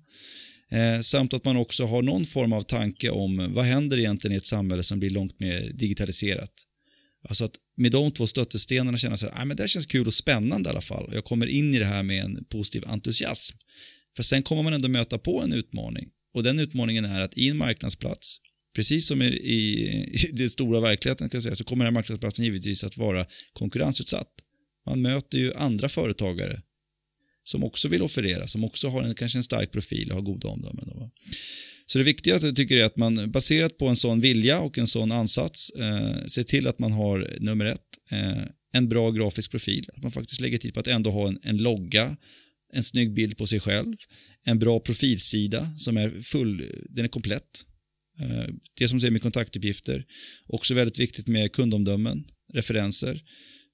Eh, 0.71 1.01
samt 1.01 1.35
att 1.35 1.45
man 1.45 1.57
också 1.57 1.85
har 1.85 2.03
någon 2.03 2.27
form 2.27 2.53
av 2.53 2.63
tanke 2.63 3.11
om 3.11 3.51
vad 3.55 3.65
händer 3.65 3.99
egentligen 3.99 4.35
i 4.35 4.39
ett 4.39 4.47
samhälle 4.47 4.83
som 4.83 4.99
blir 4.99 5.11
långt 5.11 5.41
mer 5.41 5.71
digitaliserat? 5.75 6.53
Alltså 7.29 7.45
att 7.45 7.55
med 7.77 7.93
de 7.93 8.13
två 8.13 8.27
stöttestenarna 8.27 8.99
känna 8.99 9.15
att 9.15 9.25
ah, 9.33 9.45
det 9.45 9.69
känns 9.69 9.87
kul 9.87 10.07
och 10.07 10.15
spännande 10.15 10.69
i 10.69 10.71
alla 10.71 10.81
fall. 10.81 11.11
Jag 11.13 11.25
kommer 11.25 11.47
in 11.47 11.75
i 11.75 11.79
det 11.79 11.85
här 11.85 12.03
med 12.03 12.25
en 12.25 12.45
positiv 12.45 12.85
entusiasm. 12.87 13.57
För 14.17 14.23
sen 14.23 14.43
kommer 14.43 14.63
man 14.63 14.73
ändå 14.73 14.89
möta 14.89 15.19
på 15.19 15.43
en 15.43 15.53
utmaning. 15.53 16.09
Och 16.35 16.43
den 16.43 16.59
utmaningen 16.59 17.05
är 17.05 17.21
att 17.21 17.39
i 17.39 17.49
en 17.49 17.57
marknadsplats, 17.57 18.41
precis 18.75 19.07
som 19.07 19.23
i, 19.23 19.27
i, 19.27 19.89
i 20.13 20.31
den 20.33 20.51
stora 20.51 20.81
verkligheten 20.81 21.29
kan 21.31 21.37
jag 21.37 21.43
säga, 21.43 21.55
så 21.55 21.65
kommer 21.65 21.85
den 21.85 21.95
här 21.95 22.01
marknadsplatsen 22.01 22.45
givetvis 22.45 22.85
att 22.85 22.97
vara 22.97 23.27
konkurrensutsatt. 23.53 24.29
Man 24.87 25.03
möter 25.03 25.39
ju 25.39 25.55
andra 25.55 25.89
företagare 25.89 26.63
som 27.43 27.65
också 27.65 27.89
vill 27.89 28.03
offerera, 28.03 28.47
som 28.47 28.65
också 28.65 28.89
har 28.89 29.03
en, 29.03 29.15
kanske 29.15 29.39
en 29.39 29.43
stark 29.43 29.73
profil 29.73 30.11
och 30.11 30.15
har 30.15 30.23
goda 30.23 30.49
omdömen. 30.49 31.11
Så 31.91 31.99
det 31.99 32.05
viktiga 32.05 32.39
jag 32.43 32.57
tycker 32.57 32.77
är 32.77 32.85
att 32.85 32.97
man 32.97 33.31
baserat 33.31 33.79
på 33.79 33.87
en 33.89 33.97
sån 33.97 34.21
vilja 34.21 34.61
och 34.61 34.79
en 34.79 34.87
sån 34.87 35.13
ansats 35.13 35.71
eh, 35.71 36.27
ser 36.27 36.43
till 36.43 36.67
att 36.67 36.79
man 36.79 36.93
har 36.93 37.37
nummer 37.41 37.65
ett, 37.65 37.87
eh, 38.11 38.43
en 38.73 38.89
bra 38.89 39.11
grafisk 39.11 39.51
profil. 39.51 39.91
Att 39.93 40.03
man 40.03 40.13
faktiskt 40.13 40.41
lägger 40.41 40.59
tid 40.59 40.75
på 40.75 40.81
att 40.81 40.87
ändå 40.87 41.11
ha 41.11 41.29
en, 41.29 41.39
en 41.43 41.57
logga, 41.57 42.17
en 42.73 42.83
snygg 42.83 43.15
bild 43.15 43.37
på 43.37 43.47
sig 43.47 43.61
själv, 43.61 43.97
en 44.45 44.59
bra 44.59 44.81
profilsida 44.81 45.71
som 45.79 45.97
är 45.97 46.23
full, 46.23 46.73
den 46.91 47.05
är 47.05 47.09
komplett. 47.09 47.65
Eh, 48.21 48.55
det 48.79 48.89
som 48.89 49.01
säger 49.01 49.13
med 49.13 49.23
kontaktuppgifter. 49.23 50.05
Också 50.47 50.75
väldigt 50.75 50.99
viktigt 50.99 51.27
med 51.27 51.53
kundomdömen, 51.53 52.25
referenser. 52.55 53.23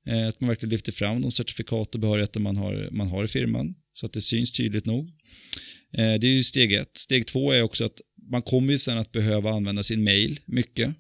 Eh, 0.07 0.29
att 0.29 0.41
man 0.41 0.49
verkligen 0.49 0.71
lyfter 0.71 0.93
fram 0.93 1.23
de 1.23 1.33
certifikat 1.33 1.95
och 1.95 2.01
behörigheter 2.01 2.41
man 2.41 2.57
har, 2.57 2.89
man 2.93 3.09
har 3.09 3.25
i 3.25 3.29
firman 3.29 3.75
så 3.93 4.07
att 4.07 4.13
det 4.13 4.21
syns 4.21 4.53
tydligt 4.53 4.87
nog. 4.87 5.11
Eh, 5.99 6.15
det 6.15 6.27
är 6.27 6.33
ju 6.33 6.45
steg 6.45 6.73
ett. 6.73 6.97
Steg 6.97 7.27
två 7.27 7.53
är 7.53 7.63
också 7.63 7.85
att 7.85 8.01
man 8.31 8.43
kommer 8.43 8.73
ju 8.73 8.79
sen 8.79 8.99
att 8.99 9.13
behöva 9.13 9.51
använda 9.51 9.83
sin 9.83 10.05
mail 10.05 10.41
mycket. 10.45 10.95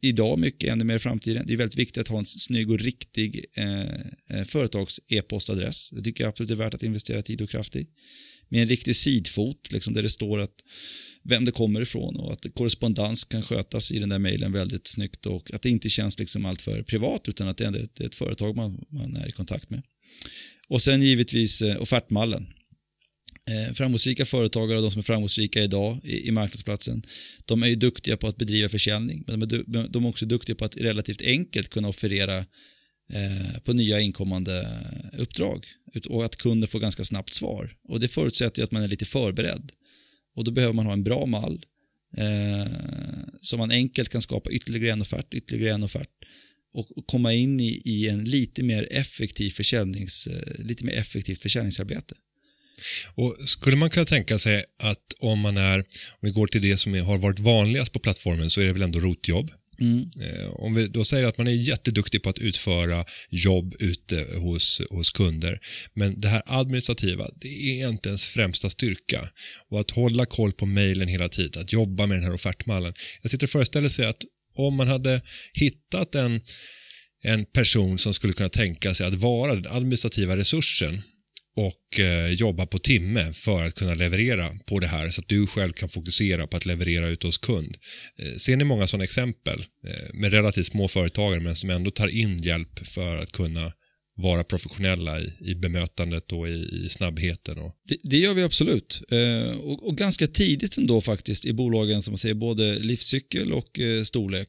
Idag 0.00 0.38
mycket, 0.38 0.70
ännu 0.70 0.84
mer 0.84 0.96
i 0.96 0.98
framtiden. 0.98 1.44
Det 1.46 1.52
är 1.52 1.56
väldigt 1.56 1.78
viktigt 1.78 2.00
att 2.00 2.08
ha 2.08 2.18
en 2.18 2.26
snygg 2.26 2.70
och 2.70 2.78
riktig 2.78 3.44
eh, 3.54 3.80
eh 4.30 4.44
företags-e-postadress. 4.46 5.90
Det 5.90 6.02
tycker 6.02 6.24
jag 6.24 6.28
absolut 6.28 6.50
är 6.50 6.54
värt 6.54 6.74
att 6.74 6.82
investera 6.82 7.22
tid 7.22 7.42
och 7.42 7.50
kraft 7.50 7.76
i. 7.76 7.86
Med 8.48 8.62
en 8.62 8.68
riktig 8.68 8.96
sidfot, 8.96 9.72
liksom, 9.72 9.94
där 9.94 10.02
det 10.02 10.08
står 10.08 10.40
att 10.40 10.54
vem 11.22 11.44
det 11.44 11.52
kommer 11.52 11.80
ifrån 11.80 12.16
och 12.16 12.32
att 12.32 12.46
korrespondens 12.54 13.24
kan 13.24 13.42
skötas 13.42 13.92
i 13.92 13.98
den 13.98 14.08
där 14.08 14.18
mejlen 14.18 14.52
väldigt 14.52 14.86
snyggt 14.86 15.26
och 15.26 15.54
att 15.54 15.62
det 15.62 15.70
inte 15.70 15.88
känns 15.88 16.18
liksom 16.18 16.44
alltför 16.44 16.82
privat 16.82 17.28
utan 17.28 17.48
att 17.48 17.56
det 17.56 17.64
är 17.64 17.84
ett, 17.84 18.00
ett 18.00 18.14
företag 18.14 18.56
man, 18.56 18.84
man 18.88 19.16
är 19.16 19.28
i 19.28 19.32
kontakt 19.32 19.70
med. 19.70 19.82
Och 20.68 20.82
sen 20.82 21.02
givetvis 21.02 21.62
eh, 21.62 21.82
offertmallen. 21.82 22.46
Eh, 23.50 23.72
framgångsrika 23.74 24.24
företagare 24.24 24.76
och 24.76 24.82
de 24.82 24.90
som 24.90 24.98
är 24.98 25.02
framgångsrika 25.02 25.62
idag 25.62 26.00
i, 26.04 26.28
i 26.28 26.30
marknadsplatsen, 26.30 27.02
de 27.46 27.62
är 27.62 27.66
ju 27.66 27.74
duktiga 27.74 28.16
på 28.16 28.26
att 28.26 28.36
bedriva 28.36 28.68
försäljning, 28.68 29.24
men 29.26 29.40
de 29.40 29.56
är, 29.56 29.88
de 29.88 30.04
är 30.04 30.08
också 30.08 30.26
duktiga 30.26 30.56
på 30.56 30.64
att 30.64 30.76
relativt 30.76 31.22
enkelt 31.22 31.68
kunna 31.68 31.88
offerera 31.88 32.38
eh, 33.12 33.60
på 33.64 33.72
nya 33.72 34.00
inkommande 34.00 34.68
uppdrag 35.18 35.66
och 36.08 36.24
att 36.24 36.36
kunden 36.36 36.68
får 36.68 36.80
ganska 36.80 37.04
snabbt 37.04 37.34
svar. 37.34 37.76
Och 37.88 38.00
Det 38.00 38.08
förutsätter 38.08 38.60
ju 38.60 38.64
att 38.64 38.72
man 38.72 38.82
är 38.82 38.88
lite 38.88 39.04
förberedd. 39.04 39.72
Och 40.36 40.44
då 40.44 40.50
behöver 40.50 40.74
man 40.74 40.86
ha 40.86 40.92
en 40.92 41.04
bra 41.04 41.26
mall 41.26 41.64
eh, 42.16 42.72
som 43.40 43.58
man 43.58 43.70
enkelt 43.70 44.08
kan 44.08 44.22
skapa 44.22 44.50
ytterligare 44.50 44.92
en 44.92 45.02
offert, 45.02 45.34
ytterligare 45.34 45.74
en 45.74 45.82
offert 45.82 46.10
och, 46.74 46.98
och 46.98 47.06
komma 47.06 47.32
in 47.34 47.60
i, 47.60 47.82
i, 47.84 48.08
en 48.08 48.24
lite 48.24 48.62
mer 48.62 48.88
effektiv 48.90 49.50
försäljnings, 49.50 50.26
eh, 50.26 50.64
lite 50.64 50.84
mer 50.84 50.92
effektivt 50.92 51.42
försäljningsarbete. 51.42 52.14
Och 53.14 53.36
Skulle 53.46 53.76
man 53.76 53.90
kunna 53.90 54.06
tänka 54.06 54.38
sig 54.38 54.64
att 54.82 55.02
om 55.18 55.40
man 55.40 55.56
är, 55.56 55.78
om 55.78 56.20
vi 56.20 56.30
går 56.30 56.46
till 56.46 56.62
det 56.62 56.76
som 56.76 56.94
har 56.94 57.18
varit 57.18 57.38
vanligast 57.38 57.92
på 57.92 57.98
plattformen 57.98 58.50
så 58.50 58.60
är 58.60 58.64
det 58.66 58.72
väl 58.72 58.82
ändå 58.82 59.00
rotjobb? 59.00 59.50
Mm. 59.80 60.10
Om 60.52 60.74
vi 60.74 60.88
då 60.88 61.04
säger 61.04 61.26
att 61.26 61.38
man 61.38 61.46
är 61.46 61.52
jätteduktig 61.52 62.22
på 62.22 62.30
att 62.30 62.38
utföra 62.38 63.04
jobb 63.30 63.74
ute 63.78 64.26
hos, 64.34 64.82
hos 64.90 65.10
kunder, 65.10 65.58
men 65.94 66.20
det 66.20 66.28
här 66.28 66.42
administrativa, 66.46 67.28
det 67.40 67.80
är 67.80 67.88
inte 67.88 68.08
ens 68.08 68.26
främsta 68.26 68.70
styrka. 68.70 69.28
Och 69.70 69.80
att 69.80 69.90
hålla 69.90 70.26
koll 70.26 70.52
på 70.52 70.66
mejlen 70.66 71.08
hela 71.08 71.28
tiden, 71.28 71.62
att 71.62 71.72
jobba 71.72 72.06
med 72.06 72.16
den 72.16 72.24
här 72.24 72.34
offertmallen. 72.34 72.94
Jag 73.22 73.30
sitter 73.30 73.46
och 73.46 73.50
föreställer 73.50 73.88
sig 73.88 74.06
att 74.06 74.22
om 74.54 74.74
man 74.74 74.88
hade 74.88 75.22
hittat 75.52 76.14
en, 76.14 76.40
en 77.22 77.44
person 77.44 77.98
som 77.98 78.14
skulle 78.14 78.32
kunna 78.32 78.48
tänka 78.48 78.94
sig 78.94 79.06
att 79.06 79.14
vara 79.14 79.54
den 79.54 79.66
administrativa 79.66 80.36
resursen 80.36 81.02
och 81.56 82.00
eh, 82.00 82.28
jobba 82.32 82.66
på 82.66 82.78
timme 82.78 83.32
för 83.32 83.66
att 83.66 83.74
kunna 83.74 83.94
leverera 83.94 84.50
på 84.66 84.78
det 84.78 84.86
här 84.86 85.10
så 85.10 85.20
att 85.20 85.28
du 85.28 85.46
själv 85.46 85.72
kan 85.72 85.88
fokusera 85.88 86.46
på 86.46 86.56
att 86.56 86.66
leverera 86.66 87.08
ut 87.08 87.22
hos 87.22 87.38
kund. 87.38 87.76
Eh, 88.18 88.36
ser 88.36 88.56
ni 88.56 88.64
många 88.64 88.86
sådana 88.86 89.04
exempel 89.04 89.64
eh, 89.86 90.14
med 90.14 90.32
relativt 90.32 90.66
små 90.66 90.88
företagare 90.88 91.40
men 91.40 91.56
som 91.56 91.70
ändå 91.70 91.90
tar 91.90 92.08
in 92.08 92.38
hjälp 92.38 92.86
för 92.86 93.16
att 93.16 93.32
kunna 93.32 93.72
vara 94.16 94.44
professionella 94.44 95.20
i, 95.20 95.32
i 95.40 95.54
bemötandet 95.54 96.32
och 96.32 96.48
i, 96.48 96.84
i 96.84 96.88
snabbheten. 96.88 97.58
Och... 97.58 97.72
Det, 97.88 97.96
det, 98.02 98.18
gör 98.18 98.34
vi 98.34 98.42
absolut. 98.42 99.02
Eh, 99.10 99.56
och, 99.56 99.86
och, 99.86 99.96
ganska 99.96 100.26
tidigt 100.26 100.76
ändå 100.76 101.00
faktiskt 101.00 101.44
i 101.44 101.52
bolagen 101.52 102.02
som 102.02 102.12
man 102.12 102.18
säger 102.18 102.34
både 102.34 102.78
livscykel 102.78 103.52
och 103.52 103.80
eh, 103.80 104.02
storlek. 104.02 104.48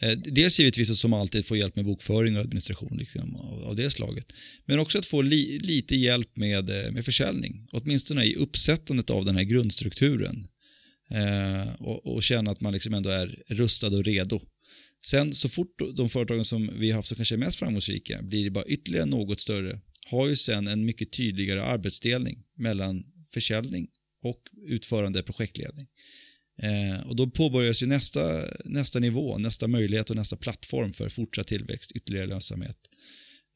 Eh, 0.00 0.18
dels 0.18 0.60
givetvis 0.60 0.90
att 0.90 0.96
som 0.96 1.12
alltid 1.12 1.46
få 1.46 1.56
hjälp 1.56 1.76
med 1.76 1.84
bokföring 1.84 2.36
och 2.36 2.40
administration 2.40 2.96
liksom, 2.98 3.36
av, 3.36 3.64
av 3.64 3.76
det 3.76 3.90
slaget. 3.90 4.32
Men 4.64 4.78
också 4.78 4.98
att 4.98 5.06
få 5.06 5.22
li, 5.22 5.58
lite 5.58 5.96
hjälp 5.96 6.36
med, 6.36 6.70
eh, 6.70 6.92
med 6.92 7.04
försäljning. 7.04 7.68
Åtminstone 7.72 8.24
i 8.24 8.34
uppsättandet 8.34 9.10
av 9.10 9.24
den 9.24 9.36
här 9.36 9.44
grundstrukturen. 9.44 10.48
Eh, 11.10 11.74
och, 11.78 12.14
och, 12.14 12.22
känna 12.22 12.50
att 12.50 12.60
man 12.60 12.72
liksom 12.72 12.94
ändå 12.94 13.10
är 13.10 13.42
rustad 13.48 13.86
och 13.86 14.04
redo. 14.04 14.40
Sen 15.06 15.34
så 15.34 15.48
fort 15.48 15.82
de 15.96 16.10
företagen 16.10 16.44
som 16.44 16.70
vi 16.78 16.90
har 16.90 16.96
haft 16.96 17.08
som 17.08 17.16
kanske 17.16 17.34
är 17.34 17.38
mest 17.38 17.58
framgångsrika 17.58 18.22
blir 18.22 18.50
bara 18.50 18.64
ytterligare 18.64 19.06
något 19.06 19.40
större 19.40 19.80
har 20.06 20.28
ju 20.28 20.36
sen 20.36 20.68
en 20.68 20.84
mycket 20.84 21.12
tydligare 21.12 21.62
arbetsdelning 21.62 22.42
mellan 22.56 23.04
försäljning 23.34 23.88
och 24.22 24.40
utförande 24.66 25.22
projektledning. 25.22 25.86
Eh, 26.62 27.06
och 27.06 27.16
då 27.16 27.30
påbörjas 27.30 27.82
ju 27.82 27.86
nästa, 27.86 28.48
nästa 28.64 28.98
nivå, 28.98 29.38
nästa 29.38 29.66
möjlighet 29.66 30.10
och 30.10 30.16
nästa 30.16 30.36
plattform 30.36 30.92
för 30.92 31.08
fortsatt 31.08 31.46
tillväxt, 31.46 31.92
ytterligare 31.92 32.26
lönsamhet. 32.26 32.78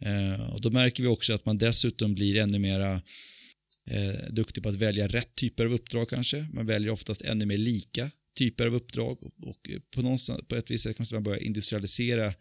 Eh, 0.05 0.51
och 0.51 0.61
då 0.61 0.71
märker 0.71 1.03
vi 1.03 1.09
också 1.09 1.33
att 1.33 1.47
man 1.47 1.59
dessutom 1.59 2.15
blir 2.15 2.37
ännu 2.37 2.59
mera 2.59 3.03
eh, 3.91 4.31
duktig 4.31 4.63
på 4.63 4.69
att 4.69 4.75
välja 4.75 5.09
rätt 5.09 5.35
typer 5.35 5.67
av 5.67 5.73
uppdrag 5.73 6.09
kanske. 6.09 6.49
Man 6.53 6.67
väljer 6.67 6.91
oftast 6.91 7.23
ännu 7.23 7.47
mer 7.47 7.57
lika 7.57 8.11
typer 8.39 8.67
av 8.67 8.75
uppdrag 8.75 9.23
och, 9.23 9.49
och 9.49 9.71
på, 9.95 10.03
någonstans, 10.03 10.41
på 10.49 10.57
ett 10.57 10.71
visst 10.71 10.85
sätt 10.85 10.97
kanske 10.97 11.15
man 11.15 11.23
börjar 11.23 11.43
industrialisera 11.43 12.35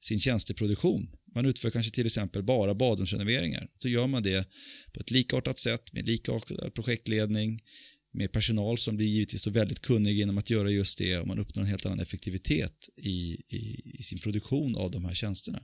sin 0.00 0.18
tjänsteproduktion. 0.18 1.10
Man 1.34 1.46
utför 1.46 1.70
kanske 1.70 1.92
till 1.92 2.06
exempel 2.06 2.42
bara 2.42 2.74
badrumsrenoveringar. 2.74 3.68
Så 3.78 3.88
gör 3.88 4.06
man 4.06 4.22
det 4.22 4.48
på 4.92 5.00
ett 5.00 5.10
likartat 5.10 5.58
sätt 5.58 5.92
med 5.92 6.06
likartad 6.06 6.74
projektledning, 6.74 7.60
med 8.14 8.32
personal 8.32 8.78
som 8.78 8.96
blir 8.96 9.06
givetvis 9.06 9.46
väldigt 9.46 9.80
kunnig 9.80 10.14
genom 10.14 10.38
att 10.38 10.50
göra 10.50 10.70
just 10.70 10.98
det 10.98 11.18
och 11.18 11.26
man 11.26 11.38
uppnår 11.38 11.62
en 11.62 11.68
helt 11.68 11.86
annan 11.86 12.00
effektivitet 12.00 12.88
i, 12.96 13.42
i, 13.48 13.82
i 13.98 14.02
sin 14.02 14.18
produktion 14.18 14.76
av 14.76 14.90
de 14.90 15.04
här 15.04 15.14
tjänsterna. 15.14 15.62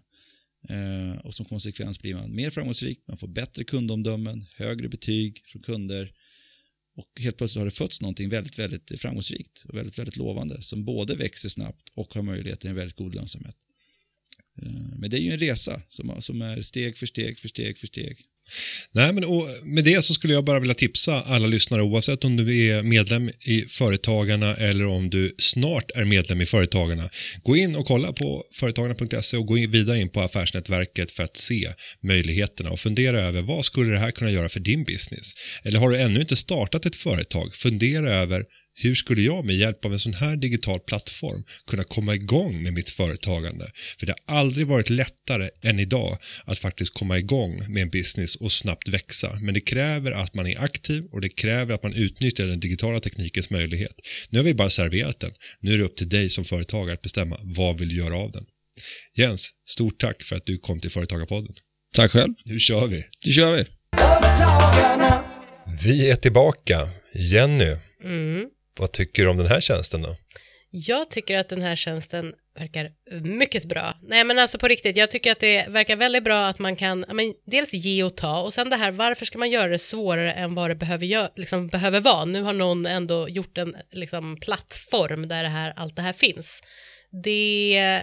Eh, 0.68 1.18
och 1.18 1.34
som 1.34 1.46
konsekvens 1.46 2.00
blir 2.00 2.14
man 2.14 2.34
mer 2.34 2.50
framgångsrik, 2.50 3.02
man 3.08 3.16
får 3.16 3.28
bättre 3.28 3.64
kundomdömen, 3.64 4.46
högre 4.56 4.88
betyg 4.88 5.42
från 5.46 5.62
kunder 5.62 6.12
och 6.96 7.20
helt 7.20 7.36
plötsligt 7.36 7.58
har 7.58 7.64
det 7.64 7.70
fötts 7.70 8.00
någonting 8.00 8.28
väldigt, 8.28 8.58
väldigt 8.58 9.00
framgångsrikt 9.00 9.64
och 9.68 9.76
väldigt, 9.76 9.98
väldigt 9.98 10.16
lovande 10.16 10.62
som 10.62 10.84
både 10.84 11.16
växer 11.16 11.48
snabbt 11.48 11.88
och 11.94 12.14
har 12.14 12.22
möjlighet 12.22 12.60
till 12.60 12.70
en 12.70 12.76
väldigt 12.76 12.96
god 12.96 13.14
lönsamhet. 13.14 13.56
Eh, 14.62 14.98
men 14.98 15.10
det 15.10 15.16
är 15.16 15.20
ju 15.20 15.32
en 15.32 15.38
resa 15.38 15.82
som 15.88 16.42
är 16.42 16.62
steg 16.62 16.98
för 16.98 17.06
steg 17.06 17.38
för 17.38 17.48
steg 17.48 17.78
för 17.78 17.86
steg 17.86 18.16
Nej, 18.92 19.12
men 19.12 19.24
med 19.62 19.84
det 19.84 20.04
så 20.04 20.14
skulle 20.14 20.32
jag 20.32 20.44
bara 20.44 20.60
vilja 20.60 20.74
tipsa 20.74 21.22
alla 21.22 21.46
lyssnare 21.46 21.82
oavsett 21.82 22.24
om 22.24 22.36
du 22.36 22.66
är 22.66 22.82
medlem 22.82 23.28
i 23.28 23.64
Företagarna 23.68 24.54
eller 24.54 24.86
om 24.86 25.10
du 25.10 25.34
snart 25.38 25.90
är 25.94 26.04
medlem 26.04 26.40
i 26.40 26.46
Företagarna. 26.46 27.10
Gå 27.42 27.56
in 27.56 27.76
och 27.76 27.86
kolla 27.86 28.12
på 28.12 28.44
företagarna.se 28.54 29.36
och 29.36 29.46
gå 29.46 29.54
vidare 29.54 30.00
in 30.00 30.08
på 30.08 30.20
affärsnätverket 30.20 31.10
för 31.10 31.22
att 31.22 31.36
se 31.36 31.68
möjligheterna 32.02 32.70
och 32.70 32.80
fundera 32.80 33.22
över 33.22 33.42
vad 33.42 33.64
skulle 33.64 33.90
det 33.90 33.98
här 33.98 34.10
kunna 34.10 34.30
göra 34.30 34.48
för 34.48 34.60
din 34.60 34.84
business? 34.84 35.32
Eller 35.62 35.78
har 35.78 35.90
du 35.90 35.96
ännu 35.96 36.20
inte 36.20 36.36
startat 36.36 36.86
ett 36.86 36.96
företag? 36.96 37.54
Fundera 37.54 38.14
över 38.14 38.44
hur 38.74 38.94
skulle 38.94 39.22
jag 39.22 39.44
med 39.44 39.56
hjälp 39.56 39.84
av 39.84 39.92
en 39.92 39.98
sån 39.98 40.14
här 40.14 40.36
digital 40.36 40.80
plattform 40.80 41.44
kunna 41.66 41.84
komma 41.84 42.14
igång 42.14 42.62
med 42.62 42.72
mitt 42.72 42.90
företagande? 42.90 43.70
För 43.98 44.06
det 44.06 44.14
har 44.26 44.36
aldrig 44.36 44.66
varit 44.66 44.90
lättare 44.90 45.50
än 45.62 45.78
idag 45.78 46.18
att 46.44 46.58
faktiskt 46.58 46.94
komma 46.94 47.18
igång 47.18 47.62
med 47.68 47.82
en 47.82 47.90
business 47.90 48.36
och 48.36 48.52
snabbt 48.52 48.88
växa. 48.88 49.38
Men 49.40 49.54
det 49.54 49.60
kräver 49.60 50.12
att 50.12 50.34
man 50.34 50.46
är 50.46 50.60
aktiv 50.60 51.04
och 51.12 51.20
det 51.20 51.28
kräver 51.28 51.74
att 51.74 51.82
man 51.82 51.94
utnyttjar 51.94 52.46
den 52.46 52.60
digitala 52.60 53.00
teknikens 53.00 53.50
möjlighet. 53.50 53.94
Nu 54.28 54.38
har 54.38 54.44
vi 54.44 54.54
bara 54.54 54.70
serverat 54.70 55.20
den. 55.20 55.32
Nu 55.60 55.74
är 55.74 55.78
det 55.78 55.84
upp 55.84 55.96
till 55.96 56.08
dig 56.08 56.30
som 56.30 56.44
företagare 56.44 56.94
att 56.94 57.02
bestämma 57.02 57.40
vad 57.42 57.78
vill 57.78 57.88
du 57.88 57.94
göra 57.94 58.16
av 58.16 58.32
den. 58.32 58.44
Jens, 59.16 59.50
stort 59.68 60.00
tack 60.00 60.22
för 60.22 60.36
att 60.36 60.46
du 60.46 60.58
kom 60.58 60.80
till 60.80 60.90
Företagarpodden. 60.90 61.54
Tack 61.94 62.10
själv. 62.10 62.34
Nu 62.44 62.58
kör 62.58 62.86
vi. 62.86 63.04
Nu 63.26 63.32
kör 63.32 63.52
vi. 63.52 63.64
Vi 65.84 66.10
är 66.10 66.16
tillbaka. 66.16 66.88
Jenny. 67.14 67.76
Mm. 68.04 68.46
Vad 68.80 68.92
tycker 68.92 69.22
du 69.22 69.28
om 69.28 69.36
den 69.36 69.46
här 69.46 69.60
tjänsten 69.60 70.02
då? 70.02 70.16
Jag 70.70 71.10
tycker 71.10 71.38
att 71.38 71.48
den 71.48 71.62
här 71.62 71.76
tjänsten 71.76 72.32
verkar 72.58 72.90
mycket 73.20 73.64
bra. 73.64 73.94
Nej 74.02 74.24
men 74.24 74.38
alltså 74.38 74.58
på 74.58 74.68
riktigt, 74.68 74.96
jag 74.96 75.10
tycker 75.10 75.32
att 75.32 75.40
det 75.40 75.68
verkar 75.68 75.96
väldigt 75.96 76.24
bra 76.24 76.46
att 76.46 76.58
man 76.58 76.76
kan 76.76 77.04
men, 77.12 77.34
dels 77.46 77.72
ge 77.72 78.02
och 78.02 78.16
ta 78.16 78.40
och 78.40 78.54
sen 78.54 78.70
det 78.70 78.76
här 78.76 78.90
varför 78.90 79.26
ska 79.26 79.38
man 79.38 79.50
göra 79.50 79.68
det 79.68 79.78
svårare 79.78 80.32
än 80.32 80.54
vad 80.54 80.70
det 80.70 80.74
behöver, 80.74 81.38
liksom, 81.38 81.68
behöver 81.68 82.00
vara. 82.00 82.24
Nu 82.24 82.42
har 82.42 82.52
någon 82.52 82.86
ändå 82.86 83.28
gjort 83.28 83.58
en 83.58 83.76
liksom, 83.92 84.36
plattform 84.36 85.28
där 85.28 85.42
det 85.42 85.48
här, 85.48 85.72
allt 85.76 85.96
det 85.96 86.02
här 86.02 86.12
finns. 86.12 86.62
Det 87.24 88.02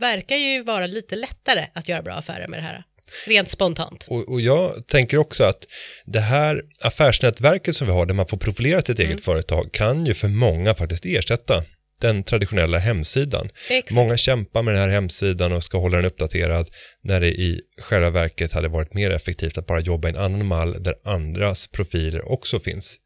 verkar 0.00 0.36
ju 0.36 0.62
vara 0.62 0.86
lite 0.86 1.16
lättare 1.16 1.66
att 1.72 1.88
göra 1.88 2.02
bra 2.02 2.14
affärer 2.14 2.48
med 2.48 2.58
det 2.58 2.64
här. 2.64 2.84
Rent 3.26 3.50
spontant. 3.50 4.04
Och, 4.08 4.28
och, 4.28 4.40
jag 4.40 4.86
tänker 4.86 5.18
också 5.18 5.44
att 5.44 5.64
det 6.06 6.20
här 6.20 6.62
affärsnätverket 6.80 7.76
som 7.76 7.86
vi 7.86 7.92
har 7.92 8.06
där 8.06 8.14
man 8.14 8.26
får 8.26 8.36
profilera 8.36 8.80
sitt 8.80 8.98
mm. 8.98 9.10
eget 9.10 9.24
företag 9.24 9.72
kan 9.72 10.06
ju 10.06 10.14
för 10.14 10.28
många 10.28 10.74
faktiskt 10.74 11.06
ersätta 11.06 11.64
den 12.00 12.22
traditionella 12.22 12.78
hemsidan. 12.78 13.48
Exakt. 13.70 13.90
Många 13.90 14.16
kämpar 14.16 14.62
med 14.62 14.74
den 14.74 14.82
här 14.82 14.88
hemsidan 14.88 15.52
och 15.52 15.62
ska 15.62 15.78
hålla 15.78 15.96
den 15.96 16.06
uppdaterad 16.06 16.68
när 17.04 17.20
det 17.20 17.28
i 17.28 17.60
själva 17.80 18.10
verket 18.10 18.52
hade 18.52 18.68
varit 18.68 18.94
mer 18.94 19.10
effektivt 19.10 19.58
att 19.58 19.66
bara 19.66 19.80
jobba 19.80 20.08
i 20.08 20.10
en 20.10 20.16
annan 20.16 20.46
mall 20.46 20.82
där 20.82 20.94
andras 21.04 21.66
profiler 21.66 22.32
också 22.32 22.60
finns. 22.60 22.96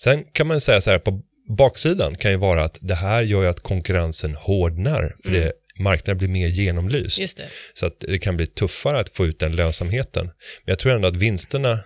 Sen 0.00 0.24
kan 0.32 0.46
man 0.46 0.60
säga 0.60 0.80
så 0.80 0.90
här, 0.90 0.98
på 0.98 1.22
baksidan 1.48 2.16
kan 2.16 2.30
ju 2.30 2.36
vara 2.36 2.64
att 2.64 2.78
det 2.80 2.94
här 2.94 3.22
gör 3.22 3.42
ju 3.42 3.48
att 3.48 3.60
konkurrensen 3.60 4.34
hårdnar, 4.34 5.16
för 5.24 5.30
det, 5.30 5.52
marknaden 5.78 6.18
blir 6.18 6.28
mer 6.28 6.48
genomlyst. 6.48 7.20
Så 7.74 7.86
att 7.86 8.00
det 8.00 8.18
kan 8.18 8.36
bli 8.36 8.46
tuffare 8.46 9.00
att 9.00 9.08
få 9.08 9.26
ut 9.26 9.38
den 9.38 9.56
lönsamheten. 9.56 10.24
Men 10.26 10.32
jag 10.64 10.78
tror 10.78 10.92
ändå 10.94 11.08
att 11.08 11.16
vinsterna 11.16 11.78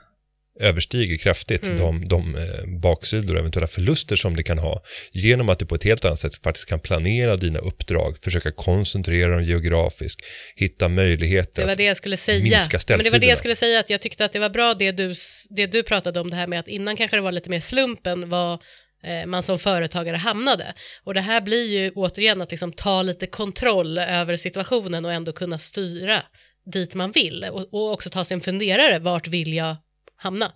överstiger 0.61 1.17
kraftigt 1.17 1.65
Mm. 1.65 1.77
de, 1.77 2.09
de 2.09 2.35
eh, 2.37 2.79
baksidor 2.81 3.35
och 3.35 3.41
eventuella 3.41 3.67
förluster 3.67 4.17
som 4.17 4.37
det 4.37 4.43
kan 4.43 4.59
ha 4.59 4.83
genom 5.13 5.49
att 5.49 5.59
du 5.59 5.67
på 5.67 5.75
ett 5.75 5.85
helt 5.85 6.05
annat 6.05 6.19
sätt 6.19 6.43
faktiskt 6.45 6.69
kan 6.69 6.81
planera 6.81 7.37
dina 7.37 7.59
uppdrag, 7.59 8.17
försöka 8.25 8.53
koncentrera 8.53 9.31
dem 9.31 9.45
geografiskt, 9.45 10.21
hitta 10.57 10.89
möjligheter 10.89 11.63
Det 11.63 11.69
var 11.69 11.75
det 11.75 11.85
jag 11.85 11.97
skulle 11.97 12.17
säga. 12.17 12.43
minska 12.43 12.59
Men 12.59 12.61
det 12.61 12.71
var 12.71 12.79
det 12.79 12.81
ställtiderna. 13.11 13.27
jag 13.27 13.39
skulle 13.39 13.57
säga, 13.57 13.81
att 13.81 13.91
jag 13.91 14.01
tyckte 14.01 14.25
att 14.25 14.33
det 14.33 14.39
var 14.39 14.51
bra 14.51 14.75
det 14.75 14.93
du, 14.93 15.15
det 15.51 15.67
du 15.67 15.83
pratade 15.83 16.21
om, 16.21 16.31
det 16.31 16.37
här 16.37 16.47
med 16.47 16.61
att 16.61 16.69
innan 16.69 16.97
kanske 16.97 17.17
det 17.17 17.21
var 17.21 17.33
lite 17.33 17.51
mer 17.51 17.61
slumpen 17.61 18.29
vad 18.29 18.53
eh, 18.53 18.59
man 19.27 19.43
som 19.43 19.59
företagare 19.59 20.17
hamnade. 20.17 20.75
Och 21.05 21.15
det 21.15 21.21
här 21.21 21.41
blir 21.41 21.71
ju 21.71 21.91
återigen 21.91 22.43
att 22.43 22.51
liksom 22.51 22.73
ta 22.73 23.03
lite 23.03 23.27
kontroll 23.27 23.99
över 23.99 24.37
situationen 24.37 25.05
och 25.05 25.13
ändå 25.13 25.33
kunna 25.33 25.59
styra 25.59 26.23
dit 26.73 26.95
man 26.95 27.13
vill 27.13 27.45
och, 27.45 27.75
och 27.75 27.93
också 27.93 28.11
ta 28.11 28.25
sig 28.25 28.35
en 28.35 28.41
funderare, 28.41 28.99
vart 28.99 29.29
vill 29.29 29.53
jag 29.53 29.77
hamna? 30.17 30.53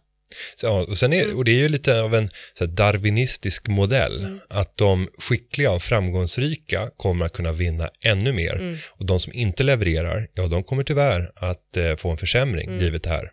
Så, 0.56 0.78
och, 0.78 0.98
sen 0.98 1.12
är, 1.12 1.36
och 1.36 1.44
det 1.44 1.50
är 1.50 1.58
ju 1.58 1.68
lite 1.68 2.00
av 2.00 2.14
en 2.14 2.30
här, 2.60 2.66
darwinistisk 2.66 3.68
modell, 3.68 4.38
att 4.48 4.76
de 4.76 5.08
skickliga 5.18 5.72
och 5.72 5.82
framgångsrika 5.82 6.90
kommer 6.96 7.26
att 7.26 7.32
kunna 7.32 7.52
vinna 7.52 7.90
ännu 8.00 8.32
mer 8.32 8.78
och 8.92 9.06
de 9.06 9.20
som 9.20 9.32
inte 9.32 9.62
levererar, 9.62 10.28
ja 10.34 10.46
de 10.46 10.62
kommer 10.62 10.84
tyvärr 10.84 11.30
att 11.36 11.76
eh, 11.76 11.96
få 11.96 12.10
en 12.10 12.16
försämring 12.16 12.78
givet 12.78 13.02
det 13.02 13.10
här. 13.10 13.30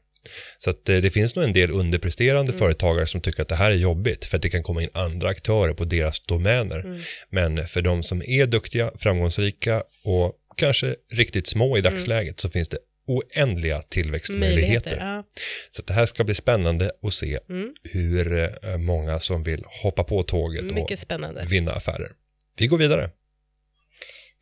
Så 0.57 0.69
att, 0.69 0.89
eh, 0.89 0.97
det 0.97 1.09
finns 1.09 1.36
nog 1.36 1.45
en 1.45 1.53
del 1.53 1.71
underpresterande 1.71 2.53
företagare 2.53 3.07
som 3.07 3.21
tycker 3.21 3.41
att 3.41 3.47
det 3.47 3.55
här 3.55 3.71
är 3.71 3.76
jobbigt 3.76 4.26
för 4.26 4.38
att 4.38 4.41
det 4.43 4.49
kan 4.49 4.63
komma 4.63 4.82
in 4.84 4.89
andra 4.93 5.30
aktörer 5.30 5.74
på 5.74 5.86
deras 5.86 6.19
domäner. 6.19 7.01
Men 7.30 7.67
för 7.67 7.82
de 7.82 8.03
som 8.03 8.21
är 8.26 8.45
duktiga, 8.45 8.91
framgångsrika 8.97 9.84
och 10.03 10.34
kanske 10.57 10.95
riktigt 11.11 11.47
små 11.47 11.78
i 11.78 11.82
dagsläget 11.82 12.39
så 12.39 12.49
finns 12.49 12.69
det 12.69 12.78
oändliga 13.07 13.82
tillväxtmöjligheter. 13.82 14.97
Ja. 14.99 15.24
Så 15.71 15.82
det 15.82 15.93
här 15.93 16.05
ska 16.05 16.24
bli 16.24 16.36
spännande 16.36 16.91
att 17.01 17.13
se 17.13 17.39
Mm. 17.49 17.74
hur 17.84 18.38
eh, 18.63 18.78
många 18.78 19.19
som 19.19 19.43
vill 19.43 19.63
hoppa 19.84 20.03
på 20.03 20.24
tåget 20.24 20.63
Mycket 20.63 20.99
spännande. 20.99 21.41
och 21.41 21.51
vinna 21.51 21.71
affärer. 21.71 22.11
Vi 22.57 22.67
går 22.67 22.78
vidare. 22.78 23.09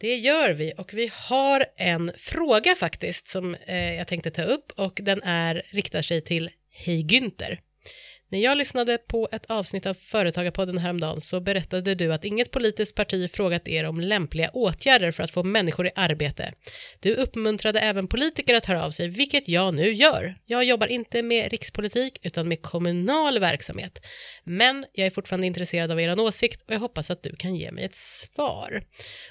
Det 0.01 0.15
gör 0.15 0.49
vi 0.49 0.73
och 0.77 0.93
vi 0.93 1.11
har 1.13 1.65
en 1.77 2.11
fråga 2.17 2.75
faktiskt 2.75 3.27
som 3.27 3.55
eh, 3.55 3.95
jag 3.95 4.07
tänkte 4.07 4.31
ta 4.31 4.43
upp 4.43 4.71
och 4.75 4.99
den 5.03 5.23
är, 5.23 5.61
riktar 5.69 6.01
sig 6.01 6.21
till 6.21 6.49
Hej 6.71 7.03
Günther. 7.03 7.57
När 8.31 8.39
jag 8.39 8.57
lyssnade 8.57 8.97
på 8.97 9.29
ett 9.31 9.45
avsnitt 9.45 9.85
av 9.85 9.93
Företagarpodden 9.93 10.77
häromdagen 10.77 11.21
så 11.21 11.39
berättade 11.39 11.95
du 11.95 12.13
att 12.13 12.25
inget 12.25 12.51
politiskt 12.51 12.95
parti 12.95 13.31
frågat 13.31 13.67
er 13.67 13.83
om 13.83 13.99
lämpliga 13.99 14.49
åtgärder 14.49 15.11
för 15.11 15.23
att 15.23 15.31
få 15.31 15.43
människor 15.43 15.87
i 15.87 15.91
arbete. 15.95 16.53
Du 16.99 17.15
uppmuntrade 17.15 17.79
även 17.79 18.07
politiker 18.07 18.55
att 18.55 18.65
höra 18.65 18.85
av 18.85 18.91
sig, 18.91 19.07
vilket 19.07 19.47
jag 19.47 19.73
nu 19.73 19.93
gör. 19.93 20.35
Jag 20.45 20.63
jobbar 20.63 20.87
inte 20.87 21.23
med 21.23 21.51
rikspolitik 21.51 22.19
utan 22.21 22.47
med 22.47 22.61
kommunal 22.61 23.39
verksamhet. 23.39 24.05
Men 24.43 24.85
jag 24.93 25.05
är 25.05 25.11
fortfarande 25.11 25.47
intresserad 25.47 25.91
av 25.91 26.01
er 26.01 26.19
åsikt 26.19 26.61
och 26.67 26.73
jag 26.73 26.79
hoppas 26.79 27.11
att 27.11 27.23
du 27.23 27.35
kan 27.35 27.55
ge 27.55 27.71
mig 27.71 27.83
ett 27.83 27.95
svar. 27.95 28.83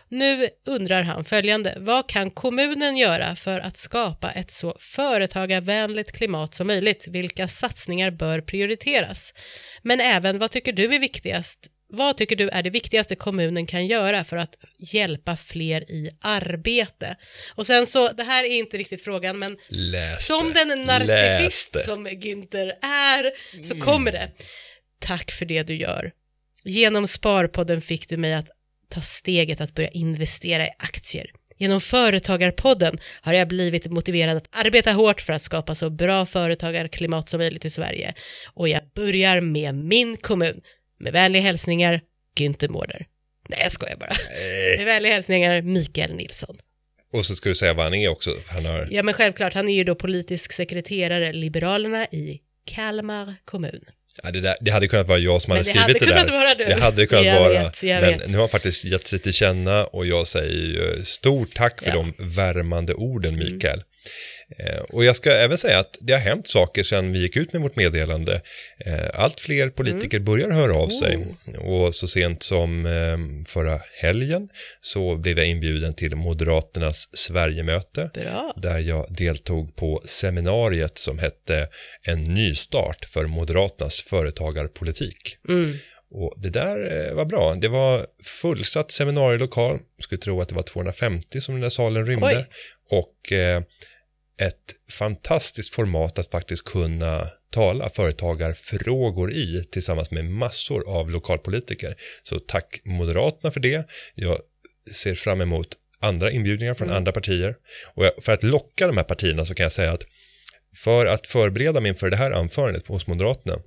Nu 0.09 0.49
undrar 0.67 1.03
han 1.03 1.25
följande. 1.25 1.77
Vad 1.79 2.09
kan 2.09 2.31
kommunen 2.31 2.97
göra 2.97 3.37
för 3.37 3.61
att 3.61 3.77
skapa 3.77 4.31
ett 4.31 4.51
så 4.51 4.77
företagarvänligt 4.79 6.13
klimat 6.13 6.55
som 6.55 6.67
möjligt? 6.67 7.09
Vilka 7.09 7.49
satsningar 7.49 8.11
bör 8.11 8.41
prioriteras? 8.41 8.90
Men 9.83 10.01
även 10.01 10.39
vad 10.39 10.51
tycker 10.51 10.73
du 10.73 10.95
är 10.95 10.99
viktigast? 10.99 11.59
Vad 11.93 12.17
tycker 12.17 12.37
du 12.37 12.49
är 12.49 12.63
det 12.63 12.71
viktigaste 12.71 13.15
kommunen 13.17 13.67
kan 13.67 13.87
göra 13.87 14.25
för 14.25 14.37
att 14.37 14.55
hjälpa 14.79 15.37
fler 15.37 15.91
i 15.91 16.11
arbete? 16.21 17.17
Och 17.55 17.67
sen 17.67 17.87
så, 17.87 18.13
det 18.13 18.23
här 18.23 18.45
är 18.45 18.49
inte 18.49 18.77
riktigt 18.77 19.05
frågan, 19.05 19.39
men 19.39 19.57
Läs 19.69 20.27
som 20.27 20.53
den 20.53 20.83
narcissist 20.83 21.73
det. 21.73 21.81
som 21.81 22.09
Günther 22.09 22.73
är 22.83 23.31
så 23.65 23.81
kommer 23.81 24.13
det. 24.13 24.31
Tack 25.01 25.31
för 25.31 25.47
det 25.47 25.63
du 25.63 25.77
gör. 25.77 26.13
Genom 26.65 27.09
Sparpodden 27.09 27.81
fick 27.81 28.09
du 28.09 28.17
mig 28.17 28.35
att 28.35 28.49
ta 28.89 29.01
steget 29.01 29.61
att 29.61 29.75
börja 29.75 29.89
investera 29.89 30.67
i 30.67 30.71
aktier. 30.79 31.31
Genom 31.61 31.81
Företagarpodden 31.81 32.99
har 33.21 33.33
jag 33.33 33.49
blivit 33.49 33.87
motiverad 33.87 34.37
att 34.37 34.49
arbeta 34.67 34.93
hårt 34.93 35.21
för 35.21 35.33
att 35.33 35.43
skapa 35.43 35.75
så 35.75 35.91
bra 35.91 36.27
företagarklimat 36.27 37.29
som 37.29 37.39
möjligt 37.39 37.65
i 37.65 37.71
Sverige. 37.71 38.15
Och 38.55 38.69
jag 38.69 38.83
börjar 38.95 39.41
med 39.41 39.75
min 39.75 40.17
kommun. 40.17 40.61
Med 41.01 41.13
vänliga 41.13 41.43
hälsningar, 41.43 42.01
Günther 42.39 42.69
Mårder. 42.69 43.07
Nej, 43.49 43.61
jag 43.63 43.73
skojar 43.73 43.97
bara. 43.97 44.13
Med 44.79 44.87
vänliga 44.87 45.13
hälsningar, 45.13 45.63
Mikael 45.63 46.15
Nilsson. 46.15 46.57
Och 47.13 47.27
så 47.27 47.35
ska 47.35 47.49
du 47.49 47.55
säga 47.55 47.75
vad 47.75 47.85
han 47.85 47.95
är 47.95 48.09
också. 48.09 48.31
För 48.45 48.55
han 48.55 48.67
har, 48.67 48.89
Ja, 48.91 49.03
men 49.03 49.15
självklart, 49.15 49.55
han 49.55 49.69
är 49.69 49.75
ju 49.75 49.85
då 49.85 49.95
politisk 49.95 50.53
sekreterare, 50.53 51.33
Liberalerna 51.33 52.07
i 52.07 52.41
Kalmar 52.65 53.35
kommun. 53.45 53.85
Ja, 54.23 54.31
det, 54.31 54.41
där, 54.41 54.57
det 54.61 54.71
hade 54.71 54.89
kunnat 54.89 55.09
vara 55.09 55.19
jag 55.19 55.43
som 55.43 55.51
Men 55.51 55.57
hade 55.59 55.73
det 55.73 55.79
hade 55.81 55.95
skrivit 55.95 56.01
det, 56.01 56.07
kunnat 56.07 56.27
där. 56.27 56.33
vara 56.33 56.55
du. 56.55 56.65
Det 56.65 56.81
hade 56.81 57.07
kunnat 57.07 57.25
Jag 57.25 57.41
vara. 57.41 57.63
vet, 57.63 57.83
men 57.83 58.01
vet. 58.19 58.27
nu 58.29 58.33
har 58.35 58.43
han 58.43 58.49
faktiskt 58.49 58.85
gett 58.85 59.07
sig 59.07 59.19
till 59.19 59.33
känna 59.33 59.85
och 59.85 60.07
jag 60.07 60.27
säger 60.27 61.03
stort 61.03 61.55
tack 61.55 61.83
för 61.83 61.91
Ja. 61.91 62.01
Mm. 62.01 62.13
de 62.19 62.25
värmande 62.25 62.95
orden 62.95 63.37
Mikael. 63.37 63.79
Eh, 63.79 63.85
Och 64.89 65.05
jag 65.05 65.17
ska 65.17 65.33
även 65.33 65.59
säga 65.59 65.79
att 65.79 65.97
det 66.01 66.13
har 66.13 66.21
hänt 66.21 66.47
saker 66.49 66.83
sedan 66.83 67.13
vi 67.13 67.19
gick 67.19 67.37
ut 67.37 67.53
med 67.53 67.63
vårt 67.63 67.77
meddelande. 67.77 68.41
Eh, 68.87 68.95
Allt 69.15 69.41
fler 69.41 69.69
politiker 69.71 70.17
Mm. 70.17 70.25
börjar 70.25 70.51
höra 70.51 70.75
av 70.75 70.89
sig 70.89 71.17
Oh. 71.47 71.57
och 71.57 71.95
så 71.95 72.09
sent 72.09 72.43
som 72.43 72.87
eh, 72.87 73.19
förra 73.53 73.81
helgen 74.01 74.49
så 74.81 75.17
blev 75.17 75.39
jag 75.39 75.47
inbjuden 75.49 75.95
till 75.95 76.17
Moderaternas 76.17 77.09
Sverigemöte 77.17 78.11
Bra. 78.15 78.55
där 78.57 78.79
jag 78.79 79.07
deltog 79.11 79.77
på 79.77 80.03
seminariet 80.05 80.99
som 80.99 81.19
hette 81.19 81.69
En 82.03 82.25
nystart 82.25 83.05
för 83.05 83.27
Moderaternas 83.27 84.01
företagarpolitik. 84.03 85.37
Mm. 85.49 85.75
Och 86.13 86.35
det 86.37 86.51
där 86.51 87.07
eh, 87.09 87.15
var 87.15 87.25
bra. 87.25 87.55
Det 87.55 87.69
var 87.69 88.07
fullsatt 88.25 88.91
seminarielokal. 88.91 89.79
Jag 89.97 90.05
skulle 90.05 90.19
tro 90.21 90.41
att 90.41 90.49
det 90.49 90.55
var 90.55 90.63
250 90.63 91.41
som 91.41 91.55
den 91.55 91.63
där 91.63 91.69
salen 91.71 92.07
rymde. 92.07 92.27
Oj. 92.27 92.47
Och 92.99 93.33
eh, 93.33 93.63
ett 94.41 94.75
fantastiskt 94.91 95.75
format 95.75 96.19
att 96.19 96.31
faktiskt 96.31 96.65
kunna 96.65 97.29
tala 97.51 97.91
företagarfrågor 97.91 99.33
i 99.33 99.65
tillsammans 99.73 100.11
med 100.11 100.25
massor 100.25 100.89
av 100.89 101.11
lokalpolitiker. 101.11 101.95
Så 102.23 102.39
tack 102.39 102.81
Moderaterna 102.85 103.51
för 103.51 103.61
det. 103.61 103.89
Jag 104.15 104.39
ser 104.93 105.15
fram 105.15 105.41
emot 105.41 105.69
andra 106.01 106.31
inbjudningar 106.31 106.75
från 106.75 106.91
andra 106.91 107.13
partier. 107.13 107.55
Och 107.95 108.05
jag, 108.05 108.13
för 108.25 108.33
att 108.33 108.43
locka 108.43 108.87
de 108.87 108.97
här 108.97 109.05
partierna 109.05 109.45
så 109.45 109.55
kan 109.55 109.65
jag 109.65 109.73
säga 109.73 109.93
att 109.93 110.03
för 110.77 111.07
att 111.07 111.27
förbereda 111.27 111.81
mig 111.81 111.89
inför 111.89 112.11
det 112.11 112.17
här 112.17 112.31
anförandet 112.31 112.87
hos 112.87 113.07
Moderaterna 113.07 113.59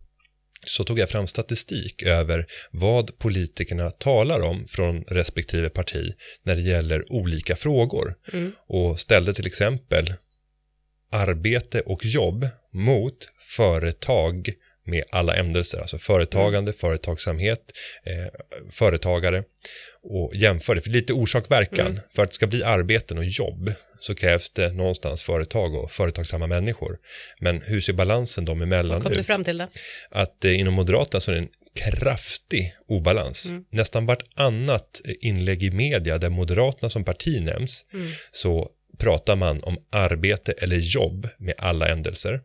så 0.66 0.84
tog 0.84 1.00
jag 1.00 1.10
fram 1.10 1.28
statistik 1.28 2.04
över 2.04 2.46
vad 2.72 3.18
politikerna 3.18 3.90
talar 3.90 4.42
om 4.42 4.66
från 4.68 5.04
respektive 5.04 5.70
parti 5.70 6.14
när 6.44 6.56
det 6.56 6.62
gäller 6.62 7.12
olika 7.12 7.56
frågor 7.56 8.14
och 8.68 9.00
ställde 9.00 9.34
till 9.34 9.48
exempel 9.48 10.14
arbete 11.14 11.82
och 11.82 12.06
jobb 12.06 12.48
mot 12.72 13.30
företag 13.40 14.50
med 14.86 15.04
alla 15.10 15.36
ändelser, 15.36 15.80
alltså 15.80 15.98
företagande, 15.98 16.74
företagsamhet, 16.74 17.60
eh, 18.06 18.34
företagare 18.72 19.44
och 20.04 20.36
jämförde, 20.36 20.82
för 20.82 20.90
lite 20.90 21.14
orsak-verkan. 21.14 22.00
För 22.16 22.24
att 22.24 22.30
det 22.30 22.36
ska 22.36 22.48
bli 22.48 22.64
arbeten 22.64 23.18
och 23.18 23.26
jobb 23.26 23.74
så 24.00 24.16
krävs 24.16 24.50
det 24.50 24.74
någonstans 24.74 25.24
företag 25.24 25.76
och 25.76 25.92
företagsamma 25.92 26.48
människor. 26.48 26.98
Men 27.40 27.62
hur 27.62 27.82
ser 27.82 27.94
balansen 27.94 28.46
dem 28.46 28.62
emellan 28.62 29.02
Kom 29.02 29.12
du 29.12 29.20
ut? 29.20 29.26
fram 29.26 29.44
till 29.44 29.58
det? 29.58 29.68
att 30.10 30.46
eh, 30.46 30.60
inom 30.60 30.74
Moderaterna 30.74 31.20
så 31.20 31.32
är 31.32 31.36
det 31.36 31.42
en 31.42 31.50
kraftig 31.80 32.74
obalans. 32.88 33.52
Nästan 33.72 34.06
vartannat 34.06 35.02
inlägg 35.22 35.64
i 35.64 35.72
media 35.72 36.18
där 36.18 36.30
Moderaterna 36.30 36.90
som 36.90 37.04
parti 37.04 37.42
nämns 37.42 37.86
så 38.32 38.70
pratar 38.98 39.36
man 39.36 39.64
om 39.64 39.78
arbete 39.90 40.52
eller 40.52 40.78
jobb 40.78 41.28
med 41.38 41.56
alla 41.58 41.88
ändelser. 41.88 42.42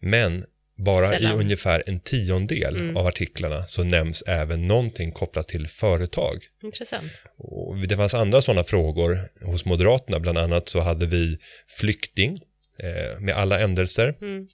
Men 0.00 0.44
bara 0.76 1.08
Sällan. 1.08 1.32
i 1.32 1.44
ungefär 1.44 1.82
en 1.86 2.00
tiondel 2.00 2.96
av 2.96 3.06
artiklarna 3.06 3.62
så 3.62 3.84
nämns 3.84 4.22
även 4.26 4.68
någonting 4.68 5.12
kopplat 5.12 5.48
till 5.48 5.68
företag. 5.68 6.44
Intressant. 6.62 7.12
Och 7.38 7.76
det 7.88 7.96
fanns 7.96 8.14
andra 8.14 8.40
sådana 8.40 8.64
frågor 8.64 9.18
hos 9.44 9.64
Moderaterna, 9.64 10.18
bland 10.18 10.38
annat 10.38 10.68
så 10.68 10.80
hade 10.80 11.06
vi 11.06 11.38
flykting 11.78 12.40
eh, 12.78 13.20
med 13.20 13.34
alla 13.34 13.60
ändelser. 13.60 14.14
Mm. 14.20 14.48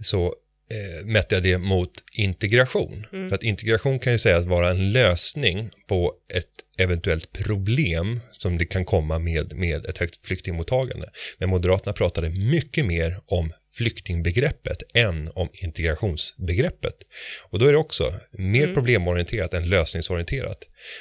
Så 0.00 0.34
eh, 0.70 1.06
mätte 1.06 1.34
jag 1.34 1.42
det 1.42 1.58
mot 1.58 1.90
integration. 2.16 3.06
För 3.10 3.34
att 3.34 3.42
integration 3.42 3.98
kan 3.98 4.12
ju 4.12 4.18
sägas 4.18 4.46
vara 4.46 4.70
en 4.70 4.92
lösning 4.92 5.70
på 5.88 6.12
ett 6.34 6.46
eventuellt 6.78 7.32
problem 7.32 8.20
som 8.32 8.58
det 8.58 8.64
kan 8.64 8.84
komma 8.84 9.18
med, 9.18 9.54
med 9.56 9.86
ett 9.86 9.98
högt 9.98 10.26
flyktingmottagande. 10.26 11.10
Men 11.38 11.48
Moderaterna 11.48 11.92
pratade 11.92 12.30
mycket 12.30 12.86
mer 12.86 13.16
om 13.26 13.52
flyktingbegreppet 13.72 14.82
än 14.94 15.30
om 15.34 15.48
integrationsbegreppet. 15.52 16.94
Och 17.50 17.58
då 17.58 17.66
är 17.66 17.72
det 17.72 17.78
också 17.78 18.14
mer 18.32 18.62
Mm. 18.62 18.74
problemorienterat 18.74 19.54
än 19.54 19.68
lösningsorienterat. 19.68 20.58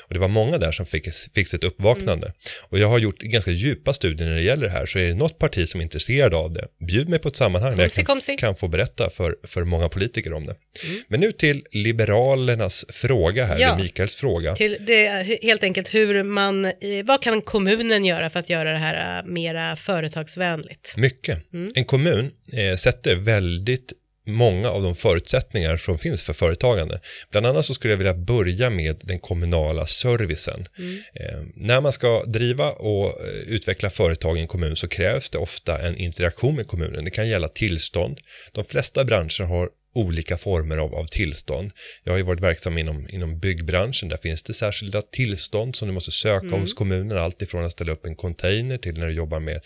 Och 0.07 0.13
det 0.13 0.19
var 0.19 0.27
många 0.27 0.57
där 0.57 0.71
som 0.71 0.85
fick, 0.85 1.07
fick 1.35 1.47
sitt 1.47 1.63
uppvaknande. 1.63 2.33
Och 2.69 2.79
jag 2.79 2.87
har 2.87 2.99
gjort 2.99 3.19
ganska 3.19 3.51
djupa 3.51 3.93
studier 3.93 4.27
när 4.27 4.35
det 4.35 4.41
gäller 4.41 4.63
det 4.63 4.71
här, 4.71 4.85
så 4.85 4.99
är 4.99 5.07
det 5.07 5.15
något 5.15 5.39
parti 5.39 5.69
som 5.69 5.79
är 5.79 5.83
intresserad 5.83 6.33
av 6.33 6.53
det, 6.53 6.67
bjud 6.87 7.09
mig 7.09 7.19
på 7.19 7.27
ett 7.27 7.35
sammanhang 7.35 7.75
där 7.75 7.83
jag 7.83 7.91
kan, 7.91 8.05
komsi. 8.05 8.35
kan 8.37 8.55
få 8.55 8.67
berätta 8.67 9.09
för, 9.09 9.35
för 9.43 9.63
många 9.63 9.89
politiker 9.89 10.33
om 10.33 10.45
det. 10.45 10.55
Mm. 10.83 11.03
Men 11.07 11.19
nu 11.19 11.31
till 11.31 11.65
Liberalernas 11.71 12.85
fråga 12.89 13.45
här, 13.45 13.59
Ja. 13.59 13.77
Mikaels 13.77 14.15
fråga. 14.15 14.55
Till 14.55 14.77
det 14.79 15.39
helt 15.41 15.63
enkelt 15.63 15.93
hur 15.93 16.23
man, 16.23 16.65
eh, 16.65 16.71
vad 17.03 17.21
kan 17.21 17.41
kommunen 17.41 18.05
göra 18.05 18.29
för 18.29 18.39
att 18.39 18.49
göra 18.49 18.71
det 18.73 18.79
här 18.79 19.19
eh, 19.19 19.25
mera 19.25 19.75
företagsvänligt? 19.75 20.97
Mycket. 20.97 21.53
Mm. 21.53 21.71
En 21.75 21.85
kommun 21.85 22.31
eh, 22.57 22.75
sätter 22.75 23.15
väldigt 23.15 23.93
många 24.29 24.69
av 24.69 24.83
de 24.83 24.95
förutsättningar 24.95 25.77
som 25.77 25.97
finns 25.99 26.23
för 26.23 26.33
företagande. 26.33 26.99
Bland 27.31 27.45
annat 27.45 27.65
så 27.65 27.73
skulle 27.73 27.93
jag 27.93 27.97
vilja 27.97 28.13
börja 28.13 28.69
med 28.69 28.99
den 29.03 29.19
kommunala 29.19 29.85
servicen. 29.85 30.67
Mm. 30.77 31.01
Eh, 31.13 31.39
när 31.55 31.81
man 31.81 31.91
ska 31.91 32.23
driva 32.23 32.71
och 32.71 33.05
eh, 33.05 33.27
utveckla 33.27 33.89
företag 33.89 34.37
i 34.37 34.41
en 34.41 34.47
kommun 34.47 34.75
så 34.75 34.87
krävs 34.87 35.29
det 35.29 35.37
ofta 35.37 35.79
en 35.81 35.97
interaktion 35.97 36.55
med 36.55 36.67
kommunen. 36.67 37.05
Det 37.05 37.11
kan 37.11 37.29
gälla 37.29 37.47
tillstånd. 37.47 38.19
De 38.51 38.65
flesta 38.65 39.05
branscher 39.05 39.43
har 39.43 39.69
olika 39.93 40.37
former 40.37 40.77
av, 40.77 40.95
av 40.95 41.05
tillstånd. 41.05 41.71
Jag 42.03 42.13
har 42.13 42.17
ju 42.17 42.23
varit 42.23 42.41
verksam 42.41 42.77
inom, 42.77 43.07
inom 43.09 43.39
byggbranschen. 43.39 44.09
Där 44.09 44.17
finns 44.17 44.43
det 44.43 44.53
särskilda 44.53 45.01
tillstånd 45.01 45.75
som 45.75 45.87
du 45.87 45.93
måste 45.93 46.11
söka 46.11 46.55
hos 46.55 46.73
kommunen. 46.73 47.17
Allt 47.17 47.41
ifrån 47.41 47.65
att 47.65 47.71
ställa 47.71 47.91
upp 47.91 48.05
en 48.05 48.15
container 48.15 48.77
till 48.77 48.99
när 48.99 49.07
du 49.07 49.13
jobbar 49.13 49.39
med 49.39 49.61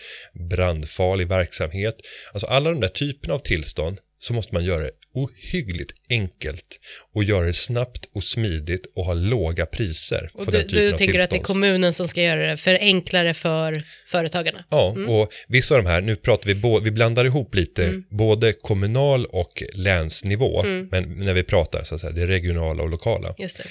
brandfarlig 0.50 1.28
verksamhet. 1.28 1.96
Alltså 2.34 2.48
alla 2.48 2.70
de 2.70 2.80
där 2.80 2.88
typerna 2.88 3.34
av 3.34 3.40
tillstånd 3.40 4.00
så 4.24 4.34
måste 4.34 4.54
man 4.56 4.66
göra 4.66 4.84
det 4.84 4.92
ohyggligt 5.14 5.92
enkelt 6.10 6.80
och 7.14 7.24
göra 7.24 7.46
det 7.46 7.54
snabbt 7.54 8.06
och 8.16 8.24
smidigt 8.24 8.86
och 8.96 9.06
ha 9.06 9.14
låga 9.14 9.66
priser 9.66 10.30
Och 10.34 10.46
på 10.46 10.52
du, 10.52 10.58
den 10.58 10.68
typen 10.68 10.84
du 10.86 10.94
av 10.94 10.98
tänker 10.98 11.24
att 11.24 11.30
det 11.30 11.36
är 11.36 11.40
tillstånds- 11.40 11.48
kommunen 11.48 11.94
som 11.94 12.08
ska 12.08 12.22
göra 12.22 12.48
det 12.50 12.58
för 12.58 12.74
enklare 12.82 13.34
för 13.34 13.84
företagarna? 14.08 14.66
Ja, 14.70 14.92
Mm. 14.96 15.10
och 15.10 15.32
vissa 15.48 15.76
av 15.76 15.84
de 15.84 15.90
här, 15.90 16.02
nu 16.02 16.16
pratar 16.16 16.48
vi, 16.48 16.56
bo, 16.56 16.80
vi 16.80 16.92
blandar 16.92 17.26
ihop 17.26 17.56
lite 17.56 17.84
Mm. 17.86 18.04
både 18.10 18.54
kommunal 18.54 19.26
och 19.26 19.64
länsnivå, 19.74 20.64
men 20.64 21.04
när 21.20 21.34
vi 21.34 21.44
pratar 21.44 21.84
så 21.84 21.96
att 21.96 22.02
säga 22.02 22.14
det 22.14 22.28
regionala 22.28 22.84
och 22.84 22.90
lokala. 22.90 23.36
Just 23.38 23.58
det. 23.58 23.64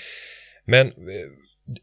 Men 0.64 0.86
eh, 0.86 0.92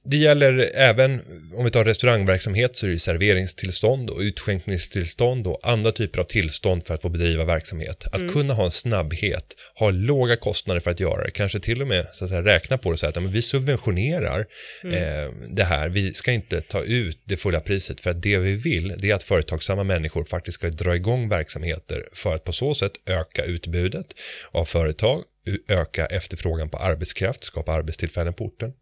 det 0.04 0.18
gäller 0.18 0.72
även, 0.74 1.22
om 1.56 1.66
vi 1.66 1.72
tar 1.72 1.86
restaurangverksamhet 1.86 2.76
så 2.76 2.86
är 2.86 2.90
det 2.90 3.00
serveringstillstånd 3.00 4.10
och 4.10 4.20
utskänkningstillstånd 4.20 5.48
och 5.48 5.60
andra 5.64 5.92
typer 5.92 6.20
av 6.20 6.24
tillstånd 6.24 6.86
för 6.86 6.94
att 6.94 7.02
få 7.02 7.10
bedriva 7.10 7.46
verksamhet. 7.46 8.08
Att 8.12 8.34
kunna 8.34 8.54
ha 8.54 8.66
en 8.66 8.72
snabbhet, 8.72 9.46
ha 9.76 9.90
låga 9.90 10.36
kostnader 10.36 10.80
för 10.80 10.92
att 10.92 11.00
göra 11.00 11.24
det, 11.24 11.32
kanske 11.32 11.60
till 11.60 11.82
och 11.82 11.88
med 11.88 12.08
så 12.12 12.24
att 12.24 12.30
säga, 12.30 12.44
räkna 12.44 12.78
på 12.78 12.90
det 12.90 12.94
och 12.94 13.00
säga 13.00 13.10
att 13.10 13.24
men 13.24 13.32
vi 13.32 13.42
subventionerar 13.42 14.40
eh, 14.84 15.34
det 15.50 15.64
här, 15.64 15.90
vi 15.90 16.14
ska 16.14 16.32
inte 16.32 16.62
ta 16.62 16.84
ut 16.84 17.22
det 17.26 17.38
fulla 17.38 17.60
priset 17.60 18.02
för 18.02 18.10
att 18.10 18.22
det 18.22 18.38
vi 18.38 18.56
vill 18.56 18.96
det 18.98 19.12
är 19.12 19.16
att 19.16 19.24
företagsamma 19.24 19.84
människor 19.84 20.24
faktiskt 20.24 20.56
ska 20.56 20.70
dra 20.70 20.96
igång 20.96 21.30
verksamheter 21.30 22.06
för 22.14 22.36
att 22.36 22.44
på 22.44 22.54
så 22.54 22.76
sätt 22.76 22.92
öka 23.06 23.44
utbudet 23.44 24.06
av 24.52 24.66
företag, 24.66 25.24
öka 25.68 26.06
efterfrågan 26.06 26.70
på 26.70 26.78
arbetskraft, 26.78 27.44
skapa 27.44 27.72
arbetstillfällen 27.72 28.34
på 28.34 28.46
orten. 28.46 28.74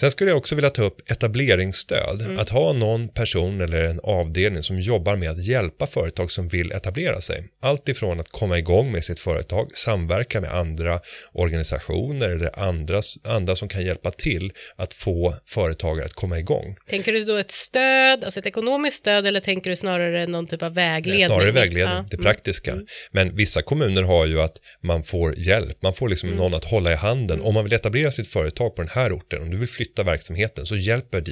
Sen 0.00 0.10
skulle 0.10 0.30
jag 0.30 0.36
också 0.38 0.54
vilja 0.54 0.70
ta 0.70 0.82
upp 0.82 1.10
etableringsstöd. 1.10 2.38
Att 2.38 2.48
ha 2.48 2.72
någon 2.72 3.08
person 3.08 3.60
eller 3.60 3.82
en 3.82 4.00
avdelning 4.02 4.62
som 4.62 4.80
jobbar 4.80 5.16
med 5.16 5.30
att 5.30 5.44
hjälpa 5.44 5.86
företag 5.86 6.30
som 6.30 6.48
vill 6.48 6.72
etablera 6.72 7.20
sig. 7.20 7.44
Allt 7.62 7.88
ifrån 7.88 8.20
att 8.20 8.28
komma 8.28 8.58
igång 8.58 8.92
med 8.92 9.04
sitt 9.04 9.18
företag, 9.18 9.70
samverka 9.74 10.40
med 10.40 10.54
andra 10.54 11.00
organisationer 11.32 12.28
eller 12.28 12.58
andra, 12.58 13.00
andra 13.24 13.56
som 13.56 13.68
kan 13.68 13.84
hjälpa 13.84 14.10
till 14.10 14.52
att 14.76 14.94
få 14.94 15.34
företagare 15.46 16.04
att 16.06 16.12
komma 16.12 16.38
igång. 16.38 16.76
Tänker 16.88 17.12
du 17.12 17.24
då 17.24 17.36
ett 17.36 17.50
stöd, 17.50 18.24
alltså 18.24 18.40
ett 18.40 18.46
ekonomiskt 18.46 18.96
stöd 18.98 19.26
eller 19.26 19.40
tänker 19.40 19.70
du 19.70 19.76
snarare 19.76 20.26
någon 20.26 20.46
typ 20.46 20.62
av 20.62 20.74
vägledning? 20.74 21.26
Snarare 21.26 21.50
vägledning, 21.52 21.94
Ja. 21.96 22.04
det 22.10 22.16
Mm. 22.16 22.24
praktiska. 22.24 22.74
Men 23.12 23.36
vissa 23.36 23.62
kommuner 23.62 24.02
har 24.02 24.26
ju 24.26 24.40
att 24.40 24.56
man 24.82 25.02
får 25.04 25.38
hjälp, 25.38 25.82
man 25.82 25.94
får 25.94 26.08
liksom 26.08 26.30
någon 26.30 26.54
att 26.54 26.64
hålla 26.64 26.92
i 26.92 26.96
handen. 26.96 27.40
Om 27.40 27.54
man 27.54 27.64
vill 27.64 27.72
etablera 27.72 28.10
sitt 28.10 28.28
företag 28.28 28.76
på 28.76 28.82
den 28.82 28.90
här 28.94 29.12
orten, 29.16 29.42
om 29.42 29.50
du 29.50 29.56
vill 29.56 29.68
flytta 29.68 29.85
verksamheten 29.94 30.66
så 30.66 30.76
hjälper 30.76 31.22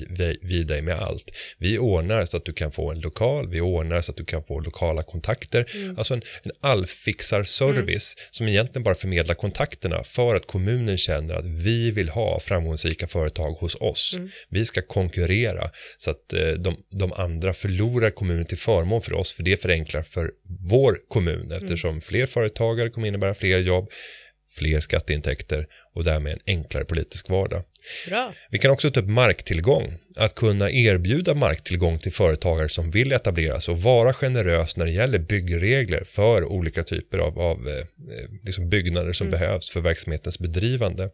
vi, 0.42 0.64
dig 0.64 0.82
med 0.82 0.98
allt. 0.98 1.30
Vi 1.58 1.78
ordnar 1.78 2.24
så 2.24 2.36
att 2.36 2.44
du 2.44 2.52
kan 2.52 2.72
få 2.72 2.90
en 2.90 3.00
lokal, 3.00 3.48
vi 3.48 3.60
ordnar 3.60 4.00
så 4.00 4.10
att 4.10 4.16
du 4.16 4.24
kan 4.24 4.44
få 4.44 4.60
lokala 4.60 5.02
kontakter. 5.02 5.66
Alltså 5.96 6.14
en, 6.14 6.22
en 6.42 6.52
allfixarservice 6.60 8.16
som 8.30 8.48
egentligen 8.48 8.82
bara 8.82 8.94
förmedlar 8.94 9.34
kontakterna 9.34 10.04
för 10.04 10.34
att 10.36 10.46
kommunen 10.46 10.98
känner 10.98 11.34
att 11.34 11.46
vi 11.46 11.90
vill 11.90 12.08
ha 12.08 12.40
framgångsrika 12.40 13.06
företag 13.06 13.52
hos 13.52 13.74
oss. 13.74 14.18
Vi 14.48 14.64
ska 14.64 14.82
konkurrera 14.82 15.70
så 15.96 16.10
att 16.10 16.32
eh, 16.32 16.48
de, 16.48 16.76
de 16.90 17.12
andra 17.12 17.54
förlorar 17.54 18.10
kommunen 18.10 18.46
till 18.46 18.58
förmån 18.58 19.02
för 19.02 19.12
oss 19.12 19.32
för 19.32 19.42
det 19.42 19.62
förenklar 19.62 20.02
för 20.02 20.30
vår 20.70 20.98
kommun 21.08 21.52
eftersom 21.52 22.00
fler 22.00 22.26
företagare 22.26 22.90
kommer 22.90 23.08
innebära 23.08 23.34
fler 23.34 23.58
jobb, 23.58 23.90
fler 24.48 24.80
skatteintäkter 24.80 25.66
och 25.94 26.04
därmed 26.04 26.32
en 26.32 26.40
enklare 26.46 26.84
politisk 26.84 27.28
vardag. 27.28 27.64
Bra. 28.08 28.34
Vi 28.50 28.58
kan 28.58 28.70
också 28.70 28.90
ta 28.90 29.00
upp 29.00 29.08
marktillgång. 29.08 29.98
Att 30.16 30.34
kunna 30.34 30.70
erbjuda 30.70 31.34
marktillgång 31.34 31.98
till 31.98 32.12
företagare 32.12 32.68
som 32.68 32.90
vill 32.90 33.12
etablera 33.12 33.60
sig 33.60 33.72
och 33.72 33.82
vara 33.82 34.12
generös 34.12 34.76
när 34.76 34.86
det 34.86 34.92
gäller 34.92 35.18
byggregler 35.18 36.04
för 36.04 36.44
olika 36.44 36.82
typer 36.82 37.18
av, 37.18 37.40
av 37.40 37.68
eh, 37.68 37.84
liksom 38.42 38.68
byggnader 38.68 39.12
som 39.12 39.30
behövs 39.30 39.70
för 39.70 39.80
verksamhetens 39.80 40.38
bedrivande. 40.38 41.10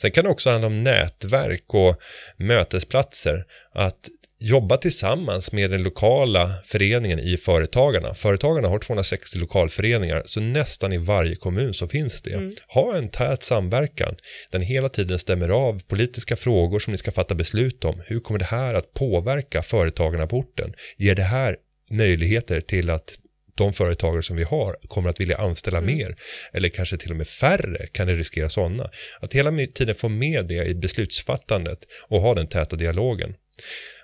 Sen 0.00 0.10
kan 0.10 0.24
det 0.24 0.30
också 0.30 0.50
handla 0.50 0.66
om 0.66 0.84
nätverk 0.84 1.64
och 1.66 2.02
mötesplatser. 2.36 3.44
Att 3.74 4.08
jobba 4.44 4.76
tillsammans 4.76 5.52
med 5.52 5.70
den 5.70 5.82
lokala 5.82 6.54
föreningen 6.64 7.18
i 7.18 7.36
Företagarna. 7.36 8.14
Företagarna 8.14 8.68
har 8.68 8.78
260 8.78 9.38
lokalföreningar, 9.38 10.22
så 10.24 10.40
nästan 10.40 10.92
i 10.92 10.98
varje 10.98 11.36
kommun 11.36 11.74
så 11.74 11.88
finns 11.88 12.22
det. 12.22 12.52
Ha 12.68 12.96
en 12.96 13.08
tät 13.08 13.42
samverkan. 13.42 14.16
Den 14.50 14.62
hela 14.62 14.88
tiden 14.88 15.18
stämmer 15.18 15.48
av 15.48 15.82
politiska 15.88 16.36
frågor 16.36 16.78
som 16.78 16.90
ni 16.90 16.96
ska 16.96 17.12
fatta 17.12 17.34
beslut 17.34 17.84
om. 17.84 18.02
Hur 18.06 18.20
kommer 18.20 18.38
det 18.38 18.44
här 18.44 18.74
att 18.74 18.94
påverka 18.94 19.62
företagarna 19.62 20.26
på 20.26 20.36
orten? 20.36 20.74
Ger 20.96 21.14
det 21.14 21.22
här 21.22 21.56
möjligheter 21.90 22.60
till 22.60 22.90
att 22.90 23.14
de 23.54 23.72
företagare 23.72 24.22
som 24.22 24.36
vi 24.36 24.42
har 24.42 24.76
kommer 24.88 25.10
att 25.10 25.20
vilja 25.20 25.36
anställa 25.36 25.80
mer 25.80 26.16
eller 26.52 26.68
kanske 26.68 26.96
till 26.96 27.10
och 27.10 27.16
med 27.16 27.28
färre 27.28 27.86
kan 27.86 28.06
det 28.06 28.14
riskera 28.14 28.48
sådana. 28.48 28.90
Att 29.20 29.32
hela 29.32 29.66
tiden 29.74 29.94
få 29.94 30.08
med 30.08 30.46
det 30.46 30.64
i 30.64 30.74
beslutsfattandet 30.74 31.78
och 32.08 32.20
ha 32.20 32.34
den 32.34 32.46
täta 32.46 32.76
dialogen. 32.76 33.34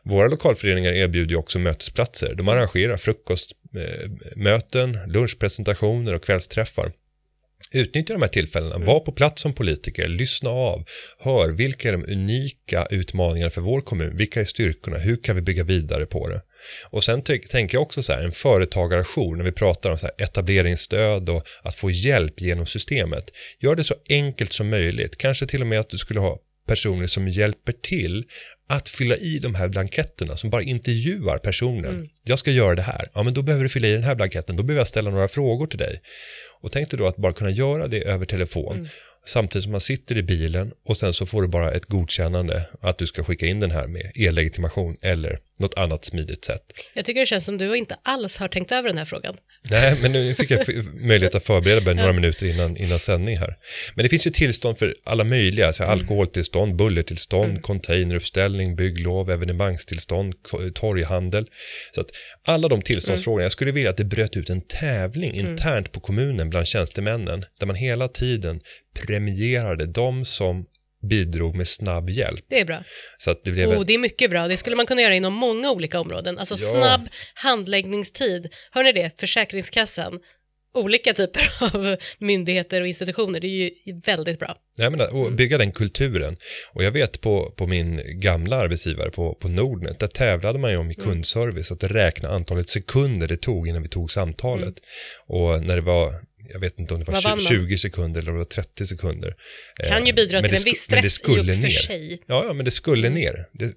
Våra 0.05 0.29
lokalföreningar 0.29 0.93
erbjuder 0.93 1.31
ju 1.31 1.37
också 1.37 1.59
mötesplatser. 1.59 2.35
De 2.35 2.49
arrangerar 2.49 2.97
frukostmöten, 2.97 4.99
lunchpresentationer 5.07 6.15
och 6.15 6.25
kvällsträffar. 6.25 6.93
Utnyttja 7.73 8.15
de 8.15 8.23
här 8.23 8.29
tillfällena, 8.29 8.79
var 8.79 9.01
på 9.01 9.13
plats 9.13 9.43
som 9.43 9.53
politiker, 9.53 10.09
lyssna 10.09 10.51
av, 10.51 10.85
hör 11.19 11.49
vilka 11.49 11.89
är 11.89 11.93
de 11.93 12.13
unika 12.13 12.87
utmaningarna 12.91 13.51
för 13.51 13.61
vår 13.61 13.81
kommun, 13.81 14.17
vilka 14.17 14.41
är 14.41 14.45
styrkorna, 14.45 14.99
hur 14.99 15.17
kan 15.17 15.37
vi 15.37 15.43
bygga 15.43 15.65
vidare 15.65 16.07
på 16.07 16.29
det? 16.29 16.43
Och 16.91 17.05
sen 17.05 17.23
tänker 17.23 17.75
jag 17.75 17.83
också 17.83 18.03
så 18.03 18.13
här, 18.13 18.23
en 18.23 18.33
företagarjour 18.33 19.37
när 19.37 19.45
vi 19.45 19.53
pratar 19.53 19.91
om 19.91 19.99
så 19.99 20.07
här 20.07 20.25
etableringsstöd 20.25 21.29
och 21.29 21.47
att 21.63 21.75
få 21.75 21.91
hjälp 21.91 22.41
genom 22.41 22.67
systemet. 22.67 23.31
Gör 23.61 23.75
det 23.75 23.85
så 23.85 23.95
enkelt 24.11 24.53
som 24.53 24.71
möjligt, 24.71 25.19
kanske 25.19 25.47
till 25.47 25.61
och 25.61 25.67
med 25.67 25.81
att 25.81 25.91
du 25.91 25.99
skulle 25.99 26.21
ha 26.21 26.39
personer 26.69 27.07
som 27.07 27.29
hjälper 27.29 27.73
till 27.73 28.25
att 28.69 28.89
fylla 28.89 29.17
i 29.17 29.39
de 29.39 29.55
här 29.55 29.69
blanketterna 29.69 30.37
som 30.37 30.51
bara 30.51 30.63
intervjuar 30.63 31.39
personen. 31.39 32.09
Jag 32.25 32.39
ska 32.39 32.51
göra 32.51 32.75
det 32.75 32.83
här. 32.83 33.09
Ja, 33.15 33.23
men 33.23 33.35
då 33.35 33.43
behöver 33.43 33.63
du 33.65 33.69
fylla 33.69 33.89
i 33.89 33.93
den 33.93 34.05
här 34.05 34.15
blanketten. 34.15 34.57
Då 34.57 34.63
behöver 34.63 34.81
jag 34.81 34.89
ställa 34.89 35.11
några 35.11 35.29
frågor 35.29 35.67
till 35.67 35.79
dig. 35.79 36.01
Och 36.61 36.73
tänk 36.73 36.91
dig 36.91 36.99
då 36.99 37.07
att 37.07 37.17
bara 37.17 37.33
kunna 37.33 37.51
göra 37.51 37.89
det 37.89 38.03
över 38.03 38.27
telefon 38.27 38.89
samtidigt 39.29 39.63
som 39.63 39.73
man 39.73 39.81
sitter 39.81 40.19
i 40.19 40.23
bilen 40.23 40.73
och 40.87 40.97
sen 40.97 41.13
så 41.13 41.27
får 41.27 41.43
du 41.43 41.49
bara 41.49 41.73
ett 41.73 41.87
godkännande 41.87 42.63
att 42.81 42.99
du 42.99 43.07
ska 43.07 43.25
skicka 43.25 43.47
in 43.47 43.61
den 43.61 43.71
här 43.71 43.87
med 43.87 44.13
e-legitimation 44.15 44.97
eller 45.03 45.39
något 45.59 45.79
annat 45.79 46.05
smidigt 46.05 46.45
sätt. 46.45 46.63
Jag 46.95 47.05
tycker 47.05 47.21
det 47.21 47.27
känns 47.27 47.45
som 47.45 47.59
du 47.59 47.77
inte 47.77 47.97
alls 48.03 48.37
har 48.37 48.49
tänkt 48.49 48.73
över 48.73 48.89
den 48.89 48.99
här 48.99 49.05
frågan. 49.05 49.37
Nej, 49.71 49.99
men 50.03 50.13
nu 50.13 50.35
fick 50.35 50.51
jag 50.51 50.61
möjlighet 50.95 51.35
att 51.35 51.45
förbereda 51.45 51.81
mig 51.81 51.95
några 51.95 52.13
minuter 52.13 52.47
innan, 52.47 52.77
innan 52.77 52.99
sändning 52.99 53.39
här. 53.39 53.57
Men 53.95 54.03
det 54.03 54.09
finns 54.09 54.27
ju 54.27 54.31
tillstånd 54.31 54.79
för 54.79 54.95
alla 55.05 55.25
möjliga, 55.25 55.73
så 55.73 55.85
här, 55.85 55.91
alkoholtillstånd, 55.91 56.77
bullertillstånd, 56.77 57.63
containeruppställning, 57.63 58.77
bygglov, 58.77 59.31
evenemangstillstånd, 59.31 60.35
torghandel. 60.75 61.47
Så 61.95 62.01
att 62.01 62.11
alla 62.47 62.69
de 62.69 62.83
tillståndsfrågorna, 62.83 63.43
jag 63.43 63.53
skulle 63.53 63.73
vilja 63.73 63.91
att 63.91 63.97
det 63.97 64.05
bröt 64.05 64.37
ut 64.37 64.51
en 64.51 64.61
tävling 64.61 65.35
internt 65.35 65.93
på 65.93 66.01
kommunen 66.01 66.51
bland 66.51 66.67
tjänstemännen, 66.67 67.45
där 67.61 67.67
man 67.67 67.77
hela 67.77 68.09
tiden 68.09 68.61
premierade 69.19 69.87
de 69.87 70.25
som 70.25 70.65
bidrog 71.11 71.55
med 71.57 71.69
snabb 71.69 72.11
hjälp. 72.11 72.45
Det 72.49 72.61
är 72.61 72.65
bra. 72.65 72.83
Så 73.19 73.31
att 73.31 73.45
det 73.45 73.51
blev 73.51 73.69
Oh, 73.69 73.85
det 73.87 73.95
är 73.95 73.99
mycket 73.99 74.31
bra. 74.31 74.49
Det 74.49 74.57
skulle 74.57 74.77
man 74.77 74.87
kunna 74.87 75.03
göra 75.03 75.15
inom 75.15 75.33
många 75.35 75.71
olika 75.71 76.01
områden. 76.01 76.39
Alltså 76.39 76.55
Ja. 76.55 76.71
snabb 76.71 77.09
handläggningstid. 77.35 78.49
Hör 78.73 78.85
ni 78.85 78.93
det? 78.93 79.21
Försäkringskassan. 79.21 80.21
Olika 80.75 81.15
typer 81.15 81.43
av 81.75 81.97
myndigheter 82.19 82.81
och 82.81 82.87
institutioner. 82.87 83.41
Det 83.41 83.47
är 83.47 83.51
ju 83.51 83.71
väldigt 84.07 84.39
bra. 84.39 84.57
Jag 84.77 84.91
menar, 84.93 85.15
och 85.15 85.33
bygga 85.33 85.59
den 85.59 85.73
kulturen. 85.73 86.37
Och 86.73 86.85
jag 86.85 86.91
vet 86.91 87.21
på, 87.21 87.53
på 87.57 87.67
min 87.67 88.01
gamla 88.21 88.57
arbetsgivare 88.57 89.11
på, 89.11 89.35
på 89.35 89.49
Nordnet, 89.49 89.99
där 89.99 90.07
tävlade 90.07 90.59
man 90.59 90.71
ju 90.71 90.77
om 90.77 90.91
i 90.91 90.95
kundservice 90.95 91.73
att 91.73 91.85
räkna 91.85 92.29
antalet 92.29 92.69
sekunder 92.69 93.29
det 93.29 93.37
tog 93.37 93.69
innan 93.69 93.83
vi 93.83 93.89
tog 93.89 94.11
samtalet. 94.11 94.75
Och 95.27 95.63
när 95.63 95.77
det 95.77 95.83
var, 95.83 96.13
jag 96.53 96.61
vet 96.61 96.79
inte 96.79 96.95
om 96.95 97.01
det 97.01 97.07
var 97.07 97.15
Vad 97.15 97.25
vann 97.25 97.41
20, 97.41 97.53
man? 97.59 97.69
20 97.69 97.79
sekunder 97.79 98.21
eller 98.21 98.31
om 98.31 98.35
det 98.37 98.39
var 98.41 98.45
30 98.63 98.87
sekunder. 98.87 99.35
Kan 99.85 100.05
ju 100.07 100.11
Eh, 100.11 100.15
bidra 100.17 100.41
men 100.41 100.51
till 100.51 100.51
det 100.51 100.57
en 100.61 100.65
viss 100.65 100.89
men 100.91 101.03
det 101.03 101.11
stress 101.11 101.21
i 101.21 101.23
och 101.23 101.37
skulle 101.37 101.53
för 101.55 101.63
ner. 101.63 101.71
sig. 101.71 102.23
Ja, 102.27 102.45
ja, 102.47 102.53
men 102.53 102.65
det 102.65 102.71
skulle 102.71 103.11
ner. 103.11 103.47
Det, 103.53 103.73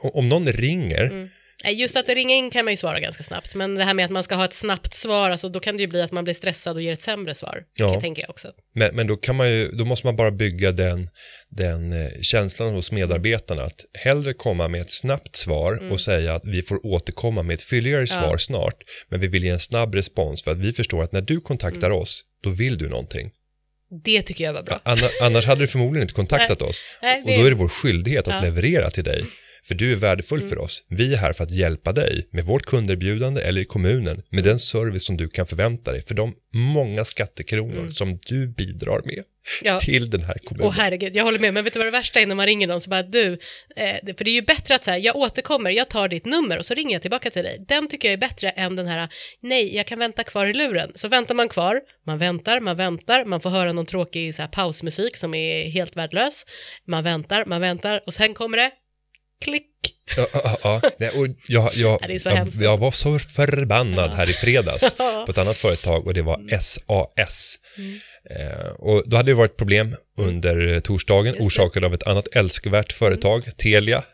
om 0.00 0.28
någon 0.28 0.52
ringer, 0.52 1.04
Mm. 1.04 1.28
Nej, 1.64 1.74
Just 1.74 1.96
att 1.96 2.08
ringa 2.08 2.34
in 2.34 2.50
kan 2.50 2.64
man 2.64 2.72
ju 2.72 2.76
svara 2.76 3.00
ganska 3.00 3.22
snabbt, 3.22 3.54
men 3.54 3.74
det 3.74 3.84
här 3.84 3.94
med 3.94 4.04
att 4.04 4.10
man 4.10 4.22
ska 4.24 4.34
ha 4.34 4.44
ett 4.44 4.54
snabbt 4.54 4.94
svar, 4.94 5.30
alltså, 5.30 5.48
då 5.48 5.60
kan 5.60 5.76
det 5.76 5.80
ju 5.82 5.86
bli 5.86 6.00
att 6.02 6.12
man 6.12 6.24
blir 6.24 6.34
stressad 6.34 6.76
och 6.76 6.82
ger 6.82 6.92
ett 6.92 7.02
sämre 7.02 7.34
svar. 7.34 7.62
Ja. 7.74 7.94
Ja. 7.94 8.00
tänker 8.00 8.22
jag 8.22 8.30
också. 8.30 8.48
Men, 8.74 8.94
men 8.94 9.06
då, 9.06 9.16
kan 9.16 9.36
man 9.36 9.50
ju, 9.50 9.68
då 9.72 9.84
måste 9.84 10.06
man 10.06 10.16
bara 10.16 10.30
bygga 10.30 10.72
den, 10.72 11.08
den 11.50 11.92
eh, 11.92 12.10
känslan 12.22 12.74
hos 12.74 12.92
medarbetarna 12.92 13.62
att 13.62 13.84
hellre 14.04 14.32
komma 14.32 14.68
med 14.68 14.80
ett 14.80 14.90
snabbt 14.92 15.36
svar 15.36 15.90
och 15.92 16.00
säga 16.00 16.34
att 16.34 16.42
vi 16.44 16.62
får 16.62 16.86
återkomma 16.86 17.42
med 17.42 17.54
ett 17.54 17.62
fylligare 17.62 18.06
svar 18.06 18.36
snart, 18.38 18.76
men 19.08 19.20
vi 19.20 19.26
vill 19.28 19.44
ge 19.44 19.50
en 19.50 19.60
snabb 19.60 19.94
respons 19.94 20.42
för 20.44 20.50
att 20.50 20.58
vi 20.58 20.72
förstår 20.72 21.02
att 21.02 21.12
när 21.12 21.20
du 21.20 21.40
kontaktar 21.40 21.90
oss, 21.90 22.22
då 22.42 22.50
vill 22.50 22.78
du 22.78 22.88
någonting. 22.88 23.30
Det 24.04 24.22
tycker 24.22 24.44
jag 24.44 24.52
var 24.52 24.62
bra. 24.62 24.80
Anna, 24.82 25.08
annars 25.22 25.46
hade 25.46 25.60
du 25.60 25.66
förmodligen 25.66 26.02
inte 26.02 26.14
kontaktat 26.14 26.62
oss 26.68 26.84
Nej, 27.02 27.20
och 27.20 27.26
det- 27.28 27.36
då 27.36 27.44
är 27.46 27.50
det 27.50 27.56
vår 27.56 27.68
skyldighet 27.68 28.28
att 28.28 28.32
Ja. 28.34 28.38
Mm. 28.38 28.54
leverera 28.54 28.90
till 28.90 29.04
dig. 29.04 29.24
För 29.64 29.74
du 29.74 29.92
är 29.92 29.96
värdefull 29.96 30.42
för 30.42 30.58
oss. 30.58 30.84
Vi 30.88 31.12
är 31.14 31.18
här 31.18 31.32
för 31.32 31.44
att 31.44 31.50
hjälpa 31.50 31.92
dig 31.92 32.28
med 32.30 32.44
vårt 32.44 32.66
kunderbjudande 32.66 33.40
eller 33.42 33.62
i 33.62 33.64
kommunen 33.64 34.22
med 34.30 34.44
den 34.44 34.58
service 34.58 35.04
som 35.06 35.16
du 35.16 35.28
kan 35.28 35.46
förvänta 35.46 35.92
dig 35.92 36.02
för 36.02 36.14
de 36.14 36.34
många 36.54 37.04
skattekronor 37.04 37.90
som 37.90 38.18
du 38.28 38.48
bidrar 38.48 39.02
med 39.04 39.24
Mm. 39.62 39.74
Ja. 39.74 39.80
till 39.80 40.10
den 40.10 40.22
här 40.22 40.34
kommunen. 40.44 40.66
Åh 40.68 40.74
herregud, 40.76 41.16
jag 41.16 41.24
håller 41.24 41.38
med, 41.38 41.54
men 41.54 41.64
vet 41.64 41.72
du 41.72 41.78
vad 41.78 41.86
det 41.86 41.90
värsta 41.90 42.20
är 42.20 42.26
när 42.26 42.34
man 42.34 42.46
ringer 42.46 42.66
någon 42.66 42.80
så 42.80 42.90
bara 42.90 43.02
du, 43.02 43.32
eh, 43.76 44.14
för 44.16 44.24
det 44.24 44.30
är 44.30 44.34
ju 44.34 44.42
bättre 44.42 44.74
att 44.74 44.84
säga, 44.84 44.98
jag 44.98 45.16
återkommer, 45.16 45.70
jag 45.70 45.88
tar 45.88 46.08
ditt 46.08 46.24
nummer 46.24 46.58
och 46.58 46.66
så 46.66 46.74
ringer 46.74 46.92
jag 46.92 47.02
tillbaka 47.02 47.30
till 47.30 47.42
dig. 47.44 47.64
Den 47.68 47.88
tycker 47.88 48.08
jag 48.08 48.12
är 48.12 48.18
bättre 48.28 48.50
än 48.50 48.76
den 48.76 48.86
här, 48.86 49.08
nej, 49.42 49.76
jag 49.76 49.86
kan 49.86 49.98
vänta 49.98 50.24
kvar 50.24 50.46
i 50.46 50.52
luren. 50.54 50.92
Så 50.94 51.08
väntar 51.08 51.34
man 51.34 51.48
kvar, 51.48 51.80
man 52.06 52.18
väntar, 52.18 52.60
man 52.60 52.76
väntar, 52.76 53.24
man 53.24 53.40
får 53.40 53.50
höra 53.50 53.72
någon 53.72 53.86
tråkig 53.86 54.34
så 54.34 54.42
här, 54.42 54.48
pausmusik 54.48 55.16
som 55.16 55.34
är 55.34 55.70
helt 55.70 55.96
värdelös. 55.96 56.46
Man 56.86 57.04
väntar, 57.04 57.44
man 57.44 57.60
väntar 57.60 58.00
och 58.06 58.14
sen 58.14 58.34
kommer 58.34 58.56
det, 58.56 58.70
klick. 59.44 59.66
Ja, 60.16 60.26
ja, 60.32 60.58
ja. 60.62 60.80
Nej, 60.98 61.10
och 61.10 61.26
jag, 61.48 61.74
jag, 61.74 61.98
Ja, 62.02 62.06
det 62.06 62.14
är 62.14 62.18
så 62.18 62.28
jag, 62.28 62.48
jag 62.60 62.78
var 62.78 62.90
så 62.90 63.18
förbannad 63.18 64.10
här 64.10 64.30
i 64.30 64.32
fredags 64.32 64.92
på 65.26 65.26
ett 65.28 65.38
annat 65.38 65.56
företag 65.56 66.06
och 66.06 66.14
det 66.14 66.22
var 66.22 66.58
SAS. 66.60 67.58
Mm. 67.78 67.98
Eh, 68.30 68.66
och 68.66 69.08
då 69.08 69.16
hade 69.16 69.30
det 69.30 69.34
varit 69.34 69.56
problem 69.56 69.96
under 70.18 70.80
torsdagen 70.80 71.34
det. 71.34 71.40
orsakade 71.44 71.86
av 71.86 71.94
ett 71.94 72.02
annat 72.06 72.28
älskvärt 72.36 72.92
företag, 72.92 73.56
Telia. 73.56 74.04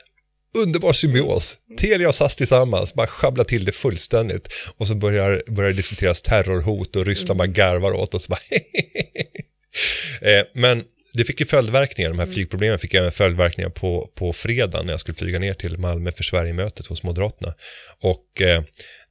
Underbar 0.57 0.93
symbios. 0.93 1.59
Mm. 1.69 1.77
Telia 1.77 2.09
och 2.09 2.15
SAS 2.15 2.37
tillsammans, 2.37 2.95
bara 2.95 3.07
sjabbla 3.07 3.45
till 3.45 3.65
det 3.65 3.73
fullständigt. 3.73 4.49
Och 4.77 4.89
så 4.89 4.95
börjar, 4.95 5.43
börjar 5.49 5.73
diskuteras 5.73 6.23
terrorhot 6.23 6.97
och 6.97 7.07
Ryssland 7.07 7.41
Mm. 7.41 7.53
bara 7.53 7.57
garvar 7.57 7.93
åt 7.93 8.15
oss. 8.15 8.29
Bara 8.29 8.39
eh, 10.31 10.45
men 10.55 10.85
det 11.13 11.25
fick 11.25 11.41
ju 11.41 11.47
följdverkningar, 11.47 12.11
Mm. 12.11 12.19
de 12.19 12.25
här 12.27 12.35
flygproblemen 12.35 12.79
fick 12.79 12.95
även 12.95 13.13
följdverkningar 13.13 13.71
på, 13.71 14.11
på 14.15 14.33
fredag 14.33 14.83
när 14.83 14.93
jag 14.93 15.01
skulle 15.01 15.15
flyga 15.15 15.39
ner 15.39 15.55
till 15.55 15.79
Malmö 15.79 16.13
för 16.13 16.25
Sverigemötet 16.25 16.87
hos 16.87 17.03
Moderaterna. 17.03 17.55
Och 18.01 18.43
eh, 18.43 18.63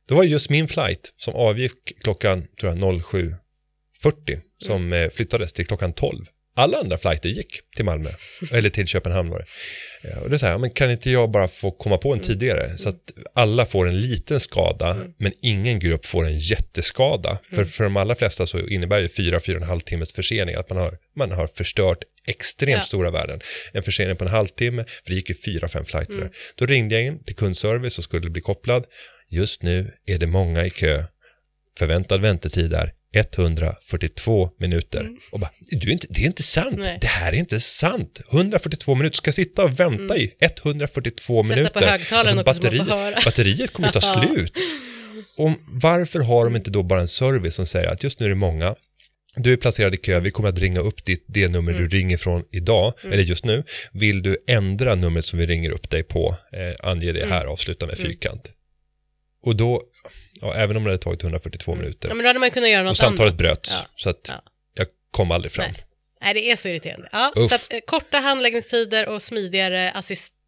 då 0.08 0.16
var 0.16 0.24
det 0.24 0.30
just 0.30 0.50
min 0.50 0.68
flight 0.68 1.14
som 1.18 1.34
avgick 1.36 2.02
klockan 2.04 2.48
tror 2.60 2.72
jag, 2.72 2.80
07.40 2.80 4.40
som 4.64 4.94
eh, 4.94 5.10
flyttades 5.10 5.54
till 5.54 5.66
klockan 5.68 5.94
12. 5.94 6.26
Alla 6.58 6.78
andra 6.78 6.98
flighter 6.98 7.30
gick 7.30 7.60
till 7.76 7.86
Malmö, 7.86 8.10
eller 8.52 8.70
till 8.70 8.88
Köpenhamn 8.88 9.30
var 9.30 9.40
det. 10.04 10.10
Eh, 10.10 10.18
Och 10.18 10.30
det 10.30 10.36
är 10.36 10.38
så 10.38 10.46
här, 10.46 10.58
men 10.58 10.70
kan 10.70 10.92
inte 10.92 11.12
jag 11.12 11.32
bara 11.32 11.48
få 11.48 11.72
komma 11.72 11.98
på 11.98 12.14
en 12.14 12.20
tidigare 12.20 12.78
så 12.78 12.90
att 12.90 12.96
alla 13.36 13.66
får 13.66 13.88
en 13.88 14.02
liten 14.02 14.40
skada 14.40 14.98
men 15.18 15.34
ingen 15.42 15.80
grupp 15.80 16.06
får 16.06 16.26
en 16.26 16.40
jätteskada. 16.40 17.40
För, 17.54 17.66
för 17.66 17.84
de 17.84 17.98
allra 17.98 18.16
flesta 18.16 18.48
så 18.48 18.60
innebär 18.60 19.00
ju 19.00 19.08
fyra, 19.10 19.40
fyra 19.40 19.56
och 19.58 19.62
en 19.64 19.68
halv 19.70 19.80
timmes 19.80 20.14
försening 20.14 20.56
att 20.56 20.70
man 20.70 20.78
har, 20.80 20.98
man 21.16 21.32
har 21.32 21.48
förstört 21.48 21.98
extremt 22.28 22.78
Ja. 22.78 22.82
stora 22.82 23.12
värden. 23.12 23.40
En 23.74 23.84
försening 23.84 24.16
på 24.16 24.24
en 24.24 24.30
halvtimme, 24.32 24.84
för 25.04 25.10
det 25.12 25.16
gick 25.16 25.30
ju 25.30 25.36
fyra, 25.36 25.70
fem 25.70 25.86
flighter 25.86 26.18
där. 26.18 26.30
Då 26.56 26.66
ringde 26.66 26.96
jag 26.96 27.04
in 27.04 27.24
till 27.24 27.36
kundservice 27.36 27.98
och 27.98 28.04
skulle 28.04 28.30
bli 28.30 28.42
kopplad. 28.42 28.86
Just 29.30 29.62
nu 29.64 29.92
är 30.06 30.18
det 30.18 30.28
många 30.28 30.66
i 30.66 30.70
kö. 30.70 31.04
Förväntad 31.80 32.22
väntetid 32.22 32.74
är 32.74 32.94
142 33.20 34.50
minuter. 34.60 35.10
Och 35.32 35.40
bara, 35.40 35.50
du 35.60 35.88
är 35.88 35.92
inte, 35.92 36.08
det 36.10 36.22
är 36.22 36.26
inte 36.26 36.44
sant. 36.44 36.76
Nej. 36.78 36.98
Det 37.02 37.08
här 37.08 37.34
är 37.34 37.38
inte 37.38 37.60
sant. 37.60 38.22
142 38.32 38.96
minuter, 38.96 39.18
ska 39.18 39.28
jag 39.28 39.36
sitta 39.36 39.64
och 39.64 39.80
vänta 39.80 40.18
i 40.18 40.34
142 40.42 41.44
Sätta 41.44 41.56
minuter. 41.56 41.80
på 41.80 41.86
högtalaren 41.86 42.40
också 42.40 42.54
så 42.54 42.62
man 42.62 42.72
får 42.72 42.86
batteri, 42.88 43.02
höra. 43.02 43.22
batteriet 43.26 43.74
kommer 43.74 43.92
ta 43.92 44.00
Ja. 44.04 44.24
slut. 44.28 44.54
Och 45.38 45.52
varför 45.68 46.20
har 46.20 46.44
de 46.46 46.56
inte 46.56 46.72
då 46.72 46.84
bara 46.84 47.02
en 47.02 47.08
service 47.08 47.56
som 47.56 47.66
säger 47.66 47.88
att 47.88 48.04
just 48.04 48.20
nu 48.20 48.26
är 48.26 48.30
det 48.30 48.36
många, 48.36 48.76
du 49.36 49.54
är 49.54 49.58
placerad 49.58 49.94
i 49.94 49.98
kö, 49.98 50.20
vi 50.20 50.32
kommer 50.32 50.50
att 50.50 50.60
ringa 50.60 50.80
upp 50.80 51.06
ditt, 51.06 51.26
det 51.28 51.48
nummer 51.48 51.72
Mm. 51.74 51.84
du 51.90 51.98
ringer 51.98 52.18
från 52.18 52.44
idag, 52.52 52.94
eller 53.04 53.24
just 53.24 53.46
nu. 53.46 53.64
Vill 53.92 54.22
du 54.22 54.38
ändra 54.48 54.96
numret 54.96 55.26
som 55.26 55.40
vi 55.40 55.46
ringer 55.46 55.70
upp 55.70 55.90
dig 55.90 56.04
på, 56.04 56.36
eh, 56.54 56.90
ange 56.92 57.12
det 57.12 57.20
Mm. 57.20 57.32
här, 57.32 57.46
avsluta 57.46 57.86
med 57.86 57.98
fyrkant. 57.98 58.52
Och 59.44 59.56
då, 59.56 59.82
ja, 60.42 60.54
även 60.54 60.78
om 60.78 60.84
det 60.84 60.90
hade 60.90 60.98
tagit 61.04 61.24
142 61.24 61.76
minuter, 61.76 62.10
Ja, 62.10 62.16
men 62.16 62.24
då 62.24 62.30
hade 62.30 62.40
man 62.40 62.52
kunnat 62.52 62.70
göra 62.70 62.84
något 62.84 62.92
och 62.92 62.98
samtalet 62.98 63.32
annat. 63.32 63.38
bröts, 63.38 63.72
Ja. 63.84 63.88
så 63.96 64.10
att 64.10 64.26
Ja. 64.30 64.42
jag 64.74 64.88
kom 65.12 65.32
aldrig 65.32 65.52
fram. 65.52 65.72
Nej. 65.72 65.84
Nej, 66.22 66.34
det 66.34 66.52
är 66.52 66.56
så 66.56 66.68
irriterande. 66.68 67.10
Ja, 67.12 67.34
Uff. 67.36 67.50
så 67.50 67.56
att, 67.56 67.74
eh, 67.74 67.80
korta 67.88 68.18
handläggningstider 68.18 69.08
och 69.08 69.22
smidigare 69.22 69.92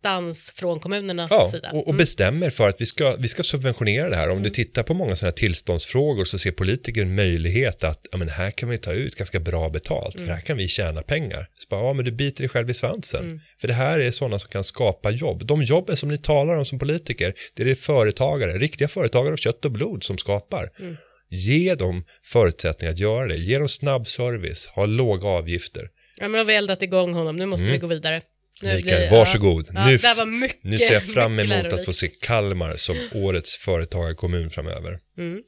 assistans 0.03 0.51
från 0.55 0.79
kommunernas 0.79 1.31
Ja, 1.31 1.49
sida. 1.51 1.71
och, 1.71 1.87
och 1.87 1.95
bestämmer 1.95 2.49
för 2.49 2.69
att 2.69 2.81
vi 2.81 2.85
ska, 2.85 3.15
vi 3.19 3.27
ska 3.27 3.43
subventionera 3.43 4.09
det 4.09 4.15
här. 4.15 4.25
Om 4.27 4.31
Mm. 4.31 4.43
du 4.43 4.49
tittar 4.49 4.83
på 4.83 4.93
många 4.93 5.15
sådana 5.15 5.29
här 5.29 5.35
tillståndsfrågor 5.37 6.25
så 6.25 6.39
ser 6.39 6.51
politiker 6.51 7.01
en 7.01 7.15
möjlighet 7.15 7.83
att 7.83 8.07
ja, 8.11 8.17
men 8.17 8.29
här 8.29 8.51
kan 8.51 8.69
vi 8.69 8.77
ta 8.77 8.93
ut 8.93 9.15
ganska 9.15 9.39
bra 9.39 9.69
betalt, 9.69 10.15
Mm. 10.15 10.27
för 10.27 10.33
här 10.35 10.41
kan 10.41 10.57
vi 10.57 10.67
tjäna 10.67 11.01
pengar. 11.01 11.47
Så 11.57 11.67
bara, 11.69 11.83
ja, 11.83 11.93
men 11.93 12.05
du 12.05 12.11
biter 12.11 12.41
dig 12.41 12.49
själv 12.49 12.69
i 12.69 12.73
svansen. 12.73 13.25
Mm. 13.25 13.39
För 13.61 13.67
det 13.67 13.73
här 13.73 13.99
är 13.99 14.11
sådana 14.11 14.39
som 14.39 14.49
kan 14.49 14.63
skapa 14.63 15.11
jobb. 15.11 15.45
De 15.45 15.63
jobben 15.63 15.97
som 15.97 16.09
ni 16.09 16.17
talar 16.17 16.53
om 16.57 16.65
som 16.65 16.79
politiker, 16.79 17.33
det 17.55 17.63
är 17.63 17.67
det 17.67 17.75
företagare, 17.75 18.57
riktiga 18.57 18.87
företagare 18.87 19.33
av 19.33 19.37
kött 19.37 19.65
och 19.65 19.71
blod 19.71 20.03
som 20.03 20.17
skapar. 20.17 20.69
Mm. 20.79 20.97
Ge 21.31 21.75
dem 21.75 22.03
förutsättningar 22.23 22.93
att 22.93 22.99
göra 22.99 23.27
det. 23.27 23.35
Ge 23.37 23.57
dem 23.57 23.67
snabb 23.67 24.07
service, 24.07 24.67
ha 24.67 24.85
låga 24.85 25.27
avgifter. 25.27 25.87
Ja, 26.21 26.27
men 26.27 26.37
har 26.37 26.45
vi 26.45 26.55
eldat 26.55 26.81
igång 26.81 27.13
honom, 27.13 27.35
nu 27.35 27.45
måste 27.45 27.65
vi 27.71 27.77
gå 27.77 27.87
vidare. 27.87 28.21
Mikael, 28.61 29.11
varsågod. 29.11 29.67
Ja, 29.73 29.85
nu, 29.85 30.25
mycket, 30.25 30.63
nu 30.63 30.77
ser 30.77 30.93
jag 30.93 31.03
fram 31.03 31.39
emot 31.39 31.73
att 31.73 31.85
få 31.85 31.93
se 31.93 32.07
Kalmar 32.07 32.75
som 32.75 33.09
årets 33.13 33.55
företagarkommun 33.55 34.49
framöver. 34.49 34.99
Mm. 35.17 35.41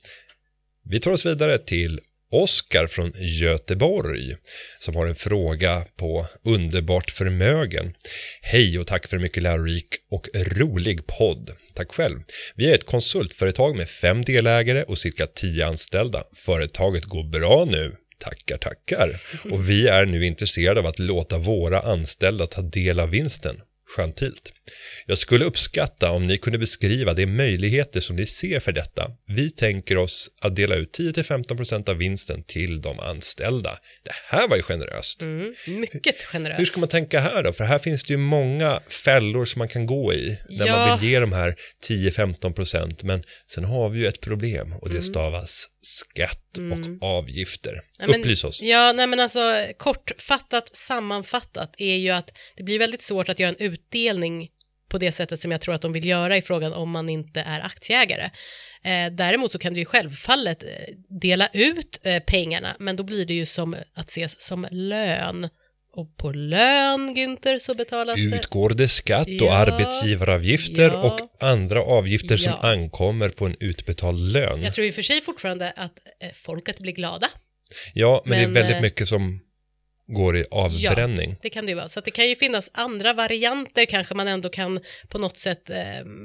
Vi 0.86 0.99
tar 0.99 1.12
oss 1.12 1.26
vidare 1.26 1.57
till 1.57 1.99
Oskar 2.32 2.88
från 2.88 3.12
Göteborg 3.16 4.36
som 4.80 4.95
har 4.95 5.07
en 5.07 5.16
fråga 5.16 5.86
på 5.95 6.26
Underbart 6.43 7.12
förmögen. 7.12 7.93
Hej 8.41 8.80
och 8.80 8.88
tack 8.88 9.07
för 9.07 9.16
en 9.16 9.22
mycket 9.22 9.43
lärorik 9.43 9.88
och 10.12 10.28
rolig 10.34 11.07
podd. 11.07 11.51
Tack 11.74 11.91
själv. 11.91 12.20
Vi 12.55 12.70
är 12.70 12.76
ett 12.76 12.86
konsultföretag 12.86 13.76
med 13.76 13.89
fem 13.89 14.22
delägare 14.22 14.84
och 14.84 14.97
cirka 14.97 15.28
tio 15.28 15.68
anställda. 15.68 16.24
Företaget 16.36 17.05
går 17.05 17.24
bra 17.24 17.66
nu. 17.66 17.95
Tackar, 18.22 18.58
tackar. 18.58 19.22
Och 19.52 19.70
vi 19.70 19.88
är 19.88 20.06
nu 20.06 20.26
intresserade 20.26 20.80
av 20.80 20.86
att 20.86 21.00
låta 21.00 21.38
våra 21.38 21.80
anställda 21.80 22.48
ta 22.48 22.62
del 22.62 23.00
av 23.00 23.10
vinsten. 23.10 23.62
gentilt. 23.98 24.54
Jag 25.06 25.18
skulle 25.18 25.46
uppskatta 25.46 26.12
om 26.12 26.28
ni 26.28 26.38
kunde 26.38 26.58
beskriva 26.60 27.14
de 27.14 27.26
möjligheter 27.26 28.00
som 28.00 28.16
ni 28.16 28.26
ser 28.26 28.60
för 28.60 28.72
detta. 28.72 29.08
Vi 29.28 29.52
tänker 29.52 29.98
oss 29.98 30.30
att 30.42 30.56
dela 30.56 30.76
ut 30.76 31.00
10-15% 31.00 31.90
av 31.90 31.98
vinsten 31.98 32.44
till 32.44 32.82
de 32.82 33.00
anställda. 33.00 33.78
Det 34.04 34.12
här 34.26 34.48
var 34.48 34.56
ju 34.58 34.64
generöst. 34.64 35.22
Mm, 35.22 35.54
mycket 35.68 36.24
generöst. 36.24 36.60
Hur 36.60 36.66
ska 36.66 36.80
man 36.80 36.90
tänka 36.90 37.20
här 37.20 37.44
då? 37.44 37.54
För 37.54 37.64
här 37.64 37.80
finns 37.80 38.04
det 38.04 38.14
ju 38.14 38.18
många 38.18 38.80
fällor 39.04 39.46
som 39.46 39.60
man 39.60 39.68
kan 39.68 39.86
gå 39.86 40.14
i 40.14 40.38
när 40.50 40.68
Ja. 40.68 40.78
man 40.88 41.00
vill 41.00 41.10
ge 41.10 41.20
de 41.20 41.32
här 41.34 41.56
10-15% 41.90 43.04
men 43.04 43.24
sen 43.54 43.66
har 43.66 43.90
vi 43.90 44.00
ju 44.00 44.08
ett 44.08 44.22
problem 44.22 44.74
och 44.74 44.88
det 44.90 44.92
Mm. 44.96 45.04
stavas 45.04 45.66
skatt 45.84 46.58
och 47.02 47.08
avgifter. 47.08 47.82
Ja, 48.00 48.08
men- 48.08 48.20
Upplys 48.20 48.44
oss. 48.44 48.62
Ja, 48.62 48.92
nej 48.94 49.08
men 49.08 49.20
alltså 49.20 49.68
kortfattat, 49.78 50.76
sammanfattat 50.76 51.74
är 51.78 51.96
ju 51.96 52.10
att 52.10 52.30
det 52.58 52.64
blir 52.64 52.80
väldigt 52.80 53.04
svårt 53.04 53.30
att 53.30 53.40
göra 53.40 53.50
en 53.50 53.58
utdelning 53.60 54.48
på 54.92 54.98
det 54.98 55.12
sättet 55.12 55.39
som 55.39 55.52
jag 55.52 55.62
tror 55.62 55.76
att 55.76 55.82
de 55.82 55.94
vill 55.94 56.06
göra 56.06 56.38
i 56.38 56.42
frågan 56.42 56.74
om 56.74 56.92
man 56.92 57.10
inte 57.10 57.42
är 57.42 57.60
aktieägare. 57.60 58.30
Eh, 58.84 59.12
däremot 59.12 59.52
så 59.52 59.60
kan 59.60 59.74
du 59.74 59.80
ju 59.80 59.86
självfallet 59.86 60.64
eh, 60.64 60.70
dela 61.22 61.50
ut 61.54 62.00
eh, 62.04 62.20
pengarna, 62.24 62.76
men 62.80 62.96
då 62.96 63.04
blir 63.04 63.26
det 63.26 63.34
ju 63.34 63.46
som 63.46 63.76
att 63.96 64.10
ses 64.10 64.42
som 64.42 64.68
lön. 64.72 65.50
Och 65.94 66.18
på 66.18 66.32
lön, 66.32 67.16
Günther, 67.16 67.60
så 67.60 67.74
betalas 67.74 68.16
det... 68.16 68.22
Utgår 68.38 68.70
det 68.70 68.88
skatt 68.88 69.28
och 69.28 69.34
Ja. 69.34 69.54
arbetsgivaravgifter 69.54 70.89
Ja. 70.94 71.02
och 71.02 71.44
andra 71.44 71.82
avgifter 71.82 72.38
som 72.38 72.54
Ja. 72.62 72.70
ankommer 72.70 73.30
på 73.30 73.46
en 73.46 73.56
utbetald 73.60 74.32
lön? 74.34 74.62
Jag 74.62 74.74
tror 74.74 74.88
i 74.88 74.89
och 74.89 74.96
för 74.96 75.02
sig 75.02 75.22
fortfarande 75.22 75.74
att 75.76 75.94
eh, 76.24 76.30
folket 76.34 76.80
blir 76.80 76.94
glada. 76.94 77.28
Ja, 77.94 78.22
men, 78.26 78.30
Men, 78.39 78.54
det 78.54 78.60
är 78.60 78.64
väldigt 78.64 78.76
eh, 78.78 78.82
mycket 78.82 79.08
som 79.08 79.39
går 80.14 80.38
i 80.38 80.45
avbränning. 80.51 81.36
Det 81.41 81.49
kan 81.49 81.66
det 81.66 81.70
ju 81.70 81.76
vara. 81.76 81.89
Så 81.89 82.01
det 82.01 82.12
kan 82.12 82.30
ju 82.30 82.36
finnas 82.36 82.70
andra 82.74 83.14
varianter 83.14 83.86
kanske 83.86 84.14
man 84.16 84.28
ändå 84.28 84.49
kan 84.49 84.80
på 85.09 85.18
något 85.18 85.38
sätt 85.38 85.70
eh, 85.70 85.78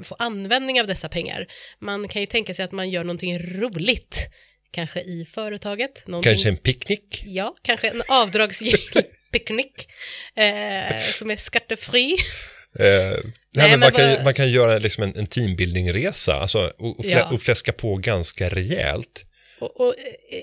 få 0.03 0.15
användning 0.19 0.81
av 0.81 0.87
dessa 0.87 1.09
pengar. 1.09 1.45
Man 1.79 2.07
kan 2.07 2.21
ju 2.21 2.25
tänka 2.25 2.53
sig 2.53 2.65
att 2.65 2.71
man 2.71 2.89
gör 2.89 3.03
någonting 3.03 3.39
roligt, 3.39 4.29
kanske 4.71 4.99
i 4.99 5.25
företaget. 5.25 6.07
Någonting, 6.07 6.31
Kanske 6.31 6.49
en 6.49 6.57
picknick? 6.57 7.23
Ja, 7.25 7.55
kanske 7.61 7.89
en 7.89 8.01
avdragsgill 8.09 8.77
picknick 9.31 9.87
eh, 10.35 10.99
som 11.01 11.31
är 11.31 11.35
skattefri. 11.35 12.15
Eh, 12.79 13.19
nej, 13.55 13.69
men 13.71 13.79
man, 13.79 13.91
kan, 13.91 14.23
man 14.23 14.33
kan 14.33 14.51
göra 14.51 14.77
liksom 14.77 15.03
en, 15.03 15.15
en 15.15 15.27
teambuildingresa 15.27 16.33
alltså, 16.33 16.71
och, 16.77 16.99
och, 16.99 17.05
flä, 17.05 17.13
Ja. 17.13 17.29
och 17.31 17.41
fläska 17.41 17.73
på 17.73 17.95
ganska 17.95 18.49
rejält. 18.49 19.23
Och, 19.59 19.79
och 19.81 19.93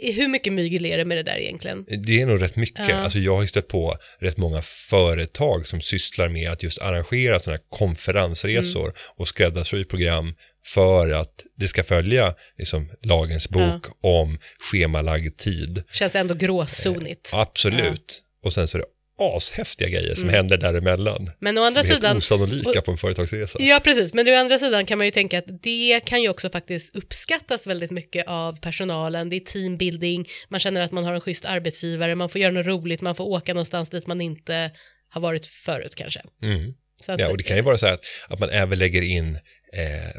eh, 0.04 0.14
hur 0.14 0.28
mycket 0.28 0.52
mygel 0.52 0.86
är 0.86 0.98
det 0.98 1.04
med 1.04 1.16
det 1.16 1.22
där 1.22 1.36
egentligen? 1.36 1.84
Det 2.04 2.20
är 2.20 2.26
nog 2.26 2.42
rätt 2.42 2.56
mycket. 2.56 2.88
Ja. 2.88 2.94
Alltså, 2.96 3.18
jag 3.18 3.36
har 3.36 3.46
stött 3.46 3.68
på 3.68 3.96
rätt 4.20 4.36
många 4.36 4.62
företag 4.62 5.66
som 5.66 5.80
sysslar 5.80 6.28
med 6.28 6.50
att 6.50 6.62
just 6.62 6.82
arrangera 6.82 7.38
sådana 7.38 7.56
här 7.56 7.78
konferensresor 7.78 8.80
Mm. 8.84 8.94
och 9.16 9.28
skräddarsy 9.28 9.84
program 9.84 10.34
för 10.66 11.10
att 11.10 11.34
det 11.56 11.68
ska 11.68 11.84
följa 11.84 12.34
liksom, 12.58 12.90
lagens 13.02 13.48
bok 13.48 13.86
om 14.00 14.38
schemalagd 14.70 15.36
tid. 15.36 15.82
Känns 15.92 16.14
ändå 16.14 16.34
gråzonigt. 16.34 17.30
Absolut. 17.32 18.22
Och 18.44 18.52
sen 18.52 18.68
så 18.68 18.78
är 18.78 18.82
det 18.82 18.86
ashäftiga 19.18 19.88
grejer 19.88 20.14
som 20.14 20.28
händer 20.28 20.56
däremellan. 20.56 21.30
Men 21.38 21.58
å 21.58 21.62
andra 21.62 21.82
som 21.82 21.90
är 21.90 21.94
sidan- 21.94 22.12
helt 22.12 22.18
osannolika 22.18 22.82
på 22.82 22.90
en 22.90 22.96
företagsresa. 22.96 23.62
Ja, 23.62 23.80
precis. 23.84 24.14
Men 24.14 24.28
å 24.28 24.34
andra 24.34 24.58
sidan 24.58 24.86
kan 24.86 24.98
man 24.98 25.06
ju 25.06 25.10
tänka 25.10 25.38
att 25.38 25.62
det 25.62 26.00
kan 26.06 26.22
ju 26.22 26.28
också 26.28 26.50
faktiskt 26.50 26.96
uppskattas 26.96 27.66
väldigt 27.66 27.90
mycket 27.90 28.26
av 28.26 28.60
personalen. 28.60 29.30
Det 29.30 29.36
är 29.36 29.40
teambuilding, 29.40 30.28
man 30.48 30.60
känner 30.60 30.80
att 30.80 30.92
man 30.92 31.04
har 31.04 31.14
en 31.14 31.20
schysst 31.20 31.44
arbetsgivare, 31.44 32.14
man 32.14 32.28
får 32.28 32.40
göra 32.40 32.52
något 32.52 32.66
roligt, 32.66 33.00
man 33.00 33.14
får 33.14 33.24
åka 33.24 33.54
någonstans 33.54 33.90
dit 33.90 34.06
man 34.06 34.20
inte 34.20 34.70
har 35.08 35.20
varit 35.20 35.46
förut 35.46 35.94
kanske. 35.94 36.20
Mm. 36.42 36.74
Ja, 37.06 37.28
och 37.28 37.36
det 37.36 37.42
kan 37.44 37.56
ju 37.56 37.62
vara 37.62 37.78
så 37.78 37.86
här 37.86 37.94
att, 37.94 38.04
att 38.28 38.40
man 38.40 38.50
även 38.50 38.78
lägger 38.78 39.02
in, 39.02 39.38
eh, 39.72 40.10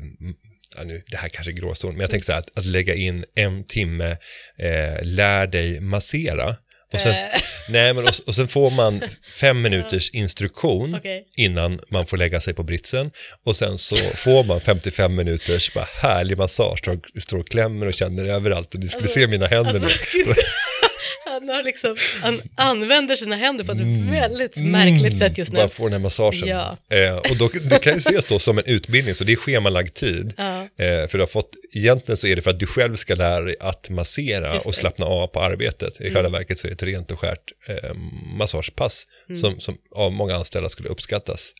ja, 0.77 0.83
nu, 0.83 1.01
det 1.07 1.17
här 1.17 1.29
kanske 1.29 1.51
är 1.51 1.55
gråzon, 1.55 1.91
men 1.91 2.01
jag 2.01 2.09
tänker 2.09 2.25
så 2.25 2.31
här 2.31 2.39
att, 2.39 2.57
att 2.57 2.65
lägga 2.65 2.93
in 2.93 3.25
en 3.35 3.63
timme, 3.67 4.11
eh, 4.57 5.03
lär 5.03 5.47
dig 5.47 5.79
massera. 5.79 6.55
Och 6.93 6.99
sen, 6.99 7.11
Eh. 7.11 7.41
nej, 7.69 7.93
men 7.93 8.03
och, 8.03 8.13
och 8.25 8.35
sen 8.35 8.47
får 8.47 8.71
man 8.71 9.01
fem 9.39 9.61
minuters 9.61 10.09
instruktion 10.09 10.95
Okej. 10.95 11.25
innan 11.37 11.79
man 11.89 12.05
får 12.05 12.17
lägga 12.17 12.41
sig 12.41 12.53
på 12.53 12.63
britsen 12.63 13.11
och 13.43 13.55
sen 13.55 13.77
så 13.77 13.95
får 13.95 14.43
man 14.43 14.61
55 14.61 15.15
minuters 15.15 15.73
bara 15.73 15.87
härlig 16.01 16.37
massage, 16.37 16.79
står, 16.79 17.19
står 17.19 17.37
och 17.37 17.47
klämmer 17.47 17.87
och 17.87 17.93
känner 17.93 18.25
överallt 18.25 18.73
och 18.73 18.79
ni 18.79 18.87
skulle 18.87 19.07
se 19.07 19.27
mina 19.27 19.47
händer 19.47 19.73
Alltså, 19.73 19.87
nu. 20.13 20.33
han, 21.25 21.49
har 21.49 21.63
liksom, 21.63 21.95
han 22.21 22.41
använder 22.55 23.15
sina 23.15 23.35
händer 23.35 23.63
på 23.63 23.71
ett 23.71 24.11
väldigt 24.11 24.57
märkligt 24.57 25.17
sätt 25.19 25.37
just 25.37 25.51
nu. 25.51 25.57
Bara 25.57 25.69
få 25.69 25.83
den 25.83 25.93
här 25.93 25.99
massagen. 25.99 26.47
Ja. 26.47 26.77
Eh, 26.89 27.17
och 27.17 27.37
då, 27.37 27.49
det 27.61 27.79
kan 27.79 27.93
ju 27.93 27.99
ses 27.99 28.25
då 28.25 28.39
som 28.39 28.57
en 28.57 28.63
utbildning, 28.67 29.15
så 29.15 29.23
det 29.23 29.31
är 29.31 29.35
schemalagd 29.35 29.93
tid. 29.93 30.33
Ja. 30.37 30.61
Eh, 30.61 31.07
för 31.07 31.13
du 31.13 31.19
har 31.19 31.27
fått, 31.27 31.49
egentligen 31.75 32.17
så 32.17 32.27
är 32.27 32.35
det 32.35 32.41
för 32.41 32.49
att 32.49 32.59
du 32.59 32.65
själv 32.67 32.95
ska 32.95 33.15
lära 33.15 33.41
dig 33.41 33.55
att 33.59 33.89
massera 33.89 34.59
och 34.59 34.75
slappna 34.75 35.05
av 35.05 35.27
på 35.27 35.39
arbetet. 35.41 36.01
I 36.01 36.13
själva 36.13 36.29
verket 36.29 36.57
så 36.59 36.67
är 36.67 36.69
det 36.69 36.73
ett 36.75 36.83
rent 36.83 37.11
och 37.11 37.19
skärt 37.19 37.51
eh, 37.67 37.93
massagepass 38.37 39.07
Mm. 39.29 39.41
som, 39.41 39.59
som 39.59 39.77
av 39.91 40.11
många 40.11 40.35
anställda 40.35 40.69
skulle 40.69 40.89
uppskattas. 40.89 41.53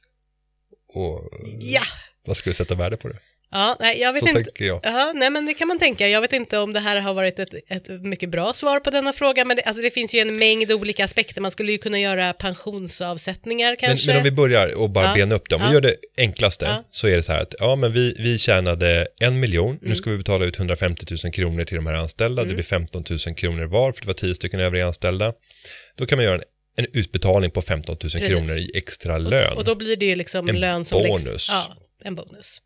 Och 0.94 1.30
Ja, 1.60 1.82
man 2.28 2.36
skulle 2.36 2.56
sätta 2.56 2.76
värde 2.76 2.98
på 2.98 3.08
det. 3.08 3.20
Ja 3.60 3.78
nej, 3.80 4.00
jag 4.02 4.14
vet 4.14 4.22
Så 4.22 4.28
inte. 4.28 4.44
tänker 4.44 4.66
jag. 4.66 4.80
Ja, 4.84 5.12
nej 5.16 5.30
men 5.30 5.46
det 5.46 5.54
kan 5.54 5.68
man 5.68 5.80
tänka. 5.80 6.08
Jag 6.08 6.22
vet 6.22 6.34
inte 6.34 6.58
om 6.58 6.74
det 6.74 6.80
här 6.80 7.00
har 7.02 7.14
varit 7.14 7.40
ett, 7.40 7.54
ett 7.70 7.88
mycket 8.02 8.30
bra 8.30 8.54
svar 8.54 8.80
på 8.80 8.90
denna 8.90 9.14
fråga, 9.14 9.46
men 9.46 9.58
det, 9.58 9.64
alltså 9.64 9.82
det 9.84 9.92
finns 9.92 10.14
ju 10.16 10.20
en 10.20 10.40
mängd 10.40 10.72
olika 10.72 11.04
aspekter. 11.04 11.42
Man 11.42 11.52
skulle 11.52 11.72
ju 11.72 11.78
kunna 11.78 12.00
göra 12.00 12.34
pensionsavsättningar 12.34 13.70
Men, 13.70 13.78
kanske. 13.78 14.08
men 14.08 14.18
om 14.18 14.24
vi 14.24 14.32
börjar 14.32 14.76
och 14.76 14.90
bara 14.90 15.06
Ja. 15.06 15.14
bena 15.14 15.36
upp 15.36 15.50
det, 15.50 15.56
om 15.56 15.62
vi 15.62 15.68
Ja. 15.68 15.74
gör 15.74 15.82
det 15.82 15.96
enklaste 16.18 16.66
Ja. 16.66 16.84
så 16.92 17.08
är 17.08 17.16
det 17.16 17.24
så 17.24 17.32
här 17.32 17.42
att 17.42 17.56
ja, 17.60 17.76
men 17.76 17.94
vi, 17.94 18.16
vi 18.20 18.38
tjänade 18.38 19.08
en 19.20 19.40
miljon, 19.40 19.66
Mm. 19.70 19.80
nu 19.82 19.96
ska 19.96 20.10
vi 20.10 20.18
betala 20.18 20.46
ut 20.46 20.58
150 20.58 21.06
000 21.24 21.34
kronor 21.34 21.64
till 21.64 21.76
de 21.76 21.88
här 21.88 21.94
anställda, 21.94 22.44
det 22.44 22.54
blir 22.54 22.64
15 22.64 23.04
000 23.10 23.36
kronor 23.36 23.64
var 23.66 23.92
för 23.92 24.02
det 24.02 24.08
var 24.08 24.14
10 24.14 24.36
stycken 24.36 24.60
övriga 24.60 24.86
anställda. 24.88 25.34
Då 25.98 26.06
kan 26.06 26.18
man 26.18 26.26
göra 26.26 26.36
en, 26.36 26.42
en 26.78 26.86
utbetalning 26.94 27.52
på 27.52 27.62
15 27.62 27.98
000 28.04 28.28
kronor 28.30 28.52
i 28.58 28.72
extra 28.78 29.18
lön. 29.18 29.58
Och 29.58 29.64
då 29.66 29.76
blir 29.76 29.96
det 29.96 30.06
ju 30.06 30.16
liksom 30.16 30.50
En 30.50 30.60
lön 30.60 30.86
som 30.86 31.04
bonus. 31.04 31.26
Läggs, 31.26 31.50
ja, 31.50 31.76
en 32.04 32.16
bonus. 32.16 32.58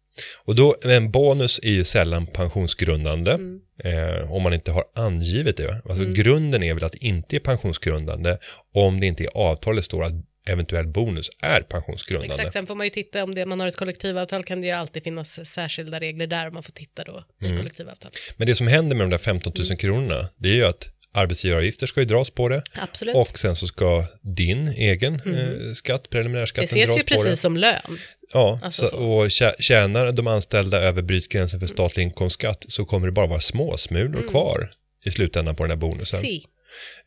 Och 0.45 0.55
då, 0.55 0.75
en 0.83 1.11
bonus 1.11 1.59
är 1.63 1.71
ju 1.71 1.83
sällan 1.83 2.27
pensionsgrundande 2.27 3.31
Mm. 3.31 3.61
eh, 3.83 4.31
om 4.31 4.43
man 4.43 4.53
inte 4.53 4.71
har 4.71 4.83
angivit 4.95 5.57
det. 5.57 5.81
Alltså 5.89 6.05
grunden 6.05 6.63
är 6.63 6.73
väl 6.73 6.83
att 6.83 6.91
det 6.91 7.03
inte 7.05 7.35
är 7.35 7.39
pensionsgrundande 7.39 8.37
om 8.73 8.99
det 8.99 9.07
inte 9.07 9.23
i 9.23 9.27
avtalet 9.33 9.83
står 9.85 10.03
att 10.03 10.11
eventuell 10.47 10.87
bonus 10.87 11.29
är 11.41 11.61
pensionsgrundande. 11.61 12.33
Exakt, 12.35 12.53
sen 12.53 12.67
får 12.67 12.75
man 12.75 12.85
ju 12.85 12.89
titta 12.89 13.23
om 13.23 13.35
det, 13.35 13.45
man 13.45 13.59
har 13.59 13.67
ett 13.67 13.75
kollektivavtal 13.75 14.43
kan 14.43 14.61
det 14.61 14.67
ju 14.67 14.73
alltid 14.73 15.03
finnas 15.03 15.39
särskilda 15.49 15.99
regler 15.99 16.27
där 16.27 16.49
man 16.51 16.63
får 16.63 16.71
titta 16.71 17.03
då 17.03 17.23
i 17.41 17.45
Mm. 17.45 17.57
kollektivavtal. 17.57 18.11
Men 18.37 18.47
det 18.47 18.55
som 18.55 18.67
händer 18.67 18.95
med 18.95 19.03
de 19.03 19.09
där 19.09 19.17
15 19.17 19.53
000 19.55 19.65
Mm. 19.65 19.77
kronorna, 19.77 20.29
det 20.37 20.49
är 20.49 20.53
ju 20.53 20.65
att 20.65 20.89
arbetsgivaravgifter 21.13 21.87
ska 21.87 21.99
ju 21.99 22.05
dras 22.05 22.29
på 22.29 22.49
det 22.49 22.61
Absolut. 22.73 23.15
och 23.15 23.39
sen 23.39 23.55
så 23.55 23.67
ska 23.67 24.05
din 24.37 24.67
egen 24.67 25.13
eh, 25.15 25.73
skatt, 25.73 26.03
det 26.03 26.09
preliminärskatten, 26.09 26.65
ses 26.65 26.87
dras 26.87 26.97
ju 26.97 27.01
på 27.03 27.09
det. 27.09 27.15
precis 27.23 27.41
som 27.41 27.57
lön. 27.57 27.97
Ja, 28.33 28.59
alltså 28.63 28.81
så, 28.83 28.89
så. 28.89 28.97
och 28.97 29.27
tjä- 29.27 29.55
tjänar 29.61 30.11
de 30.11 30.27
anställda 30.27 30.79
över 30.79 31.01
brytgränsen 31.01 31.59
för 31.59 31.67
statlig 31.67 32.03
inkomstskatt 32.03 32.65
så 32.67 32.85
kommer 32.85 33.07
det 33.07 33.11
bara 33.13 33.27
vara 33.27 33.39
småsmulor 33.39 34.15
Mm. 34.19 34.27
kvar 34.29 34.69
i 35.05 35.11
slutändan 35.11 35.55
på 35.55 35.63
den 35.63 35.69
här 35.71 35.77
bonusen. 35.77 36.21
Si. 36.21 36.45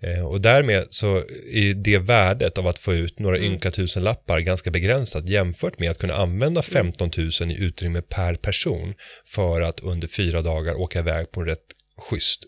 Eh, 0.01 0.27
och 0.27 0.41
därmed 0.41 0.87
så 0.91 1.17
är 1.53 1.75
det 1.75 1.99
värdet 1.99 2.59
av 2.59 2.67
att 2.67 2.79
få 2.79 2.95
ut 2.95 3.19
några 3.19 3.37
Mm. 3.37 3.53
ynka 3.53 3.71
tusen 3.71 4.03
lappar 4.05 4.41
ganska 4.41 4.71
begränsat 4.71 5.29
jämfört 5.29 5.79
med 5.79 5.91
att 5.91 5.99
kunna 5.99 6.15
använda 6.15 6.63
15 6.63 7.11
000 7.41 7.51
i 7.53 7.57
utrymme 7.65 8.03
per 8.03 8.35
person 8.35 8.95
för 9.27 9.61
att 9.61 9.81
under 9.81 10.09
fyra 10.09 10.43
dagar 10.43 10.81
åka 10.81 10.99
iväg 10.99 11.31
på 11.33 11.41
en 11.41 11.47
rätt 11.47 11.59
schysst 11.99 12.41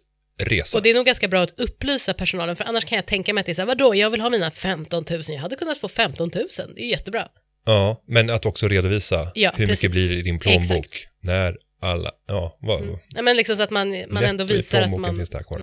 resa. 0.43 0.79
Och 0.79 0.83
det 0.83 0.91
är 0.91 0.95
nog 0.95 1.07
ganska 1.07 1.29
bra 1.29 1.43
att 1.43 1.61
upplysa 1.61 2.15
personalen, 2.15 2.57
för 2.57 2.65
annars 2.65 2.85
kan 2.85 2.97
jag 2.97 3.07
tänka 3.07 3.35
mig 3.35 3.41
att 3.41 3.47
det 3.47 3.53
är 3.53 3.55
så 3.55 3.63
här, 3.63 3.67
vadå, 3.67 3.95
jag 3.95 4.11
vill 4.11 4.21
ha 4.21 4.31
mina 4.31 4.51
15 4.51 5.05
000, 5.11 5.23
jag 5.29 5.39
hade 5.39 5.57
kunnat 5.57 5.79
få 5.79 5.89
15 5.89 6.31
000, 6.35 6.49
det 6.77 6.83
är 6.83 6.89
jättebra. 6.89 7.29
Ja, 7.67 8.03
men 8.07 8.31
att 8.31 8.47
också 8.47 8.69
redovisa 8.69 9.31
Ja, 9.35 9.53
hur 9.57 9.67
precis. 9.67 9.83
mycket 9.83 9.93
blir 9.93 10.09
det 10.09 10.15
i 10.15 10.23
din 10.23 10.39
plånbok 10.39 10.87
Exakt. 10.87 11.09
när 11.23 11.57
alla, 11.85 12.11
ja, 12.29 12.57
vad, 12.61 12.83
Nej, 13.15 13.23
men 13.23 13.37
liksom 13.37 13.57
så 13.57 13.63
att 13.63 13.71
man, 13.71 14.05
man 14.09 14.25
ändå 14.25 14.45
visar 14.45 14.83
att 14.83 15.01
man... 15.01 15.17
finns 15.17 15.31
det 15.31 15.39
här 15.39 15.45
kvar. 15.45 15.63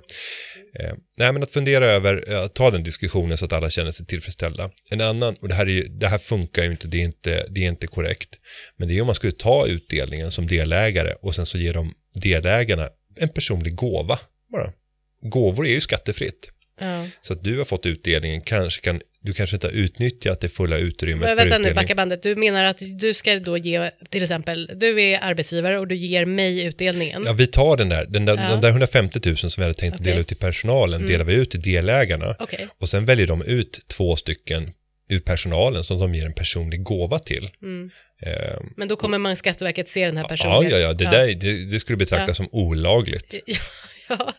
Eh, 0.80 0.94
nej, 1.18 1.32
men 1.32 1.42
att 1.42 1.50
fundera 1.50 1.84
över, 1.84 2.32
eh, 2.32 2.46
ta 2.46 2.70
den 2.70 2.82
diskussionen 2.82 3.38
så 3.38 3.44
att 3.44 3.52
alla 3.52 3.70
känner 3.70 3.90
sig 3.90 4.06
tillfredsställda. 4.06 4.70
En 4.90 5.00
annan, 5.00 5.36
och 5.40 5.48
det 5.48 5.54
här, 5.54 5.66
är 5.66 5.70
ju, 5.70 5.84
det 5.84 6.08
här 6.08 6.18
funkar 6.18 6.64
ju 6.64 6.70
inte 6.70 6.88
det, 6.88 6.96
är 6.96 7.04
inte, 7.04 7.46
det 7.48 7.64
är 7.64 7.68
inte 7.68 7.86
korrekt, 7.86 8.38
men 8.76 8.88
det 8.88 8.98
är 8.98 9.00
om 9.00 9.06
man 9.06 9.14
skulle 9.14 9.32
ta 9.32 9.66
utdelningen 9.66 10.30
som 10.30 10.46
delägare 10.46 11.12
och 11.22 11.34
sen 11.34 11.46
så 11.46 11.58
ger 11.58 11.74
de 11.74 11.94
delägarna 12.14 12.88
en 13.16 13.28
personlig 13.28 13.74
gåva 13.74 14.18
bara. 14.52 14.72
Gåvor 15.22 15.66
är 15.66 15.70
ju 15.72 15.80
skattefritt. 15.80 16.50
Ja. 16.80 17.06
Så 17.20 17.32
att 17.32 17.44
du 17.44 17.58
har 17.58 17.64
fått 17.64 17.86
utdelningen, 17.86 18.40
kanske 18.40 18.80
kan, 18.84 19.00
du 19.20 19.32
kanske 19.32 19.56
inte 19.56 19.66
har 19.66 19.72
utnyttjat 19.74 20.40
det 20.40 20.48
fulla 20.48 20.78
utrymmet 20.78 21.20
Men 21.20 21.28
för 21.28 21.36
vänta 21.36 21.58
nu, 21.58 21.60
utdelning. 21.60 21.74
backa 21.82 21.94
bandet. 21.94 22.22
Du 22.22 22.36
menar 22.36 22.64
att 22.64 22.78
du 23.00 23.14
ska 23.14 23.36
då 23.36 23.56
ge, 23.56 23.90
till 24.10 24.22
exempel, 24.22 24.70
du 24.76 25.02
är 25.02 25.18
arbetsgivare 25.22 25.78
och 25.78 25.88
du 25.88 25.96
ger 25.96 26.24
mig 26.24 26.64
utdelningen. 26.64 27.22
Ja, 27.26 27.32
vi 27.32 27.46
tar 27.46 27.76
den 27.76 27.88
där, 27.88 28.06
den 28.08 28.24
där, 28.24 28.36
Ja. 28.36 28.48
de 28.50 28.60
där 28.60 28.68
150 28.68 29.20
000 29.24 29.36
som 29.36 29.50
vi 29.56 29.62
hade 29.62 29.74
tänkt 29.74 29.94
Okej. 29.94 30.04
dela 30.04 30.20
ut 30.20 30.26
till 30.28 30.36
personalen, 30.36 31.06
delar 31.06 31.24
vi 31.24 31.34
ut 31.34 31.50
till 31.50 31.60
delägarna 31.62 32.36
Okej. 32.38 32.66
och 32.78 32.88
sen 32.88 33.04
väljer 33.04 33.26
de 33.26 33.42
ut 33.42 33.80
två 33.88 34.16
stycken 34.16 34.72
ur 35.08 35.20
personalen 35.20 35.84
som 35.84 35.98
de 36.00 36.14
ger 36.14 36.26
en 36.26 36.32
personlig 36.34 36.82
gåva 36.82 37.18
till. 37.18 37.44
Eh, 38.22 38.32
Men 38.76 38.88
då 38.88 38.96
kommer 38.96 39.18
man 39.18 39.36
Skatteverket 39.36 39.88
se 39.88 40.06
den 40.06 40.16
här 40.16 40.24
ja, 40.24 40.28
personen. 40.28 40.70
ja, 40.70 40.78
ja, 40.78 40.92
det, 40.92 41.04
Där, 41.04 41.34
det, 41.34 41.64
det 41.70 41.80
skulle 41.80 41.96
betraktas 41.96 42.28
Ja. 42.28 42.34
som 42.34 42.48
olagligt. 42.52 43.38
Ja, 43.46 43.54
ja. 44.18 44.34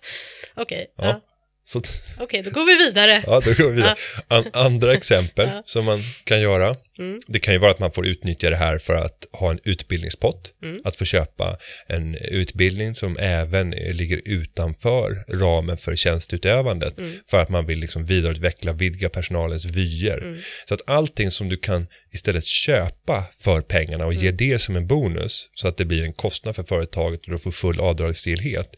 okej. 0.55 0.85
Ja. 0.97 1.05
Ja. 1.05 1.21
Så, 1.65 1.81
Okej, 2.19 2.41
då 2.41 2.49
går 2.51 2.65
vi 2.65 2.75
vidare. 2.85 3.23
ja, 3.27 3.41
då 3.45 3.53
går 3.53 3.69
vi 3.69 3.75
vidare. 3.75 3.95
An, 4.27 4.43
andra 4.53 4.93
exempel 4.93 5.49
Ja. 5.53 5.63
som 5.65 5.85
man 5.85 5.99
kan 6.23 6.41
göra, 6.41 6.75
Mm. 6.99 7.19
det 7.27 7.39
kan 7.39 7.53
ju 7.53 7.57
vara 7.59 7.71
att 7.71 7.79
man 7.79 7.91
får 7.91 8.07
utnyttja 8.07 8.49
det 8.49 8.55
här 8.55 8.77
för 8.77 8.95
att 8.95 9.27
ha 9.31 9.51
en 9.51 9.59
utbildningspott, 9.63 10.53
Mm. 10.63 10.81
att 10.83 10.95
få 10.95 11.05
köpa 11.05 11.57
en 11.87 12.15
utbildning 12.15 12.95
som 12.95 13.17
även 13.17 13.69
ligger 13.71 14.21
utanför 14.25 15.23
ramen 15.27 15.77
för 15.77 15.95
tjänstutövandet, 15.95 16.99
Mm. 16.99 17.11
för 17.29 17.39
att 17.39 17.49
man 17.49 17.65
vill 17.65 17.79
liksom 17.79 18.05
vidareutveckla, 18.05 18.73
vidga 18.73 19.09
personalens 19.09 19.65
vyer. 19.65 20.17
Mm. 20.17 20.39
Så 20.67 20.73
att 20.73 20.81
allting 20.89 21.31
som 21.31 21.49
du 21.49 21.57
kan 21.57 21.87
istället 22.13 22.43
köpa 22.45 23.23
för 23.39 23.61
pengarna 23.61 24.05
och 24.05 24.13
ge 24.13 24.27
Mm. 24.27 24.37
det 24.37 24.59
som 24.59 24.75
en 24.75 24.87
bonus, 24.87 25.49
så 25.55 25.67
att 25.67 25.77
det 25.77 25.85
blir 25.85 26.03
en 26.03 26.13
kostnad 26.13 26.55
för 26.55 26.63
företaget 26.63 27.25
och 27.25 27.31
du 27.31 27.39
får 27.39 27.51
full 27.51 27.79
avdragsgillhet, 27.79 28.75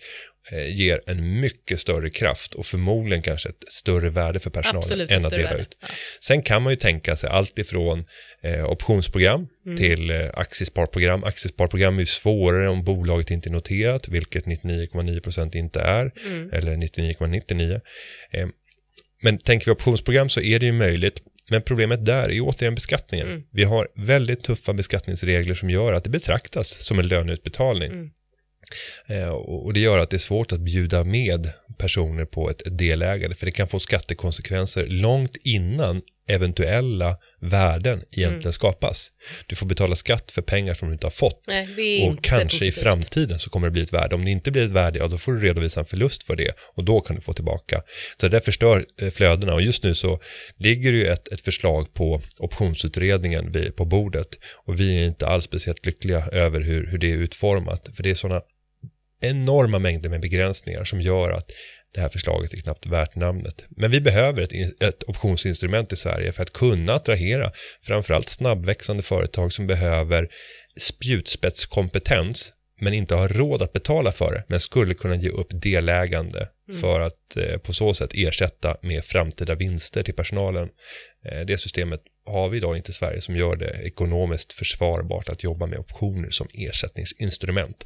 ger 0.51 1.01
en 1.07 1.39
mycket 1.39 1.79
större 1.79 2.09
kraft 2.09 2.53
och 2.55 2.65
förmodligen 2.65 3.21
kanske 3.21 3.49
ett 3.49 3.63
större 3.69 4.09
värde 4.09 4.39
för 4.39 4.49
personalen 4.49 4.77
Absolut, 4.77 5.11
än 5.11 5.25
att 5.25 5.31
dela 5.31 5.49
värde. 5.49 5.61
ut. 5.61 5.77
Ja. 5.81 5.87
Sen 6.21 6.41
kan 6.41 6.61
man 6.61 6.73
ju 6.73 6.77
tänka 6.77 7.15
sig 7.15 7.29
allt 7.29 7.59
ifrån 7.59 8.05
eh, 8.43 8.65
optionsprogram 8.71 9.47
Mm. 9.65 9.77
till 9.77 10.09
eh, 10.11 10.29
aktiesparprogram. 10.33 11.23
Aktiesparprogram 11.23 11.95
är 11.95 11.99
ju 11.99 12.05
svårare 12.05 12.69
om 12.69 12.83
bolaget 12.83 13.31
inte 13.31 13.49
är 13.49 13.51
noterat, 13.51 14.07
vilket 14.07 14.45
99,9% 14.45 15.55
inte 15.55 15.79
är, 15.81 16.11
Mm. 16.27 16.49
eller 16.53 16.77
99,99. 16.77 17.81
Eh, 18.33 18.47
men 19.23 19.37
tänker 19.37 19.65
vi 19.65 19.71
optionsprogram 19.71 20.29
så 20.29 20.41
är 20.41 20.59
det 20.59 20.65
ju 20.65 20.71
möjligt, 20.71 21.21
men 21.49 21.61
problemet 21.61 22.05
där 22.05 22.31
är 22.31 22.41
återigen 22.41 22.75
beskattningen. 22.75 23.27
Mm. 23.27 23.41
Vi 23.51 23.63
har 23.63 23.87
väldigt 23.95 24.43
tuffa 24.43 24.73
beskattningsregler 24.73 25.55
som 25.55 25.69
gör 25.69 25.93
att 25.93 26.03
det 26.03 26.09
betraktas 26.09 26.69
som 26.85 26.99
en 26.99 27.07
löneutbetalning. 27.07 27.91
Mm. 27.91 28.09
Eh, 29.09 29.27
och 29.29 29.73
det 29.73 29.79
gör 29.79 29.99
att 29.99 30.09
det 30.09 30.15
är 30.15 30.19
svårt 30.19 30.51
att 30.51 30.59
bjuda 30.59 31.03
med 31.03 31.49
personer 31.77 32.25
på 32.25 32.49
ett 32.49 32.61
delägande, 32.65 33.35
för 33.35 33.45
det 33.45 33.51
kan 33.51 33.67
få 33.67 33.79
skattekonsekvenser 33.79 34.87
långt 34.87 35.35
innan 35.43 36.01
eventuella 36.27 37.17
värden 37.41 37.97
egentligen 38.11 38.39
Mm. 38.39 38.51
skapas. 38.51 39.11
Du 39.47 39.55
får 39.55 39.65
betala 39.65 39.95
skatt 39.95 40.31
för 40.31 40.41
pengar 40.41 40.73
som 40.73 40.87
du 40.87 40.93
inte 40.93 41.05
har 41.05 41.11
fått. 41.11 41.43
Nej, 41.47 42.03
Och 42.09 42.23
kanske 42.23 42.57
positivt. 42.57 42.77
i 42.77 42.81
framtiden 42.81 43.39
så 43.39 43.49
kommer 43.49 43.67
det 43.67 43.71
bli 43.71 43.81
ett 43.81 43.93
värde. 43.93 44.15
Om 44.15 44.25
det 44.25 44.31
inte 44.31 44.51
blir 44.51 44.63
ett 44.63 44.69
värde, 44.71 44.99
ja 44.99 45.07
då 45.07 45.17
får 45.17 45.33
du 45.33 45.39
redovisa 45.39 45.79
en 45.79 45.85
förlust 45.85 46.23
för 46.23 46.35
det 46.35 46.51
och 46.75 46.83
då 46.83 47.01
kan 47.01 47.15
du 47.15 47.21
få 47.21 47.33
tillbaka. 47.33 47.81
Så 48.21 48.27
det 48.27 48.41
förstör 48.41 48.85
eh, 49.01 49.09
flödena 49.09 49.53
och 49.53 49.61
just 49.61 49.83
nu 49.83 49.93
så 49.95 50.19
ligger 50.57 50.91
det 50.91 50.97
ju 50.97 51.07
ett, 51.07 51.27
ett 51.31 51.41
förslag 51.41 51.93
på 51.93 52.21
optionsutredningen 52.39 53.55
på 53.77 53.85
bordet 53.85 54.27
och 54.65 54.79
vi 54.79 54.99
är 55.01 55.05
inte 55.05 55.27
alls 55.27 55.45
speciellt 55.45 55.85
lyckliga 55.85 56.25
över 56.31 56.61
hur, 56.61 56.87
hur 56.87 56.97
det 56.97 57.11
är 57.11 57.15
utformat. 57.17 57.89
För 57.95 58.03
det 58.03 58.09
är 58.09 58.15
sådana 58.15 58.41
enorma 59.21 59.79
mängder 59.79 60.09
med 60.09 60.21
begränsningar 60.21 60.83
som 60.83 61.01
gör 61.01 61.31
att 61.31 61.51
det 61.93 62.01
här 62.01 62.09
förslaget 62.09 62.53
är 62.53 62.57
knappt 62.57 62.85
värt 62.85 63.15
namnet. 63.15 63.65
Men 63.69 63.91
vi 63.91 64.01
behöver 64.01 64.41
ett, 64.41 64.83
ett 64.83 65.03
optionsinstrument 65.03 65.93
i 65.93 65.95
Sverige 65.95 66.31
för 66.31 66.43
att 66.43 66.53
kunna 66.53 66.93
attrahera 66.93 67.51
framförallt 67.81 68.29
snabbväxande 68.29 69.03
företag 69.03 69.53
som 69.53 69.67
behöver 69.67 70.29
spjutspetskompetens 70.79 72.53
men 72.81 72.93
inte 72.93 73.15
har 73.15 73.27
råd 73.27 73.61
att 73.61 73.73
betala 73.73 74.11
för 74.11 74.33
det, 74.33 74.43
men 74.47 74.59
skulle 74.59 74.93
kunna 74.93 75.15
ge 75.15 75.29
upp 75.29 75.47
delägande 75.51 76.47
för 76.81 77.01
att 77.01 77.37
eh, 77.37 77.57
på 77.57 77.73
så 77.73 77.93
sätt 77.93 78.11
ersätta 78.13 78.77
med 78.81 79.05
framtida 79.05 79.55
vinster 79.55 80.03
till 80.03 80.13
personalen. 80.13 80.69
Eh, 81.25 81.39
det 81.39 81.57
systemet 81.57 82.01
har 82.25 82.49
vi 82.49 82.57
idag 82.57 82.77
inte 82.77 82.93
Sverige 82.93 83.21
som 83.21 83.35
gör 83.35 83.55
det 83.55 83.79
ekonomiskt 83.83 84.53
försvarbart 84.53 85.29
att 85.29 85.43
jobba 85.43 85.65
med 85.65 85.79
optioner 85.79 86.29
som 86.29 86.47
ersättningsinstrument. 86.53 87.85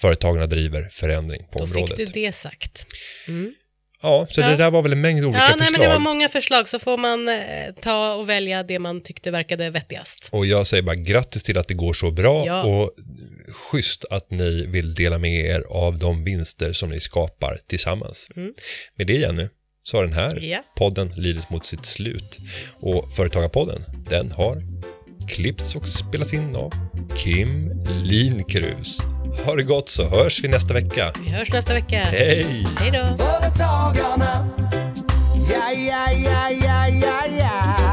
Företagen 0.00 0.48
driver 0.48 0.88
förändring 0.90 1.42
på 1.52 1.58
Då 1.58 1.64
området. 1.64 1.96
fick 1.96 1.96
du 2.14 2.20
det 2.20 2.32
sagt. 2.32 2.86
Mm. 3.28 3.54
Ja, 4.02 4.26
så 4.30 4.40
Ja. 4.40 4.48
det 4.48 4.56
där 4.56 4.70
var 4.70 4.82
väl 4.82 4.92
en 4.92 5.00
mängd 5.00 5.24
olika 5.24 5.38
Ja, 5.40 5.48
nej, 5.48 5.58
förslag. 5.58 5.80
men 5.80 5.88
det 5.88 5.94
var 5.94 5.98
många 6.00 6.28
förslag, 6.28 6.68
så 6.68 6.78
får 6.78 6.96
man 6.98 7.28
eh, 7.28 7.74
ta 7.82 8.14
och 8.14 8.28
välja 8.28 8.62
det 8.62 8.78
man 8.78 9.00
tyckte 9.00 9.30
verkade 9.30 9.70
vettigast. 9.70 10.28
Och 10.32 10.46
jag 10.46 10.66
säger 10.66 10.82
bara 10.82 10.94
grattis 10.96 11.42
till 11.42 11.58
att 11.58 11.68
det 11.68 11.74
går 11.74 11.92
så 11.92 12.10
bra 12.10 12.46
Ja. 12.46 12.62
och 12.64 12.90
schysst 13.52 14.04
att 14.10 14.30
ni 14.30 14.66
vill 14.66 14.94
dela 14.94 15.18
med 15.18 15.44
er 15.46 15.64
av 15.68 15.98
de 15.98 16.24
vinster 16.24 16.72
som 16.72 16.90
ni 16.90 17.00
skapar 17.00 17.58
tillsammans. 17.66 18.28
Mm. 18.36 18.52
Med 18.96 19.06
det 19.06 19.12
Jenny, 19.16 19.46
så 19.82 19.96
har 19.96 20.04
den 20.04 20.12
här 20.12 20.44
yeah. 20.44 20.64
podden 20.76 21.12
lidit 21.16 21.50
mot 21.50 21.66
sitt 21.66 21.84
slut. 21.84 22.38
Och 22.80 23.12
Företagarpodden, 23.12 23.84
den 24.08 24.32
har 24.32 24.62
klippts 25.28 25.76
och 25.76 25.86
spelats 25.86 26.34
in 26.34 26.56
av 26.56 26.72
Kim 27.16 27.70
Linkrus. 28.04 28.98
Ha 29.44 29.54
det 29.54 29.62
gott 29.62 29.88
så 29.88 30.08
hörs 30.08 30.44
vi 30.44 30.48
nästa 30.48 30.74
vecka. 30.74 31.12
Vi 31.24 31.30
hörs 31.30 31.52
nästa 31.52 31.74
vecka. 31.74 31.98
Hej! 31.98 32.66
Hej 32.78 32.90
då! 32.90 33.24
Företagarna, 33.24 34.50
ja, 35.50 35.72
ja, 35.72 36.12
ja, 36.12 36.50
ja, 36.50 36.88
ja, 36.88 37.22
ja. 37.38 37.89